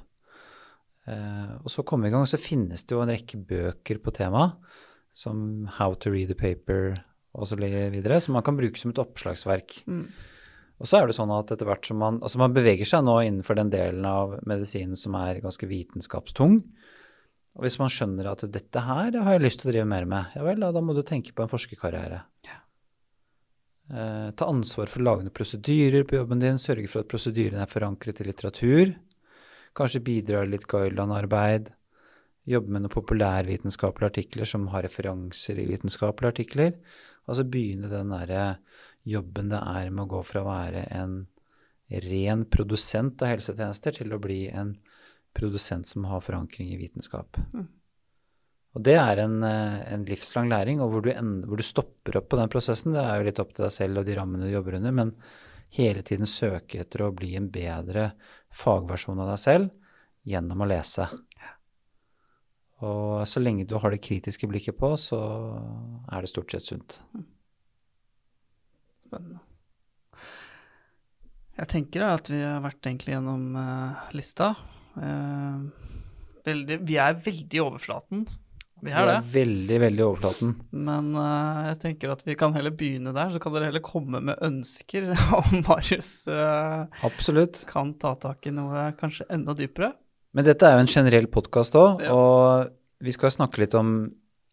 Eh, 1.10 1.52
og 1.62 1.72
så 1.72 1.86
komme 1.88 2.10
i 2.10 2.14
gang. 2.14 2.26
Og 2.26 2.32
så 2.32 2.42
finnes 2.42 2.86
det 2.86 2.96
jo 2.96 3.04
en 3.04 3.14
rekke 3.14 3.40
bøker 3.40 4.02
på 4.04 4.14
temaet, 4.16 4.56
som 5.16 5.68
How 5.78 5.96
to 5.96 6.12
read 6.12 6.34
a 6.34 6.38
paper 6.38 6.98
og 7.36 7.48
så 7.50 7.58
videre, 7.60 8.20
som 8.24 8.36
man 8.36 8.44
kan 8.48 8.58
bruke 8.58 8.80
som 8.80 8.92
et 8.92 9.00
oppslagsverk. 9.02 9.82
Mm. 9.88 10.08
Og 10.80 10.90
så 10.90 11.00
er 11.00 11.08
det 11.08 11.16
sånn 11.16 11.32
at 11.32 11.54
etter 11.54 11.68
hvert 11.70 11.88
som 11.88 12.02
man 12.02 12.18
Altså 12.20 12.40
man 12.42 12.56
beveger 12.56 12.88
seg 12.90 13.06
nå 13.08 13.14
innenfor 13.24 13.56
den 13.56 13.72
delen 13.72 14.04
av 14.08 14.34
medisinen 14.48 15.00
som 15.00 15.16
er 15.20 15.40
ganske 15.44 15.70
vitenskapstung. 15.70 16.60
Og 17.56 17.64
hvis 17.64 17.78
man 17.80 17.92
skjønner 17.92 18.28
at 18.34 18.44
dette 18.52 18.84
her 18.84 19.16
har 19.16 19.38
jeg 19.38 19.44
lyst 19.46 19.62
til 19.62 19.72
å 19.72 19.74
drive 19.74 19.88
mer 19.88 20.08
med, 20.12 20.36
ja 20.36 20.44
vel, 20.44 20.60
da, 20.60 20.74
da 20.76 20.84
må 20.84 20.96
du 20.96 21.00
tenke 21.08 21.32
på 21.32 21.46
en 21.46 21.52
forskerkarriere. 21.52 22.26
Eh, 23.90 24.30
ta 24.34 24.48
ansvar 24.50 24.90
for 24.90 25.02
å 25.02 25.06
lage 25.06 25.26
noen 25.26 25.36
prosedyrer 25.36 26.06
på 26.10 26.18
jobben 26.18 26.42
din, 26.42 26.58
sørge 26.62 26.90
for 26.90 27.06
at 27.06 27.10
prosedyrene 27.12 27.62
er 27.62 27.70
forankret 27.70 28.22
i 28.22 28.26
litteratur. 28.26 28.96
Kanskje 29.78 30.02
bidra 30.06 30.42
litt 30.48 30.66
guideline-arbeid. 30.72 31.70
Jobbe 32.50 32.72
med 32.72 32.86
noen 32.86 32.94
populærvitenskapelige 32.94 34.12
artikler 34.14 34.50
som 34.50 34.68
har 34.74 34.86
referanser 34.86 35.62
i 35.62 35.68
vitenskapelige 35.70 36.34
artikler. 36.34 36.74
Altså 37.30 37.46
begynne 37.46 37.90
den 37.92 38.14
derre 38.14 38.58
jobben 39.06 39.50
det 39.54 39.62
er 39.62 39.90
med 39.94 40.06
å 40.06 40.12
gå 40.16 40.22
fra 40.26 40.42
å 40.42 40.50
være 40.50 40.86
en 40.94 41.16
ren 42.06 42.46
produsent 42.50 43.22
av 43.22 43.36
helsetjenester 43.36 44.00
til 44.00 44.14
å 44.14 44.22
bli 44.22 44.46
en 44.50 44.74
produsent 45.38 45.86
som 45.90 46.08
har 46.10 46.24
forankring 46.26 46.72
i 46.74 46.80
vitenskap. 46.80 47.38
Mm. 47.54 47.68
Og 48.76 48.84
det 48.84 48.98
er 49.00 49.22
en, 49.24 49.40
eh, 49.48 49.94
en 49.94 50.04
livslang 50.08 50.50
læring, 50.52 50.82
og 50.84 50.92
hvor 50.92 51.06
du, 51.06 51.12
end, 51.14 51.46
hvor 51.48 51.60
du 51.60 51.64
stopper 51.64 52.20
opp 52.20 52.28
på 52.30 52.40
den 52.40 52.52
prosessen, 52.52 52.96
det 52.96 53.04
er 53.04 53.20
jo 53.20 53.28
litt 53.30 53.40
opp 53.40 53.54
til 53.56 53.68
deg 53.68 53.72
selv 53.72 54.02
og 54.02 54.08
de 54.08 54.18
rammene 54.18 54.50
du 54.50 54.52
jobber 54.52 54.76
under, 54.82 54.92
men 54.92 55.16
hele 55.78 56.04
tiden 56.06 56.28
søke 56.28 56.84
etter 56.84 57.06
å 57.06 57.14
bli 57.16 57.34
en 57.40 57.48
bedre 57.52 58.12
fagversjon 58.56 59.22
av 59.24 59.32
deg 59.32 59.42
selv 59.42 59.72
gjennom 60.28 60.62
å 60.62 60.68
lese. 60.68 61.08
Og 62.84 63.24
så 63.30 63.40
lenge 63.40 63.64
du 63.68 63.78
har 63.80 63.94
det 63.94 64.04
kritiske 64.04 64.50
blikket 64.52 64.78
på, 64.78 64.92
så 65.00 65.20
er 66.12 66.22
det 66.22 66.32
stort 66.32 66.52
sett 66.52 66.68
sunt. 66.68 67.00
Spennende. 69.06 69.40
Jeg 71.56 71.72
tenker 71.72 72.04
da 72.04 72.16
at 72.18 72.28
vi 72.28 72.42
har 72.44 72.60
vært 72.66 72.84
egentlig 72.84 73.14
gjennom 73.16 73.54
uh, 73.56 74.10
lista. 74.12 74.50
Uh, 75.00 75.72
veldig, 76.44 76.82
vi 76.84 76.98
er 77.00 77.16
veldig 77.16 77.56
i 77.56 77.64
overflaten. 77.64 78.26
Vi 78.86 78.94
er 78.94 79.10
det. 79.10 79.18
veldig, 79.34 79.78
veldig 79.82 80.04
overflaten. 80.06 80.56
Men 80.86 81.12
uh, 81.18 81.66
jeg 81.72 81.80
tenker 81.82 82.14
at 82.14 82.22
vi 82.28 82.36
kan 82.38 82.54
heller 82.54 82.74
begynne 82.78 83.14
der, 83.16 83.32
så 83.34 83.42
kan 83.42 83.56
dere 83.56 83.72
heller 83.72 83.84
komme 83.86 84.22
med 84.30 84.42
ønsker 84.46 85.10
om 85.40 85.56
Marius 85.66 86.12
uh, 86.30 86.86
Absolutt. 87.08 87.64
kan 87.70 87.96
ta 88.02 88.14
tak 88.22 88.46
i 88.46 88.54
noe 88.54 88.92
kanskje 89.00 89.28
enda 89.34 89.58
dypere. 89.58 89.94
Men 90.36 90.46
dette 90.48 90.68
er 90.68 90.76
jo 90.78 90.84
en 90.86 90.92
generell 90.92 91.30
podkast 91.32 91.78
òg, 91.80 92.04
Ja. 92.06 92.14
og 92.14 92.72
vi 93.06 93.14
skal 93.16 93.34
snakke 93.34 93.62
litt 93.64 93.76
om 93.80 93.98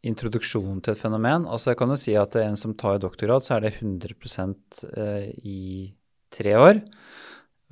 introduksjon 0.07 0.81
til 0.83 0.95
et 0.95 1.01
fenomen. 1.01 1.45
Altså 1.47 1.73
jeg 1.73 1.79
kan 1.81 1.93
jo 1.93 1.99
si 1.99 2.15
at 2.19 2.35
en 2.41 2.57
som 2.59 2.75
tar 2.79 2.99
doktorgrad, 3.03 3.45
så 3.47 3.57
er 3.57 3.67
det 3.67 3.75
100 3.79 4.57
eh, 4.97 5.29
i 5.47 5.93
tre 6.33 6.55
år 6.59 6.81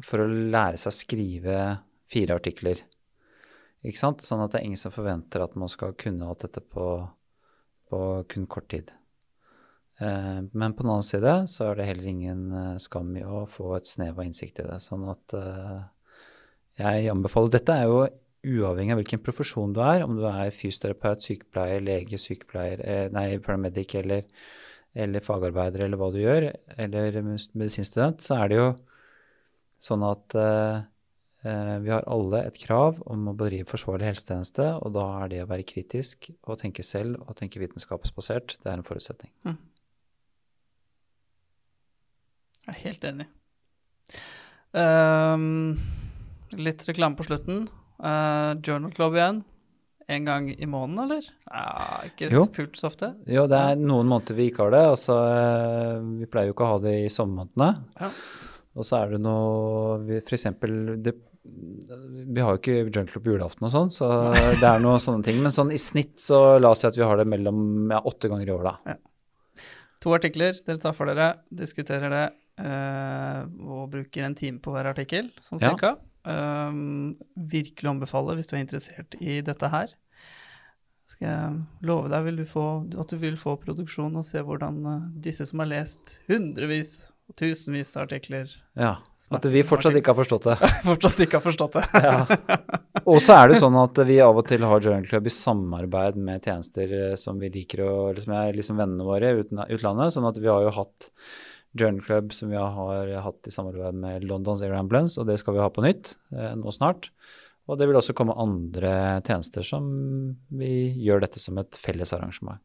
for 0.04 0.22
å 0.22 0.28
lære 0.30 0.78
seg 0.80 0.92
å 0.92 0.96
skrive 0.96 1.56
fire 2.10 2.36
artikler. 2.38 2.82
Ikke 3.86 4.00
sant? 4.00 4.24
Sånn 4.24 4.42
at 4.44 4.52
det 4.52 4.60
er 4.60 4.68
ingen 4.68 4.80
som 4.80 4.92
forventer 4.94 5.44
at 5.44 5.56
man 5.58 5.70
skal 5.72 5.94
kunne 5.98 6.28
alt 6.28 6.44
dette 6.44 6.60
på, 6.60 6.86
på 7.88 8.00
kun 8.28 8.48
kort 8.50 8.68
tid. 8.72 8.92
Eh, 10.00 10.40
men 10.52 10.74
på 10.76 10.84
den 10.84 10.92
annen 10.92 11.06
side 11.06 11.36
så 11.52 11.70
er 11.70 11.78
det 11.78 11.88
heller 11.88 12.10
ingen 12.12 12.42
eh, 12.52 12.80
skam 12.82 13.14
i 13.16 13.24
å 13.24 13.46
få 13.48 13.74
et 13.78 13.88
snev 13.88 14.20
av 14.20 14.26
innsikt 14.28 14.60
i 14.60 14.68
det. 14.68 14.80
Sånn 14.84 15.08
at 15.12 15.36
eh, 15.36 15.78
jeg 16.80 17.08
anbefaler 17.12 17.56
Dette 17.56 17.76
er 17.76 17.88
jo 17.88 18.02
uavhengig 18.40 18.94
av 18.94 19.00
hvilken 19.02 19.22
profesjon 19.24 19.74
du 19.76 19.82
er, 19.84 20.04
om 20.04 20.16
du 20.16 20.24
er 20.28 20.52
fysioterapeut, 20.54 21.24
sykepleier, 21.24 21.82
lege, 21.84 22.20
sykepleier, 22.20 22.84
eh, 22.84 23.08
nei, 23.12 23.26
paramedic 23.44 23.96
eller, 24.00 24.28
eller 24.96 25.24
fagarbeider 25.24 25.84
eller 25.84 26.00
hva 26.00 26.08
du 26.14 26.20
gjør, 26.22 26.48
eller 26.80 27.20
medisinstudent, 27.24 28.24
så 28.24 28.40
er 28.40 28.52
det 28.52 28.60
jo 28.60 28.70
sånn 29.80 30.06
at 30.08 30.36
eh, 30.40 30.80
vi 31.42 31.88
har 31.88 32.04
alle 32.04 32.42
et 32.44 32.58
krav 32.60 32.98
om 33.08 33.30
å 33.30 33.32
bedrive 33.32 33.64
forsvarlig 33.68 34.10
helsetjeneste, 34.10 34.66
og 34.84 34.92
da 34.92 35.06
er 35.22 35.30
det 35.32 35.38
å 35.44 35.48
være 35.48 35.64
kritisk 35.64 36.28
og 36.44 36.58
tenke 36.60 36.84
selv 36.84 37.22
og 37.24 37.38
tenke 37.38 37.62
vitenskapsbasert, 37.62 38.58
det 38.60 38.68
er 38.68 38.76
en 38.76 38.84
forutsetning. 38.84 39.32
Jeg 42.66 42.74
er 42.74 42.82
helt 42.84 43.06
enig. 43.08 43.26
Um, 44.76 45.78
litt 46.60 46.84
reklame 46.86 47.18
på 47.18 47.26
slutten. 47.26 47.64
Uh, 48.00 48.52
Journal 48.60 48.92
Club 48.94 49.16
igjen. 49.16 49.40
En 50.10 50.26
gang 50.26 50.48
i 50.50 50.66
måneden, 50.66 51.04
eller? 51.04 51.26
Ja, 51.46 52.00
ikke 52.08 52.30
Jo. 52.32 52.44
fullt 52.50 52.78
så 52.78 52.88
ofte. 52.90 53.12
Jo, 53.30 53.44
det 53.46 53.58
er 53.58 53.76
noen 53.78 54.08
måneder 54.10 54.34
vi 54.34 54.48
ikke 54.50 54.64
har 54.66 54.72
det. 54.74 54.80
Altså, 54.90 55.14
eh, 55.30 56.00
vi 56.18 56.26
pleier 56.26 56.48
jo 56.50 56.54
ikke 56.56 56.66
å 56.66 56.72
ha 56.72 56.78
det 56.82 56.94
i 57.04 57.12
sommermånedene. 57.14 57.68
Ja. 58.00 58.08
Og 58.74 58.86
så 58.88 58.96
er 58.98 59.12
det 59.12 59.20
noe 59.22 60.18
F.eks. 60.18 60.48
Det, 61.06 61.14
Vi 61.44 62.40
har 62.40 62.56
jo 62.56 62.60
ikke 62.60 63.22
på 63.24 63.32
julaften 63.32 63.64
og 63.64 63.72
sånn, 63.72 63.92
så 63.94 64.08
det 64.60 64.66
er 64.66 64.82
noen 64.82 65.00
sånne 65.00 65.24
ting. 65.24 65.38
Men 65.40 65.54
sånn 65.54 65.72
i 65.72 65.78
snitt 65.80 66.18
så 66.20 66.58
la 66.60 66.74
oss 66.74 66.82
si 66.84 66.88
at 66.90 66.98
vi 66.98 67.06
har 67.06 67.16
det 67.16 67.28
mellom 67.28 67.90
ja, 67.92 68.02
åtte 68.04 68.28
ganger 68.28 68.50
i 68.50 68.54
år, 68.54 68.68
da. 68.68 68.98
To 70.04 70.12
artikler 70.16 70.56
dere 70.66 70.80
tar 70.80 70.94
for 70.96 71.08
dere, 71.08 71.32
diskuterer 71.52 72.12
det 72.12 72.26
eh, 72.64 73.40
og 73.64 73.90
bruker 73.92 74.24
en 74.24 74.36
time 74.36 74.60
på 74.62 74.72
hver 74.74 74.92
artikkel, 74.92 75.32
sånn 75.44 75.60
Ja. 75.60 75.72
cirka. 75.72 75.96
Ehm, 76.28 77.16
virkelig 77.34 77.88
anbefale 77.88 78.36
hvis 78.36 78.48
du 78.50 78.56
er 78.56 78.64
interessert 78.64 79.16
i 79.20 79.40
dette 79.40 79.68
her. 79.72 79.92
Skal 81.10 81.26
jeg 81.26 81.86
love 81.88 82.10
deg 82.12 82.36
du 82.36 82.44
få, 82.44 82.66
at 83.00 83.08
du 83.08 83.16
vil 83.16 83.36
få 83.40 83.56
produksjon 83.60 84.16
og 84.16 84.24
se 84.24 84.42
hvordan 84.44 84.84
eh, 84.86 85.08
disse 85.24 85.46
som 85.48 85.64
har 85.64 85.72
lest 85.72 86.20
hundrevis 86.28 87.09
tusenvis 87.38 87.96
av 87.96 88.08
artikler, 88.08 88.50
Ja. 88.78 88.96
At 89.30 89.44
vi 89.52 89.60
fortsatt 89.66 89.94
ikke 89.98 90.14
har 90.14 90.16
forstått 90.16 90.46
det. 90.48 90.54
fortsatt 90.88 91.20
ikke 91.20 91.36
har 91.38 91.44
forstått 91.44 91.76
det. 91.76 91.82
Ja. 92.00 92.14
Og 93.04 93.20
så 93.20 93.36
er 93.36 93.50
det 93.50 93.58
sånn 93.62 93.76
at 93.76 94.00
vi 94.08 94.16
av 94.24 94.38
og 94.40 94.46
til 94.48 94.64
har 94.64 94.80
Journal 94.80 95.04
Club 95.06 95.28
i 95.28 95.34
samarbeid 95.34 96.16
med 96.16 96.46
tjenester 96.46 96.94
eh, 96.96 97.14
som 97.20 97.38
vi 97.42 97.52
liker 97.52 97.84
å 97.84 97.92
liksom 98.16 98.32
er 98.38 98.56
liksom 98.56 98.80
vennene 98.80 99.06
våre 99.06 99.34
i 99.34 99.42
utlandet. 99.42 100.14
Sånn 100.16 100.28
at 100.30 100.40
vi 100.40 100.48
har 100.48 100.64
jo 100.64 100.72
hatt 100.78 101.10
Journal 101.76 102.00
Club 102.06 102.32
som 102.34 102.50
vi 102.50 102.58
har 102.58 103.12
hatt 103.26 103.46
i 103.46 103.54
samarbeid 103.54 104.00
med 104.00 104.24
Londons 104.26 104.64
Air 104.64 104.74
Ambulance, 104.78 105.20
og 105.20 105.28
det 105.28 105.36
skal 105.42 105.58
vi 105.58 105.62
ha 105.62 105.68
på 105.70 105.84
nytt 105.84 106.14
eh, 106.34 106.54
nå 106.58 106.72
snart. 106.74 107.12
Og 107.70 107.78
det 107.78 107.86
vil 107.86 108.00
også 108.00 108.16
komme 108.18 108.34
andre 108.40 109.20
tjenester 109.26 109.62
som 109.62 109.84
vi 110.58 110.90
gjør 111.04 111.22
dette 111.22 111.38
som 111.42 111.60
et 111.60 111.78
felles 111.78 112.10
arrangement. 112.16 112.58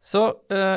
Så 0.00 0.26
eh, 0.52 0.76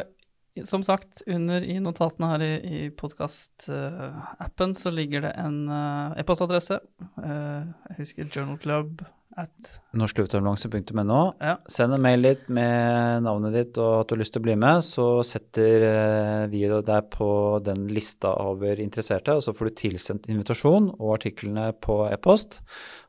som 0.64 0.84
sagt, 0.86 1.22
under 1.28 1.64
i 1.66 1.80
notatene 1.82 2.30
her 2.34 2.44
i, 2.46 2.54
i 2.62 2.90
podkastappen 2.94 4.76
så 4.78 4.92
ligger 4.94 5.26
det 5.26 5.34
en 5.42 5.64
eh, 5.70 6.20
e-postadresse. 6.22 6.78
Eh, 7.24 7.72
jeg 7.90 7.98
husker 7.98 8.30
journalclub 8.30 9.02
at 9.40 9.70
Norskluftambulanse.no. 9.98 11.20
Ja. 11.42 11.56
Send 11.70 11.96
en 11.96 12.04
mail 12.04 12.22
litt 12.24 12.48
med 12.54 13.24
navnet 13.26 13.56
ditt 13.56 13.80
og 13.82 14.02
at 14.02 14.10
du 14.10 14.16
har 14.16 14.22
lyst 14.22 14.36
til 14.36 14.44
å 14.44 14.48
bli 14.48 14.56
med, 14.60 14.84
så 14.86 15.08
setter 15.26 15.86
eh, 15.88 16.44
vi 16.52 16.64
deg 16.68 17.10
på 17.14 17.30
den 17.66 17.88
lista 17.94 18.34
over 18.44 18.82
interesserte, 18.82 19.36
og 19.38 19.44
så 19.46 19.54
får 19.56 19.70
du 19.70 19.80
tilsendt 19.84 20.30
invitasjon 20.32 20.92
og 20.96 21.16
artiklene 21.18 21.70
på 21.84 22.04
e-post. 22.10 22.62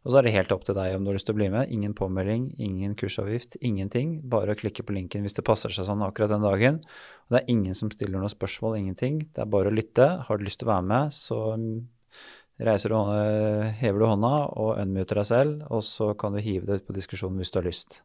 Og 0.04 0.12
så 0.12 0.20
er 0.20 0.26
det 0.26 0.34
helt 0.34 0.52
opp 0.52 0.66
til 0.68 0.76
deg 0.76 0.96
om 0.96 1.04
du 1.04 1.12
har 1.12 1.16
lyst 1.16 1.28
til 1.30 1.36
å 1.36 1.40
bli 1.40 1.48
med. 1.52 1.72
Ingen 1.72 1.96
påmelding, 1.96 2.50
ingen 2.60 2.92
kursavgift, 3.00 3.56
ingenting. 3.64 4.18
Bare 4.28 4.52
å 4.52 4.58
klikke 4.58 4.84
på 4.84 4.96
linken 4.96 5.24
hvis 5.24 5.36
det 5.38 5.46
passer 5.46 5.72
seg 5.72 5.88
sånn 5.88 6.04
akkurat 6.04 6.34
den 6.34 6.44
dagen. 6.44 6.80
Og 7.24 7.36
det 7.36 7.40
er 7.40 7.52
ingen 7.54 7.76
som 7.78 7.92
stiller 7.92 8.20
noen 8.20 8.32
spørsmål, 8.32 8.76
ingenting. 8.82 9.22
Det 9.32 9.44
er 9.44 9.50
bare 9.50 9.72
å 9.72 9.74
lytte. 9.74 10.10
Har 10.28 10.38
du 10.38 10.44
lyst 10.44 10.60
til 10.60 10.68
å 10.68 10.74
være 10.74 10.88
med, 10.90 11.16
så 11.16 11.40
mm, 11.56 11.78
reiser 12.60 12.92
du, 12.92 12.96
hever 13.80 13.98
du 13.98 14.06
hånda 14.06 14.32
og 14.54 14.78
unmuter 14.78 15.18
deg 15.20 15.26
selv, 15.26 15.62
og 15.74 15.82
så 15.82 16.12
kan 16.18 16.32
du 16.36 16.38
hive 16.44 16.66
det 16.68 16.80
ut 16.82 16.86
på 16.86 16.94
diskusjonen 16.94 17.38
hvis 17.42 17.50
du 17.50 17.58
har 17.58 17.66
lyst. 17.66 18.00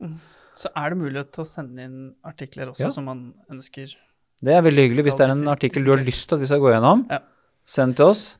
Så 0.59 0.71
er 0.75 0.89
det 0.89 0.97
mulighet 0.99 1.31
til 1.35 1.43
å 1.45 1.47
sende 1.47 1.83
inn 1.85 1.99
artikler 2.25 2.71
også 2.71 2.87
Ja. 2.87 2.89
som 2.91 3.05
man 3.05 3.33
ønsker. 3.51 3.93
Det 4.41 4.53
er 4.55 4.61
veldig 4.65 4.87
hyggelig. 4.89 5.03
Hvis 5.05 5.15
det 5.19 5.27
er 5.27 5.33
en 5.35 5.47
artikkel 5.51 5.83
du 5.85 5.91
har 5.91 6.01
lyst 6.03 6.27
til 6.29 6.35
at 6.35 6.41
vi 6.41 6.47
skal 6.47 6.59
gå 6.63 6.71
gjennom, 6.73 7.05
Ja. 7.11 7.19
send 7.65 7.95
til 7.95 8.05
oss, 8.05 8.37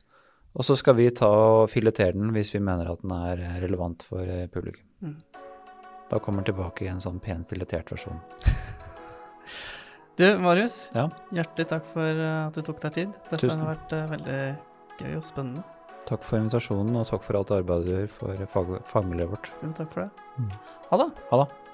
og 0.56 0.64
så 0.66 0.76
skal 0.76 0.94
vi 0.96 1.10
ta 1.10 1.28
og 1.28 1.70
filetere 1.70 2.12
den 2.12 2.32
hvis 2.32 2.52
vi 2.52 2.58
mener 2.58 2.90
at 2.90 3.00
den 3.02 3.12
er 3.12 3.38
eh, 3.38 3.60
relevant 3.62 4.02
for 4.02 4.20
eh, 4.26 4.46
publikum. 4.48 4.84
Mm. 5.02 5.16
Da 6.10 6.18
kommer 6.18 6.42
den 6.42 6.52
tilbake 6.52 6.82
i 6.82 6.88
en 6.90 6.98
sånn 6.98 7.20
pen 7.22 7.44
filetert 7.44 7.86
versjon. 7.92 8.18
Du, 10.20 10.26
Marius. 10.38 10.90
Ja. 10.92 11.06
Hjertelig 11.32 11.68
takk 11.70 11.86
for 11.94 12.02
eh, 12.04 12.46
at 12.48 12.52
du 12.52 12.60
tok 12.66 12.80
deg 12.82 12.92
tid. 12.92 13.12
Dette 13.30 13.38
Tusen. 13.46 13.60
har 13.62 13.70
vært 13.74 13.92
eh, 13.96 14.10
veldig 14.10 14.40
gøy 15.00 15.14
og 15.16 15.24
spennende. 15.24 15.62
Takk 16.10 16.24
for 16.26 16.42
invitasjonen, 16.42 16.96
og 16.98 17.06
takk 17.06 17.22
for 17.22 17.38
alt 17.38 17.52
arbeidet 17.54 17.86
du 17.86 17.92
gjør 17.92 18.08
for 18.16 18.46
fag 18.50 18.70
fagmiljøet 18.90 19.30
vårt. 19.30 19.50
Jo, 19.62 19.70
takk 19.78 19.92
for 19.94 20.02
det. 20.02 20.30
Mm. 20.40 20.54
Ha 20.90 20.98
det. 21.04 21.10
Ha 21.30 21.42
det. 21.44 21.69